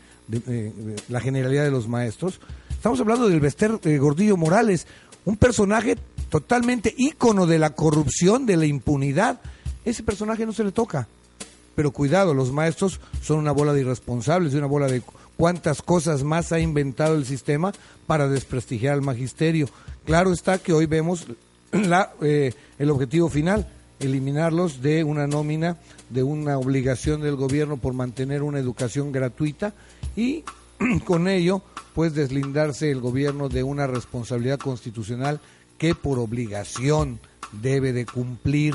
la 1.09 1.21
generalidad 1.21 1.65
de 1.65 1.71
los 1.71 1.89
maestros. 1.89 2.41
Estamos 2.71 3.01
hablando 3.01 3.29
del 3.29 3.41
Bester 3.41 3.79
eh, 3.85 3.99
Gordillo 3.99 4.37
Morales, 4.37 4.87
un 5.25 5.37
personaje 5.37 5.97
totalmente 6.29 6.95
ícono 6.97 7.47
de 7.47 7.59
la 7.59 7.70
corrupción, 7.70 8.47
de 8.47 8.57
la 8.57 8.66
impunidad. 8.66 9.41
Ese 9.85 10.03
personaje 10.03 10.47
no 10.47 10.53
se 10.53 10.64
le 10.64 10.72
toca. 10.72 11.09
Pero 11.75 11.91
cuidado, 11.91 12.35
los 12.35 12.53
maestros 12.53 13.01
son 13.22 13.39
una 13.39 13.53
bola 13.53 13.72
de 13.72 13.81
irresponsables, 13.81 14.55
una 14.55 14.66
bola 14.66 14.87
de 14.87 15.03
cuántas 15.37 15.83
cosas 15.83 16.22
más 16.22 16.53
ha 16.53 16.61
inventado 16.61 17.16
el 17.16 17.27
sistema 17.27 17.72
para 18.07 18.29
desprestigiar 18.29 18.95
al 18.95 19.03
magisterio. 19.03 19.68
Claro 20.05 20.33
está 20.33 20.59
que 20.59 20.72
hoy 20.72 20.87
vemos 20.87 21.27
la, 21.72 22.12
eh, 22.22 22.53
el 22.79 22.91
objetivo 22.91 23.29
final, 23.29 23.68
eliminarlos 23.99 24.83
de 24.83 25.05
una 25.05 25.27
nómina, 25.27 25.79
de 26.11 26.22
una 26.22 26.59
obligación 26.59 27.22
del 27.22 27.37
gobierno 27.37 27.77
por 27.77 27.95
mantener 27.95 28.43
una 28.43 28.59
educación 28.59 29.11
gratuita 29.11 29.72
y 30.16 30.45
con 31.05 31.29
ello 31.29 31.62
pues 31.95 32.14
deslindarse 32.14 32.91
el 32.91 33.01
gobierno 33.01 33.49
de 33.49 33.62
una 33.62 33.87
responsabilidad 33.87 34.59
constitucional 34.59 35.41
que 35.79 35.95
por 35.95 36.18
obligación 36.18 37.20
debe 37.53 37.93
de 37.93 38.05
cumplir, 38.05 38.75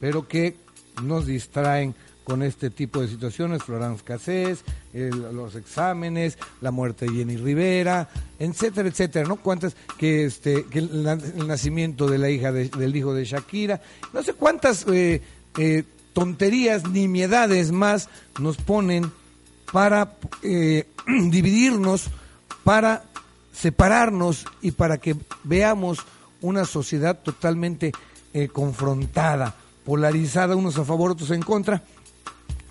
pero 0.00 0.28
que 0.28 0.56
nos 1.02 1.26
distraen 1.26 1.94
con 2.24 2.42
este 2.42 2.68
tipo 2.68 3.00
de 3.00 3.08
situaciones, 3.08 3.62
Florence 3.62 4.04
Cassés, 4.04 4.62
los 4.92 5.54
exámenes, 5.54 6.36
la 6.60 6.70
muerte 6.70 7.06
de 7.06 7.12
Jenny 7.12 7.38
Rivera, 7.38 8.06
etcétera, 8.38 8.86
etcétera, 8.86 9.26
¿no? 9.26 9.36
Cuántas, 9.36 9.74
que 9.96 10.26
este, 10.26 10.66
que 10.66 10.80
el, 10.80 11.04
nacimiento 11.46 12.06
de 12.06 12.18
la 12.18 12.28
hija 12.28 12.52
del 12.52 12.94
hijo 12.94 13.14
de 13.14 13.24
Shakira, 13.24 13.80
no 14.12 14.22
sé 14.22 14.34
cuántas 14.34 14.86
eh, 14.88 15.22
eh, 15.56 15.84
tonterías, 16.12 16.86
nimiedades 16.90 17.72
más 17.72 18.10
nos 18.38 18.58
ponen 18.58 19.10
para 19.72 20.16
eh, 20.42 20.86
dividirnos 21.06 22.10
para 22.64 23.04
separarnos 23.52 24.44
y 24.62 24.72
para 24.72 24.98
que 24.98 25.16
veamos 25.44 25.98
una 26.40 26.64
sociedad 26.64 27.18
totalmente 27.18 27.92
eh, 28.32 28.48
confrontada, 28.48 29.54
polarizada, 29.84 30.54
unos 30.54 30.78
a 30.78 30.84
favor, 30.84 31.12
otros 31.12 31.30
en 31.30 31.42
contra. 31.42 31.82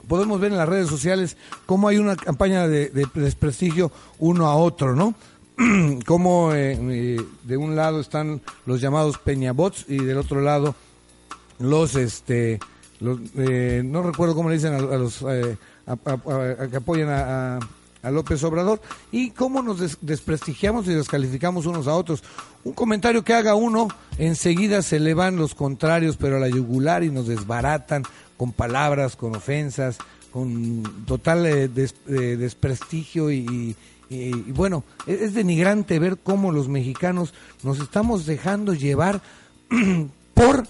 Podemos 0.08 0.40
ver 0.40 0.52
en 0.52 0.58
las 0.58 0.70
redes 0.70 0.88
sociales 0.88 1.36
cómo 1.66 1.90
hay 1.90 1.98
una 1.98 2.16
campaña 2.16 2.68
de, 2.68 2.90
desprestigio 3.14 3.92
uno 4.20 4.48
a 4.48 4.56
otro, 4.56 4.96
¿no? 4.96 5.16
cómo 6.06 6.54
eh, 6.54 6.78
eh, 6.80 7.22
de 7.44 7.58
un 7.58 7.76
lado 7.76 8.00
están 8.00 8.42
los 8.66 8.80
llamados 8.80 9.18
peñabots 9.18 9.86
y 9.88 9.98
del 9.98 10.18
otro 10.18 10.42
lado 10.42 10.76
los 11.60 11.96
este 11.96 12.60
los, 13.00 13.20
eh, 13.36 13.82
no 13.84 14.04
recuerdo 14.04 14.36
cómo 14.36 14.50
le 14.50 14.56
dicen 14.56 14.74
a, 14.76 14.80
los 14.80 15.26
que 15.88 16.78
apoyan 16.78 17.10
a, 17.10 17.60
a, 18.04 18.12
López 18.12 18.44
Obrador 18.44 18.82
y 19.12 19.32
cómo 19.32 19.62
nos 19.62 20.00
desprestigiamos 20.02 20.88
y 20.88 20.94
descalificamos 20.94 21.66
unos 21.66 21.88
a 21.88 21.96
otros. 21.96 22.24
Un 22.64 22.74
comentario 22.74 23.24
que 23.24 23.34
haga 23.34 23.56
uno, 23.56 23.88
enseguida 24.18 24.82
se 24.82 25.00
le 25.00 25.14
van 25.14 25.38
los 25.38 25.56
contrarios, 25.56 26.18
pero 26.18 26.38
a 26.38 26.40
la 26.40 26.50
yugular 26.50 27.04
y 27.04 27.10
nos 27.10 27.28
desbaratan 27.28 28.04
con 28.38 28.52
palabras, 28.52 29.16
con 29.16 29.36
ofensas, 29.36 29.98
con 30.32 30.84
total 31.06 31.74
desprestigio 31.74 33.32
y, 33.32 33.76
y, 34.10 34.32
bueno, 34.52 34.84
es, 35.06 35.34
denigrante 35.34 36.00
ver 36.00 36.18
cómo 36.18 36.52
los 36.52 36.70
mexicanos 36.70 37.34
nos 37.64 37.80
estamos 37.80 38.26
dejando 38.26 38.74
llevar 38.74 39.22
por 40.34 40.68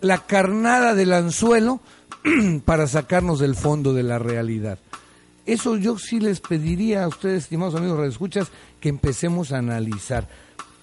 la 0.00 0.18
carnada 0.26 0.94
del 0.94 1.12
anzuelo 1.12 1.80
para 2.64 2.86
sacarnos 2.86 3.40
del 3.40 3.54
fondo 3.54 3.92
de 3.92 4.02
la 4.02 4.18
realidad. 4.18 4.78
Eso 5.46 5.76
yo 5.76 5.98
sí 5.98 6.20
les 6.20 6.40
pediría 6.40 7.04
a 7.04 7.08
ustedes, 7.08 7.44
estimados 7.44 7.74
amigos 7.74 8.06
escuchas 8.06 8.48
que 8.80 8.88
empecemos 8.88 9.52
a 9.52 9.58
analizar. 9.58 10.28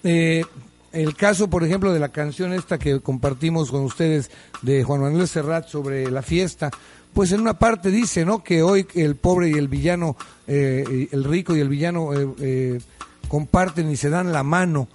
Eh, 0.02 0.44
el 0.92 1.14
caso, 1.14 1.48
por 1.48 1.62
ejemplo, 1.62 1.92
de 1.92 2.00
la 2.00 2.08
canción 2.08 2.52
esta 2.52 2.78
que 2.78 3.00
compartimos 3.00 3.70
con 3.70 3.82
ustedes 3.82 4.30
de 4.62 4.82
Juan 4.82 5.02
Manuel 5.02 5.28
Serrat 5.28 5.68
sobre 5.68 6.10
la 6.10 6.22
fiesta, 6.22 6.70
pues 7.12 7.32
en 7.32 7.40
una 7.40 7.58
parte 7.58 7.90
dice, 7.90 8.24
¿no? 8.24 8.42
Que 8.42 8.62
hoy 8.62 8.86
el 8.94 9.16
pobre 9.16 9.48
y 9.48 9.54
el 9.54 9.68
villano, 9.68 10.16
eh, 10.46 11.08
el 11.10 11.24
rico 11.24 11.56
y 11.56 11.60
el 11.60 11.68
villano 11.68 12.12
eh, 12.14 12.28
eh, 12.40 12.80
comparten 13.28 13.90
y 13.90 13.96
se 13.96 14.10
dan 14.10 14.32
la 14.32 14.42
mano. 14.42 14.88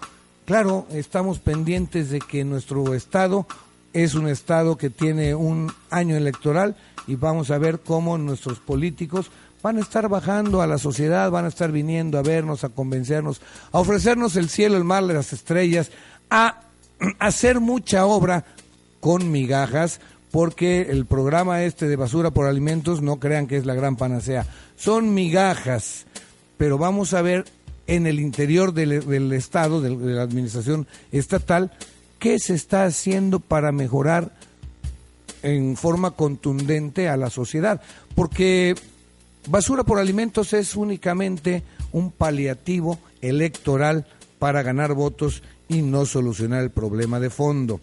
Claro, 0.46 0.88
estamos 0.92 1.40
pendientes 1.40 2.10
de 2.10 2.20
que 2.20 2.44
nuestro 2.44 2.94
estado 2.94 3.48
es 3.94 4.16
un 4.16 4.28
estado 4.28 4.78
que 4.78 4.90
tiene 4.90 5.36
un 5.36 5.72
año 5.90 6.16
electoral 6.16 6.76
y 7.08 7.16
vamos 7.16 7.52
a 7.52 7.58
ver 7.58 7.80
cómo 7.80 8.18
nuestros 8.18 8.60
políticos 8.60 9.32
van 9.62 9.78
a 9.78 9.82
estar 9.82 10.10
bajando 10.10 10.62
a 10.62 10.68
la 10.68 10.78
sociedad, 10.78 11.30
van 11.30 11.46
a 11.46 11.50
estar 11.50 11.72
viniendo 11.72 12.18
a 12.18 12.24
vernos, 12.24 12.64
a 12.64 12.70
convencernos, 12.70 13.42
a 13.72 13.80
ofrecernos 13.80 14.36
el 14.36 14.50
cielo, 14.50 14.78
el 14.78 14.84
mar, 14.84 15.04
las 15.04 15.34
estrellas, 15.34 15.92
a 16.30 16.62
hacer 17.20 17.60
mucha 17.60 18.06
obra 18.06 18.46
con 19.00 19.32
migajas, 19.32 20.00
porque 20.32 20.84
el 20.90 21.06
programa 21.06 21.64
este 21.64 21.88
de 21.88 21.96
basura 21.96 22.32
por 22.32 22.48
alimentos 22.48 23.02
no 23.02 23.20
crean 23.20 23.48
que 23.48 23.58
es 23.58 23.66
la 23.66 23.76
gran 23.76 23.98
panacea. 23.98 24.46
Son 24.78 25.14
migajas, 25.14 26.06
pero 26.58 26.78
vamos 26.78 27.14
a 27.14 27.22
ver 27.22 27.46
en 27.88 28.08
el 28.08 28.20
interior 28.20 28.74
del, 28.74 29.34
Estado, 29.34 29.82
de, 29.82 29.90
la 29.90 30.22
administración 30.22 30.88
estatal, 31.12 31.72
qué 32.22 32.40
se 32.40 32.54
está 32.54 32.86
haciendo 32.86 33.42
para 33.42 33.74
mejorar 33.74 34.32
en 35.44 35.76
forma 35.76 36.12
contundente 36.12 37.10
a 37.10 37.18
la 37.18 37.30
sociedad. 37.30 37.82
Porque 38.16 38.76
basura 39.50 39.84
por 39.84 40.00
alimentos 40.00 40.54
es 40.54 40.78
únicamente 40.78 41.64
un 41.92 42.12
paliativo 42.12 42.98
electoral 43.22 44.08
para 44.40 44.64
ganar 44.64 44.94
votos 44.94 45.44
y 45.68 45.82
no 45.82 46.06
solucionar 46.06 46.64
el 46.64 46.70
problema 46.70 47.20
de 47.20 47.30
fondo. 47.30 47.82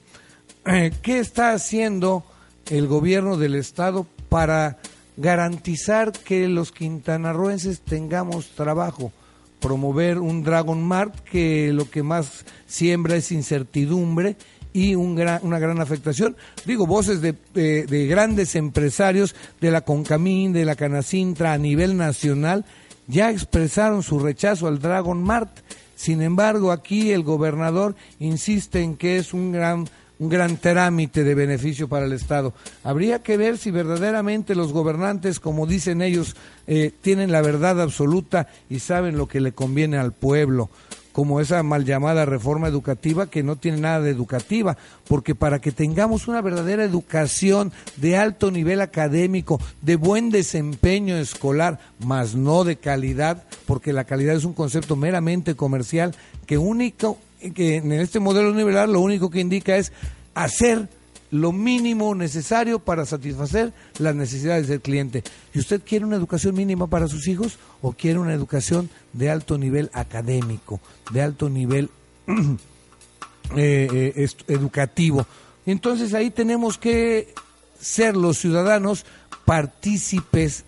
Eh, 0.64 0.92
¿Qué 1.02 1.18
está 1.18 1.52
haciendo? 1.52 2.24
el 2.70 2.86
gobierno 2.86 3.36
del 3.36 3.54
estado 3.54 4.06
para 4.28 4.78
garantizar 5.16 6.12
que 6.12 6.48
los 6.48 6.72
quintanarroenses 6.72 7.80
tengamos 7.80 8.50
trabajo, 8.50 9.12
promover 9.60 10.18
un 10.18 10.42
Dragon 10.42 10.82
Mart 10.82 11.14
que 11.20 11.72
lo 11.72 11.90
que 11.90 12.02
más 12.02 12.44
siembra 12.66 13.16
es 13.16 13.32
incertidumbre 13.32 14.36
y 14.72 14.94
un 14.94 15.14
gran, 15.14 15.40
una 15.42 15.58
gran 15.58 15.80
afectación. 15.80 16.36
Digo, 16.64 16.86
voces 16.86 17.20
de, 17.20 17.34
de, 17.54 18.06
grandes 18.06 18.54
empresarios 18.54 19.34
de 19.60 19.70
la 19.70 19.80
Concamín, 19.80 20.52
de 20.52 20.64
la 20.64 20.76
Canacintra 20.76 21.52
a 21.52 21.58
nivel 21.58 21.96
nacional, 21.96 22.64
ya 23.06 23.30
expresaron 23.30 24.02
su 24.02 24.18
rechazo 24.18 24.66
al 24.66 24.78
Dragon 24.78 25.22
Mart. 25.22 25.50
Sin 25.96 26.22
embargo, 26.22 26.70
aquí 26.70 27.10
el 27.10 27.22
gobernador 27.22 27.96
insiste 28.20 28.82
en 28.82 28.96
que 28.96 29.16
es 29.16 29.34
un 29.34 29.50
gran 29.52 29.88
un 30.18 30.28
gran 30.28 30.56
trámite 30.56 31.24
de 31.24 31.34
beneficio 31.34 31.88
para 31.88 32.06
el 32.06 32.12
Estado. 32.12 32.52
Habría 32.82 33.22
que 33.22 33.36
ver 33.36 33.58
si 33.58 33.70
verdaderamente 33.70 34.54
los 34.54 34.72
gobernantes, 34.72 35.40
como 35.40 35.66
dicen 35.66 36.02
ellos, 36.02 36.36
eh, 36.66 36.92
tienen 37.00 37.32
la 37.32 37.42
verdad 37.42 37.80
absoluta 37.80 38.48
y 38.68 38.80
saben 38.80 39.16
lo 39.16 39.26
que 39.26 39.40
le 39.40 39.52
conviene 39.52 39.96
al 39.96 40.12
pueblo, 40.12 40.70
como 41.12 41.40
esa 41.40 41.62
mal 41.62 41.84
llamada 41.84 42.24
reforma 42.24 42.68
educativa 42.68 43.28
que 43.28 43.42
no 43.42 43.56
tiene 43.56 43.78
nada 43.78 44.00
de 44.00 44.10
educativa, 44.10 44.76
porque 45.08 45.34
para 45.34 45.60
que 45.60 45.72
tengamos 45.72 46.28
una 46.28 46.40
verdadera 46.42 46.84
educación 46.84 47.72
de 47.96 48.16
alto 48.16 48.50
nivel 48.50 48.80
académico, 48.80 49.60
de 49.82 49.96
buen 49.96 50.30
desempeño 50.30 51.16
escolar, 51.16 51.80
más 52.04 52.34
no 52.34 52.62
de 52.64 52.76
calidad, 52.76 53.44
porque 53.66 53.92
la 53.92 54.04
calidad 54.04 54.36
es 54.36 54.44
un 54.44 54.52
concepto 54.52 54.94
meramente 54.94 55.56
comercial 55.56 56.14
que 56.46 56.56
único 56.56 57.18
que 57.54 57.76
en 57.76 57.92
este 57.92 58.20
modelo 58.20 58.52
nivelar 58.52 58.88
lo 58.88 59.00
único 59.00 59.30
que 59.30 59.40
indica 59.40 59.76
es 59.76 59.92
hacer 60.34 60.88
lo 61.30 61.52
mínimo 61.52 62.14
necesario 62.14 62.78
para 62.78 63.04
satisfacer 63.04 63.72
las 63.98 64.14
necesidades 64.14 64.68
del 64.68 64.80
cliente. 64.80 65.22
¿Y 65.54 65.58
usted 65.58 65.82
quiere 65.84 66.04
una 66.04 66.16
educación 66.16 66.54
mínima 66.54 66.86
para 66.86 67.08
sus 67.08 67.28
hijos 67.28 67.58
o 67.82 67.92
quiere 67.92 68.18
una 68.18 68.32
educación 68.32 68.88
de 69.12 69.30
alto 69.30 69.58
nivel 69.58 69.90
académico, 69.92 70.80
de 71.12 71.22
alto 71.22 71.48
nivel 71.48 71.90
eh, 73.56 74.12
eh, 74.16 74.28
educativo? 74.48 75.26
Entonces 75.66 76.14
ahí 76.14 76.30
tenemos 76.30 76.78
que 76.78 77.34
ser 77.78 78.16
los 78.16 78.38
ciudadanos 78.38 79.04
partícipes 79.44 80.64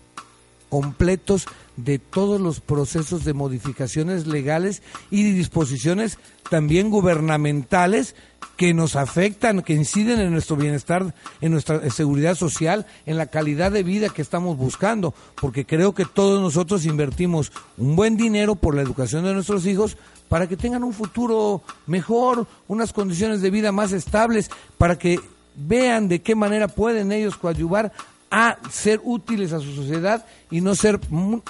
completos 0.69 1.47
de 1.77 1.99
todos 1.99 2.39
los 2.39 2.59
procesos 2.59 3.23
de 3.23 3.33
modificaciones 3.33 4.27
legales 4.27 4.81
y 5.09 5.23
disposiciones 5.31 6.17
también 6.49 6.89
gubernamentales 6.89 8.15
que 8.57 8.73
nos 8.73 8.95
afectan, 8.95 9.61
que 9.61 9.73
inciden 9.73 10.19
en 10.19 10.31
nuestro 10.31 10.55
bienestar, 10.55 11.15
en 11.39 11.51
nuestra 11.51 11.89
seguridad 11.89 12.35
social, 12.35 12.85
en 13.05 13.17
la 13.17 13.27
calidad 13.27 13.71
de 13.71 13.83
vida 13.83 14.09
que 14.09 14.21
estamos 14.21 14.57
buscando, 14.57 15.13
porque 15.39 15.65
creo 15.65 15.93
que 15.93 16.05
todos 16.05 16.41
nosotros 16.41 16.85
invertimos 16.85 17.51
un 17.77 17.95
buen 17.95 18.17
dinero 18.17 18.55
por 18.55 18.75
la 18.75 18.81
educación 18.81 19.23
de 19.23 19.33
nuestros 19.33 19.65
hijos 19.65 19.97
para 20.29 20.47
que 20.47 20.57
tengan 20.57 20.83
un 20.83 20.93
futuro 20.93 21.61
mejor, 21.87 22.47
unas 22.67 22.93
condiciones 22.93 23.41
de 23.41 23.49
vida 23.49 23.71
más 23.71 23.91
estables, 23.93 24.49
para 24.77 24.97
que 24.97 25.19
vean 25.55 26.07
de 26.07 26.21
qué 26.21 26.35
manera 26.35 26.67
pueden 26.67 27.11
ellos 27.11 27.37
coadyuvar 27.37 27.91
a 28.31 28.57
ser 28.69 29.01
útiles 29.03 29.51
a 29.51 29.59
su 29.59 29.75
sociedad 29.75 30.25
y 30.49 30.61
no 30.61 30.73
ser 30.73 30.99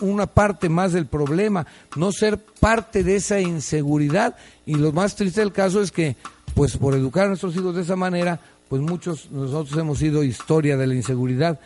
una 0.02 0.26
parte 0.26 0.68
más 0.68 0.92
del 0.92 1.06
problema, 1.06 1.68
no 1.96 2.12
ser 2.12 2.40
parte 2.40 3.04
de 3.04 3.18
esa 3.18 3.40
inseguridad. 3.40 4.36
Y 4.66 4.76
lo 4.76 4.92
más 4.92 5.16
triste 5.16 5.42
del 5.42 5.52
caso 5.52 5.82
es 5.82 5.92
que, 5.92 6.18
pues 6.56 6.76
por 6.78 6.96
educar 6.96 7.26
a 7.26 7.30
nuestros 7.30 7.56
hijos 7.56 7.76
de 7.76 7.84
esa 7.84 7.96
manera, 7.96 8.40
pues 8.68 8.82
muchos 8.82 9.30
nosotros 9.32 9.78
hemos 9.78 10.00
sido 10.00 10.24
historia 10.24 10.76
de 10.76 10.88
la 10.88 10.96
inseguridad 10.96 11.60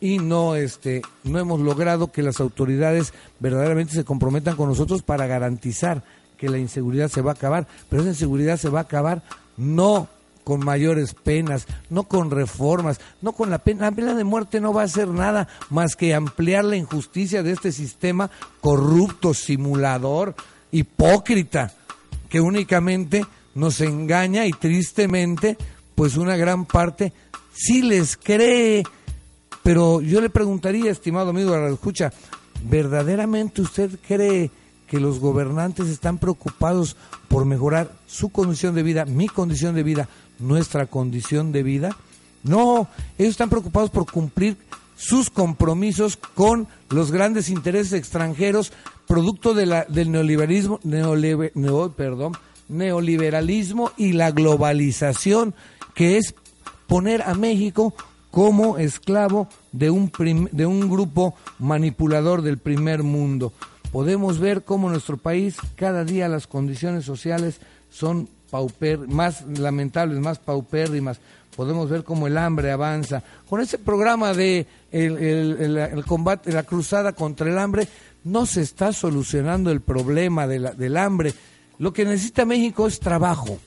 y 0.00 0.18
no 0.18 0.54
este 0.54 1.02
no 1.24 1.38
hemos 1.38 1.60
logrado 1.60 2.12
que 2.12 2.22
las 2.22 2.40
autoridades 2.40 3.12
verdaderamente 3.40 3.94
se 3.94 4.04
comprometan 4.04 4.56
con 4.56 4.68
nosotros 4.68 5.02
para 5.02 5.26
garantizar 5.26 6.02
que 6.36 6.48
la 6.48 6.58
inseguridad 6.58 7.08
se 7.08 7.22
va 7.22 7.32
a 7.32 7.34
acabar, 7.34 7.66
pero 7.88 8.02
esa 8.02 8.10
inseguridad 8.10 8.56
se 8.56 8.68
va 8.68 8.80
a 8.80 8.82
acabar 8.82 9.22
no 9.56 10.08
con 10.44 10.64
mayores 10.64 11.14
penas, 11.14 11.66
no 11.90 12.04
con 12.04 12.30
reformas, 12.30 13.00
no 13.22 13.32
con 13.32 13.50
la 13.50 13.58
pena. 13.58 13.86
La 13.86 13.90
pena 13.90 14.14
de 14.14 14.24
muerte 14.24 14.60
no 14.60 14.72
va 14.72 14.82
a 14.82 14.84
hacer 14.84 15.08
nada 15.08 15.48
más 15.70 15.96
que 15.96 16.14
ampliar 16.14 16.64
la 16.64 16.76
injusticia 16.76 17.42
de 17.42 17.52
este 17.52 17.72
sistema 17.72 18.30
corrupto, 18.60 19.34
simulador, 19.34 20.34
hipócrita, 20.70 21.72
que 22.28 22.40
únicamente 22.40 23.24
nos 23.54 23.80
engaña 23.80 24.46
y 24.46 24.52
tristemente, 24.52 25.56
pues 25.94 26.16
una 26.16 26.36
gran 26.36 26.66
parte 26.66 27.12
sí 27.52 27.82
les 27.82 28.16
cree. 28.16 28.84
Pero 29.62 30.02
yo 30.02 30.20
le 30.20 30.28
preguntaría, 30.28 30.90
estimado 30.90 31.30
amigo 31.30 31.52
de 31.52 31.60
la 31.60 31.70
escucha, 31.70 32.12
¿verdaderamente 32.68 33.62
usted 33.62 33.98
cree 34.06 34.50
que 34.86 35.00
los 35.00 35.18
gobernantes 35.18 35.88
están 35.88 36.18
preocupados 36.18 36.96
por 37.28 37.46
mejorar 37.46 37.90
su 38.06 38.28
condición 38.28 38.74
de 38.74 38.82
vida, 38.82 39.04
mi 39.06 39.28
condición 39.28 39.74
de 39.74 39.82
vida, 39.82 40.08
nuestra 40.38 40.86
condición 40.86 41.52
de 41.52 41.62
vida. 41.62 41.96
No, 42.42 42.88
ellos 43.18 43.32
están 43.32 43.50
preocupados 43.50 43.90
por 43.90 44.10
cumplir 44.10 44.56
sus 44.96 45.30
compromisos 45.30 46.16
con 46.16 46.68
los 46.90 47.10
grandes 47.10 47.48
intereses 47.48 47.92
extranjeros, 47.92 48.72
producto 49.06 49.54
de 49.54 49.66
la, 49.66 49.84
del 49.84 50.10
neoliberalismo, 50.12 50.80
perdón, 51.96 52.32
neoliberalismo 52.68 53.92
y 53.96 54.12
la 54.12 54.30
globalización, 54.30 55.54
que 55.94 56.18
es 56.18 56.34
poner 56.86 57.22
a 57.22 57.34
México 57.34 57.94
como 58.30 58.78
esclavo 58.78 59.48
de 59.72 59.90
un, 59.90 60.10
de 60.50 60.66
un 60.66 60.90
grupo 60.90 61.34
manipulador 61.58 62.42
del 62.42 62.58
primer 62.58 63.02
mundo. 63.02 63.52
podemos 63.92 64.40
ver 64.40 64.64
cómo 64.64 64.88
en 64.88 64.94
nuestro 64.94 65.16
país 65.16 65.56
cada 65.76 66.04
día 66.04 66.28
las 66.28 66.48
condiciones 66.48 67.04
sociales 67.04 67.60
son 67.90 68.28
pauper, 68.54 69.08
más 69.08 69.42
lamentables, 69.58 70.20
más 70.20 70.38
paupérrimas. 70.38 71.18
Podemos 71.56 71.90
ver 71.90 72.04
cómo 72.04 72.28
el 72.28 72.38
hambre 72.38 72.70
avanza. 72.70 73.20
Con 73.48 73.60
ese 73.60 73.78
programa 73.78 74.32
de 74.32 74.68
el, 74.92 75.76
el, 75.76 76.04
combate, 76.04 76.52
la 76.52 76.62
cruzada 76.62 77.14
contra 77.14 77.50
el 77.50 77.58
hambre, 77.58 77.88
no 78.22 78.46
se 78.46 78.60
está 78.60 78.92
solucionando 78.92 79.72
el 79.72 79.80
problema 79.80 80.46
de 80.46 80.60
del 80.60 80.96
hambre. 80.96 81.34
Lo 81.80 81.92
que 81.92 82.04
necesita 82.04 82.44
México 82.44 82.86
es 82.86 83.00
trabajo. 83.00 83.58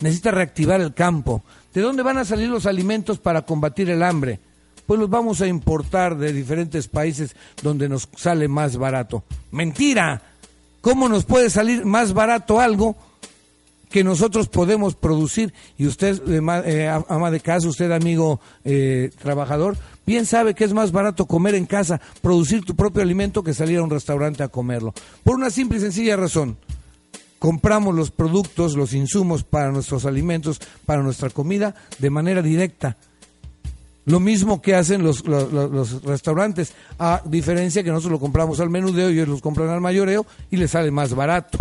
Necesita 0.00 0.30
reactivar 0.30 0.80
el 0.80 0.94
campo. 0.94 1.42
¿De 1.74 1.82
dónde 1.82 2.02
van 2.02 2.16
a 2.16 2.24
salir 2.24 2.48
los 2.48 2.64
alimentos 2.64 3.18
para 3.18 3.42
combatir 3.42 3.90
el 3.90 4.02
hambre? 4.02 4.40
Pues 4.86 4.98
los 4.98 5.10
vamos 5.10 5.42
a 5.42 5.48
importar 5.48 6.16
de 6.16 6.32
diferentes 6.32 6.88
países 6.88 7.36
donde 7.62 7.90
nos 7.90 8.08
sale 8.16 8.48
más 8.48 8.78
barato. 8.78 9.22
Mentira. 9.50 10.22
¿Cómo 10.80 11.10
nos 11.10 11.26
puede 11.26 11.50
salir 11.50 11.84
más 11.84 12.14
barato 12.14 12.58
algo 12.58 12.96
que 13.90 14.04
nosotros 14.04 14.48
podemos 14.48 14.94
producir? 14.94 15.52
Y 15.76 15.86
usted, 15.86 16.22
eh, 16.28 16.40
eh, 16.64 17.02
ama 17.08 17.30
de 17.30 17.40
casa, 17.40 17.68
usted 17.68 17.90
amigo 17.90 18.40
eh, 18.64 19.10
trabajador, 19.20 19.76
bien 20.06 20.24
sabe 20.24 20.54
que 20.54 20.64
es 20.64 20.72
más 20.72 20.92
barato 20.92 21.26
comer 21.26 21.54
en 21.54 21.66
casa, 21.66 22.00
producir 22.22 22.64
tu 22.64 22.74
propio 22.74 23.02
alimento 23.02 23.42
que 23.42 23.52
salir 23.52 23.78
a 23.78 23.82
un 23.82 23.90
restaurante 23.90 24.42
a 24.42 24.48
comerlo. 24.48 24.94
Por 25.24 25.34
una 25.34 25.50
simple 25.50 25.78
y 25.78 25.80
sencilla 25.80 26.16
razón 26.16 26.56
compramos 27.40 27.94
los 27.94 28.10
productos, 28.10 28.76
los 28.76 28.92
insumos 28.92 29.44
para 29.44 29.72
nuestros 29.72 30.04
alimentos, 30.04 30.60
para 30.84 31.02
nuestra 31.02 31.30
comida, 31.30 31.74
de 31.98 32.10
manera 32.10 32.42
directa. 32.42 32.98
Lo 34.04 34.20
mismo 34.20 34.60
que 34.60 34.74
hacen 34.74 35.02
los, 35.02 35.26
los, 35.26 36.02
restaurantes, 36.02 36.74
a 36.98 37.22
diferencia 37.24 37.82
que 37.82 37.90
nosotros 37.90 38.12
lo 38.12 38.20
compramos 38.20 38.60
al 38.60 38.68
menudeo 38.68 39.10
y 39.10 39.14
ellos 39.14 39.28
los 39.28 39.40
compran 39.40 39.70
al 39.70 39.80
mayoreo 39.80 40.26
y 40.50 40.58
les 40.58 40.70
sale 40.70 40.90
más 40.90 41.14
barato 41.14 41.58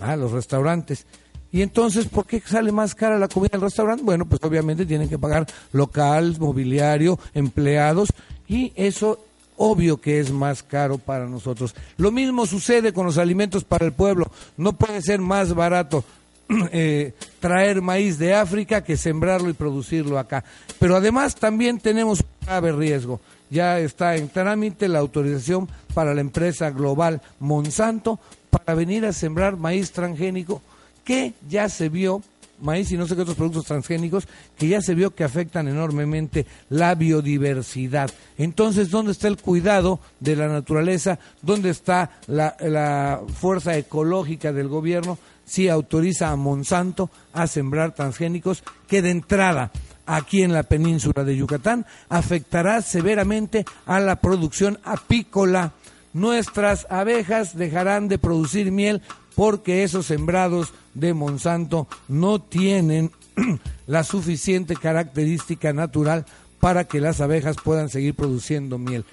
a 0.00 0.16
los 0.16 0.32
restaurantes. 0.32 1.04
Y 1.50 1.62
entonces, 1.62 2.06
¿por 2.06 2.26
qué 2.26 2.40
sale 2.40 2.72
más 2.72 2.94
cara 2.94 3.18
la 3.18 3.28
comida 3.28 3.50
del 3.52 3.62
restaurante? 3.62 4.02
Bueno, 4.02 4.26
pues 4.26 4.42
obviamente 4.42 4.84
tienen 4.84 5.08
que 5.08 5.18
pagar 5.18 5.46
local, 5.72 6.36
mobiliario, 6.38 7.18
empleados 7.34 8.12
y 8.46 8.72
eso 8.76 9.18
obvio 9.56 10.00
que 10.00 10.20
es 10.20 10.30
más 10.30 10.62
caro 10.62 10.98
para 10.98 11.26
nosotros. 11.26 11.74
Lo 11.96 12.10
mismo 12.10 12.46
sucede 12.46 12.92
con 12.92 13.06
los 13.06 13.18
alimentos 13.18 13.64
para 13.64 13.86
el 13.86 13.92
pueblo. 13.92 14.30
No 14.56 14.74
puede 14.74 15.02
ser 15.02 15.20
más 15.20 15.54
barato 15.54 16.04
eh, 16.72 17.12
traer 17.40 17.82
maíz 17.82 18.18
de 18.18 18.34
África 18.34 18.84
que 18.84 18.96
sembrarlo 18.96 19.48
y 19.48 19.54
producirlo 19.54 20.18
acá. 20.18 20.44
Pero 20.78 20.96
además 20.96 21.34
también 21.34 21.78
tenemos 21.78 22.20
un 22.20 22.46
grave 22.46 22.72
riesgo. 22.72 23.20
Ya 23.50 23.78
está 23.80 24.16
en 24.16 24.28
trámite 24.28 24.88
la 24.88 24.98
autorización 24.98 25.68
para 25.94 26.14
la 26.14 26.20
empresa 26.20 26.70
global 26.70 27.22
Monsanto 27.40 28.20
para 28.50 28.74
venir 28.74 29.06
a 29.06 29.12
sembrar 29.12 29.56
maíz 29.56 29.92
transgénico 29.92 30.62
que 31.08 31.32
ya 31.48 31.70
se 31.70 31.88
vio 31.88 32.20
maíz 32.60 32.92
y 32.92 32.98
no 32.98 33.06
sé 33.06 33.16
qué 33.16 33.22
otros 33.22 33.38
productos 33.38 33.64
transgénicos 33.64 34.28
que 34.58 34.68
ya 34.68 34.82
se 34.82 34.94
vio 34.94 35.14
que 35.14 35.24
afectan 35.24 35.66
enormemente 35.66 36.44
la 36.68 36.94
biodiversidad. 36.94 38.10
Entonces, 38.36 38.90
¿dónde 38.90 39.12
está 39.12 39.26
el 39.26 39.38
cuidado 39.38 40.00
de 40.20 40.36
la 40.36 40.48
naturaleza? 40.48 41.18
¿Dónde 41.40 41.70
está 41.70 42.10
la, 42.26 43.22
fuerza 43.40 43.74
ecológica 43.78 44.52
del 44.52 44.68
gobierno 44.68 45.16
si 45.46 45.70
autoriza 45.70 46.28
a 46.28 46.36
Monsanto 46.36 47.08
a 47.32 47.46
sembrar 47.46 47.94
transgénicos 47.94 48.62
que 48.86 49.00
de 49.00 49.12
entrada 49.12 49.70
aquí 50.04 50.42
en 50.42 50.52
la 50.52 50.62
península 50.62 51.24
de 51.24 51.38
Yucatán 51.38 51.86
afectará 52.10 52.82
severamente 52.82 53.64
a 53.86 53.98
la 53.98 54.16
producción 54.16 54.78
apícola? 54.84 55.72
Nuestras 56.12 56.86
abejas 56.90 57.56
dejarán 57.56 58.08
de 58.08 58.18
producir 58.18 58.72
miel 58.72 59.02
porque 59.34 59.84
esos 59.84 60.06
sembrados 60.06 60.72
de 60.94 61.14
Monsanto 61.14 61.86
no 62.08 62.40
tienen 62.40 63.12
la 63.86 64.04
suficiente 64.04 64.74
característica 64.74 65.72
natural 65.72 66.24
para 66.60 66.84
que 66.84 67.00
las 67.00 67.20
abejas 67.20 67.56
puedan 67.62 67.88
seguir 67.88 68.14
produciendo 68.14 68.78
miel. 68.78 69.04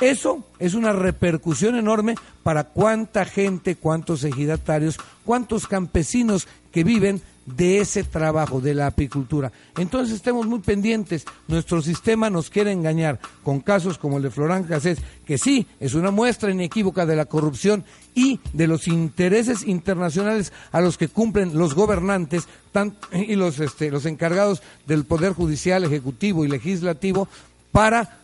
Eso 0.00 0.44
es 0.58 0.74
una 0.74 0.92
repercusión 0.92 1.76
enorme 1.76 2.16
para 2.42 2.64
cuánta 2.64 3.24
gente, 3.24 3.76
cuántos 3.76 4.24
ejidatarios, 4.24 4.98
cuántos 5.24 5.66
campesinos 5.68 6.48
que 6.72 6.82
viven 6.82 7.22
de 7.46 7.80
ese 7.80 8.04
trabajo, 8.04 8.60
de 8.60 8.74
la 8.74 8.86
apicultura. 8.86 9.52
Entonces 9.76 10.16
estemos 10.16 10.46
muy 10.46 10.60
pendientes. 10.60 11.24
Nuestro 11.48 11.82
sistema 11.82 12.30
nos 12.30 12.50
quiere 12.50 12.72
engañar 12.72 13.18
con 13.42 13.60
casos 13.60 13.98
como 13.98 14.16
el 14.16 14.22
de 14.22 14.30
Florán 14.30 14.64
Cassés, 14.64 14.98
que 15.26 15.38
sí, 15.38 15.66
es 15.80 15.94
una 15.94 16.10
muestra 16.10 16.50
inequívoca 16.50 17.06
de 17.06 17.16
la 17.16 17.26
corrupción 17.26 17.84
y 18.14 18.40
de 18.52 18.66
los 18.66 18.88
intereses 18.88 19.66
internacionales 19.66 20.52
a 20.72 20.80
los 20.80 20.96
que 20.96 21.08
cumplen 21.08 21.58
los 21.58 21.74
gobernantes 21.74 22.44
y 23.12 23.36
los, 23.36 23.60
este, 23.60 23.90
los 23.90 24.06
encargados 24.06 24.62
del 24.86 25.04
Poder 25.04 25.32
Judicial, 25.32 25.84
Ejecutivo 25.84 26.44
y 26.44 26.48
Legislativo 26.48 27.28
para 27.72 28.18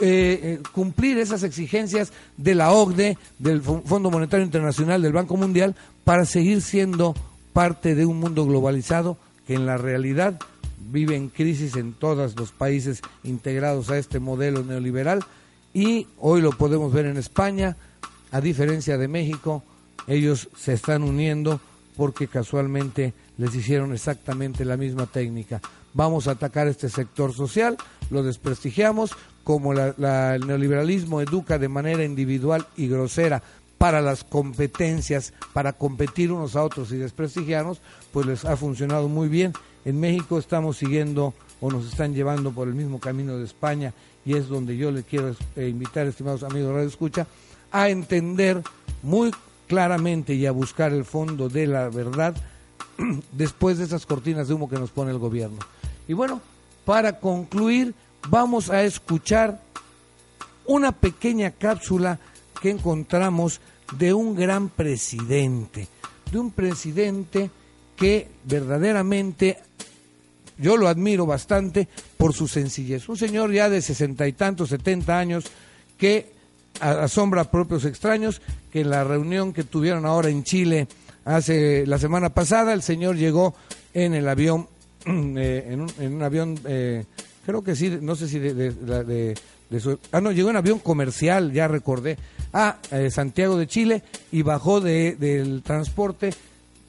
eh, 0.00 0.40
eh, 0.42 0.58
cumplir 0.72 1.16
esas 1.16 1.42
exigencias 1.42 2.12
de 2.36 2.54
la 2.54 2.70
OCDE, 2.70 3.16
del 3.38 3.62
Fondo 3.62 4.10
Monetario 4.10 4.44
Internacional, 4.44 5.00
del 5.00 5.14
Banco 5.14 5.38
Mundial, 5.38 5.74
para 6.04 6.26
seguir 6.26 6.60
siendo 6.60 7.14
parte 7.56 7.94
de 7.94 8.04
un 8.04 8.20
mundo 8.20 8.44
globalizado 8.44 9.16
que 9.46 9.54
en 9.54 9.64
la 9.64 9.78
realidad 9.78 10.38
vive 10.92 11.16
en 11.16 11.30
crisis 11.30 11.74
en 11.76 11.94
todos 11.94 12.36
los 12.36 12.52
países 12.52 13.00
integrados 13.24 13.88
a 13.88 13.96
este 13.96 14.20
modelo 14.20 14.62
neoliberal. 14.62 15.24
Y 15.72 16.06
hoy 16.18 16.42
lo 16.42 16.50
podemos 16.50 16.92
ver 16.92 17.06
en 17.06 17.16
España, 17.16 17.78
a 18.30 18.42
diferencia 18.42 18.98
de 18.98 19.08
México, 19.08 19.64
ellos 20.06 20.50
se 20.54 20.74
están 20.74 21.02
uniendo 21.02 21.58
porque 21.96 22.28
casualmente 22.28 23.14
les 23.38 23.54
hicieron 23.54 23.94
exactamente 23.94 24.66
la 24.66 24.76
misma 24.76 25.06
técnica. 25.06 25.62
Vamos 25.94 26.28
a 26.28 26.32
atacar 26.32 26.68
este 26.68 26.90
sector 26.90 27.32
social, 27.32 27.78
lo 28.10 28.22
desprestigiamos, 28.22 29.12
como 29.44 29.72
el 29.72 30.46
neoliberalismo 30.46 31.22
educa 31.22 31.58
de 31.58 31.70
manera 31.70 32.04
individual 32.04 32.66
y 32.76 32.88
grosera 32.88 33.42
para 33.86 34.02
las 34.02 34.24
competencias, 34.24 35.32
para 35.52 35.72
competir 35.72 36.32
unos 36.32 36.56
a 36.56 36.64
otros 36.64 36.90
y 36.90 36.96
desprestigiarnos, 36.96 37.80
pues 38.12 38.26
les 38.26 38.44
ha 38.44 38.56
funcionado 38.56 39.06
muy 39.08 39.28
bien. 39.28 39.52
En 39.84 40.00
México 40.00 40.40
estamos 40.40 40.76
siguiendo 40.76 41.34
o 41.60 41.70
nos 41.70 41.86
están 41.86 42.12
llevando 42.12 42.50
por 42.50 42.66
el 42.66 42.74
mismo 42.74 42.98
camino 42.98 43.36
de 43.36 43.44
España 43.44 43.94
y 44.24 44.34
es 44.34 44.48
donde 44.48 44.76
yo 44.76 44.90
le 44.90 45.04
quiero 45.04 45.36
eh, 45.54 45.68
invitar, 45.68 46.04
estimados 46.08 46.42
amigos 46.42 46.70
de 46.70 46.74
Radio 46.74 46.88
Escucha, 46.88 47.28
a 47.70 47.88
entender 47.88 48.60
muy 49.04 49.30
claramente 49.68 50.34
y 50.34 50.46
a 50.46 50.50
buscar 50.50 50.92
el 50.92 51.04
fondo 51.04 51.48
de 51.48 51.68
la 51.68 51.88
verdad 51.88 52.34
después 53.30 53.78
de 53.78 53.84
esas 53.84 54.04
cortinas 54.04 54.48
de 54.48 54.54
humo 54.54 54.68
que 54.68 54.80
nos 54.80 54.90
pone 54.90 55.12
el 55.12 55.18
gobierno. 55.18 55.58
Y 56.08 56.12
bueno, 56.12 56.40
para 56.84 57.20
concluir, 57.20 57.94
vamos 58.30 58.68
a 58.68 58.82
escuchar 58.82 59.60
una 60.64 60.90
pequeña 60.90 61.52
cápsula 61.52 62.18
que 62.60 62.70
encontramos 62.70 63.60
de 63.98 64.12
un 64.12 64.34
gran 64.34 64.68
presidente, 64.68 65.88
de 66.30 66.38
un 66.38 66.50
presidente 66.50 67.50
que 67.96 68.28
verdaderamente 68.44 69.58
yo 70.58 70.76
lo 70.76 70.88
admiro 70.88 71.26
bastante 71.26 71.88
por 72.16 72.32
su 72.32 72.48
sencillez. 72.48 73.08
Un 73.08 73.16
señor 73.16 73.52
ya 73.52 73.68
de 73.68 73.82
sesenta 73.82 74.26
y 74.26 74.32
tantos, 74.32 74.70
setenta 74.70 75.18
años, 75.18 75.44
que 75.98 76.32
asombra 76.80 77.42
a 77.42 77.50
propios 77.50 77.84
extraños, 77.84 78.40
que 78.72 78.80
en 78.80 78.90
la 78.90 79.04
reunión 79.04 79.52
que 79.52 79.64
tuvieron 79.64 80.06
ahora 80.06 80.28
en 80.28 80.44
Chile 80.44 80.88
hace 81.24 81.86
la 81.86 81.98
semana 81.98 82.30
pasada, 82.30 82.72
el 82.72 82.82
señor 82.82 83.16
llegó 83.16 83.54
en 83.94 84.14
el 84.14 84.28
avión, 84.28 84.68
eh, 85.06 85.76
en, 85.98 86.12
un, 86.12 86.22
avión, 86.22 86.58
eh, 86.66 87.04
creo 87.44 87.62
que 87.62 87.76
sí, 87.76 87.98
no 88.00 88.14
sé 88.16 88.28
si 88.28 88.38
de, 88.38 88.54
de, 88.54 89.34
ah, 90.12 90.20
no, 90.20 90.32
llegó 90.32 90.50
en 90.50 90.56
avión 90.56 90.78
comercial, 90.78 91.52
ya 91.52 91.68
recordé, 91.68 92.18
a 92.52 92.78
eh, 92.90 93.10
Santiago 93.10 93.56
de 93.56 93.66
Chile 93.66 94.02
y 94.32 94.42
bajó 94.42 94.80
del 94.80 95.62
transporte 95.62 96.32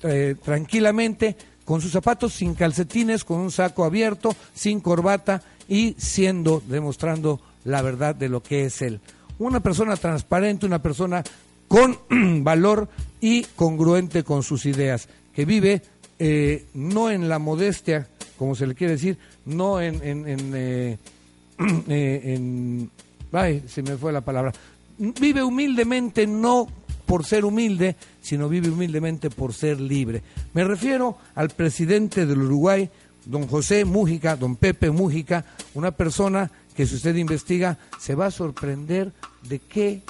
eh, 0.03 0.35
tranquilamente 0.43 1.35
con 1.65 1.81
sus 1.81 1.91
zapatos 1.91 2.33
sin 2.33 2.55
calcetines, 2.55 3.23
con 3.23 3.39
un 3.39 3.51
saco 3.51 3.83
abierto, 3.83 4.33
sin 4.53 4.79
corbata 4.79 5.41
y 5.67 5.95
siendo, 5.97 6.63
demostrando 6.65 7.41
la 7.65 7.81
verdad 7.81 8.15
de 8.15 8.29
lo 8.29 8.41
que 8.41 8.65
es 8.65 8.81
él. 8.81 9.01
Una 9.39 9.59
persona 9.59 9.97
transparente, 9.97 10.65
una 10.65 10.81
persona 10.81 11.23
con 11.67 11.99
valor 12.43 12.87
y 13.19 13.43
congruente 13.43 14.23
con 14.23 14.43
sus 14.43 14.65
ideas, 14.65 15.09
que 15.33 15.45
vive 15.45 15.81
eh, 16.19 16.65
no 16.73 17.11
en 17.11 17.27
la 17.27 17.37
modestia, 17.37 18.07
como 18.37 18.55
se 18.55 18.65
le 18.65 18.75
quiere 18.75 18.93
decir, 18.93 19.17
no 19.45 19.81
en, 19.81 20.01
en, 20.03 20.27
en, 20.27 20.99
ay, 23.31 23.63
se 23.67 23.81
me 23.81 23.97
fue 23.97 24.11
la 24.11 24.21
palabra, 24.21 24.53
vive 24.97 25.43
humildemente 25.43 26.27
no 26.27 26.67
por 27.05 27.25
ser 27.25 27.45
humilde, 27.45 27.95
sino 28.21 28.49
vive 28.49 28.69
humildemente 28.69 29.29
por 29.29 29.53
ser 29.53 29.79
libre. 29.79 30.21
Me 30.53 30.63
refiero 30.63 31.17
al 31.35 31.49
presidente 31.49 32.25
del 32.25 32.41
Uruguay, 32.41 32.89
don 33.25 33.47
José 33.47 33.85
Mújica, 33.85 34.35
don 34.35 34.55
Pepe 34.55 34.91
Mújica, 34.91 35.45
una 35.73 35.91
persona 35.91 36.51
que 36.75 36.85
si 36.85 36.95
usted 36.95 37.15
investiga 37.15 37.77
se 37.97 38.13
va 38.13 38.27
a 38.27 38.31
sorprender 38.31 39.11
de 39.43 39.59
qué 39.59 40.03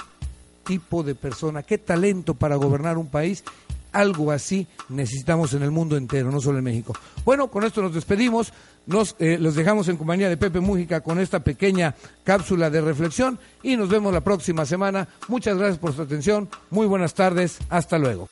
tipo 0.64 1.02
de 1.02 1.14
persona, 1.14 1.62
qué 1.62 1.78
talento 1.78 2.34
para 2.34 2.56
gobernar 2.56 2.98
un 2.98 3.08
país. 3.08 3.42
Algo 3.90 4.30
así 4.32 4.66
necesitamos 4.90 5.54
en 5.54 5.62
el 5.62 5.70
mundo 5.70 5.96
entero, 5.96 6.30
no 6.30 6.40
solo 6.42 6.58
en 6.58 6.64
México. 6.64 6.92
Bueno, 7.24 7.48
con 7.48 7.64
esto 7.64 7.80
nos 7.80 7.94
despedimos. 7.94 8.52
Nos 8.88 9.16
eh, 9.18 9.36
los 9.38 9.54
dejamos 9.54 9.86
en 9.88 9.98
compañía 9.98 10.30
de 10.30 10.38
Pepe 10.38 10.60
Mújica 10.60 11.02
con 11.02 11.20
esta 11.20 11.40
pequeña 11.40 11.94
cápsula 12.24 12.70
de 12.70 12.80
reflexión 12.80 13.38
y 13.62 13.76
nos 13.76 13.90
vemos 13.90 14.14
la 14.14 14.22
próxima 14.22 14.64
semana. 14.64 15.06
Muchas 15.28 15.58
gracias 15.58 15.78
por 15.78 15.92
su 15.92 16.00
atención. 16.00 16.48
Muy 16.70 16.86
buenas 16.86 17.12
tardes. 17.12 17.58
Hasta 17.68 17.98
luego. 17.98 18.30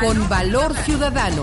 Con 0.00 0.26
valor 0.30 0.74
ciudadano. 0.74 1.42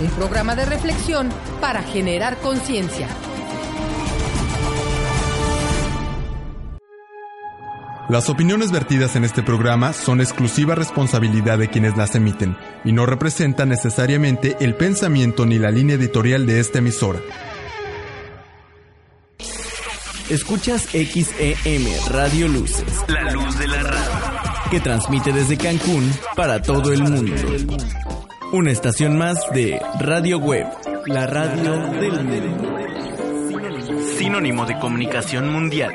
Un 0.00 0.10
programa 0.12 0.56
de 0.56 0.64
reflexión 0.64 1.28
para 1.60 1.82
generar 1.82 2.38
conciencia. 2.38 3.08
Las 8.08 8.30
opiniones 8.30 8.70
vertidas 8.70 9.16
en 9.16 9.24
este 9.24 9.42
programa 9.42 9.92
son 9.92 10.20
exclusiva 10.20 10.76
responsabilidad 10.76 11.58
de 11.58 11.68
quienes 11.68 11.96
las 11.96 12.14
emiten 12.14 12.56
y 12.84 12.92
no 12.92 13.04
representan 13.04 13.68
necesariamente 13.68 14.56
el 14.60 14.76
pensamiento 14.76 15.44
ni 15.44 15.58
la 15.58 15.72
línea 15.72 15.96
editorial 15.96 16.46
de 16.46 16.60
esta 16.60 16.78
emisora. 16.78 17.18
Escuchas 20.30 20.82
XEM 20.92 21.84
Radio 22.10 22.46
Luces, 22.46 22.84
la 23.08 23.32
luz 23.32 23.58
de 23.58 23.66
la 23.66 23.82
radio, 23.82 24.70
que 24.70 24.78
transmite 24.78 25.32
desde 25.32 25.56
Cancún 25.56 26.08
para 26.36 26.62
todo 26.62 26.92
el 26.92 27.02
mundo. 27.02 27.34
Una 28.52 28.70
estación 28.70 29.18
más 29.18 29.38
de 29.52 29.80
Radio 29.98 30.38
Web, 30.38 30.68
la 31.06 31.26
radio 31.26 31.76
del 32.00 32.24
mundo. 32.24 32.78
Sinónimo 34.16 34.64
de 34.64 34.78
comunicación 34.78 35.52
mundial. 35.52 35.94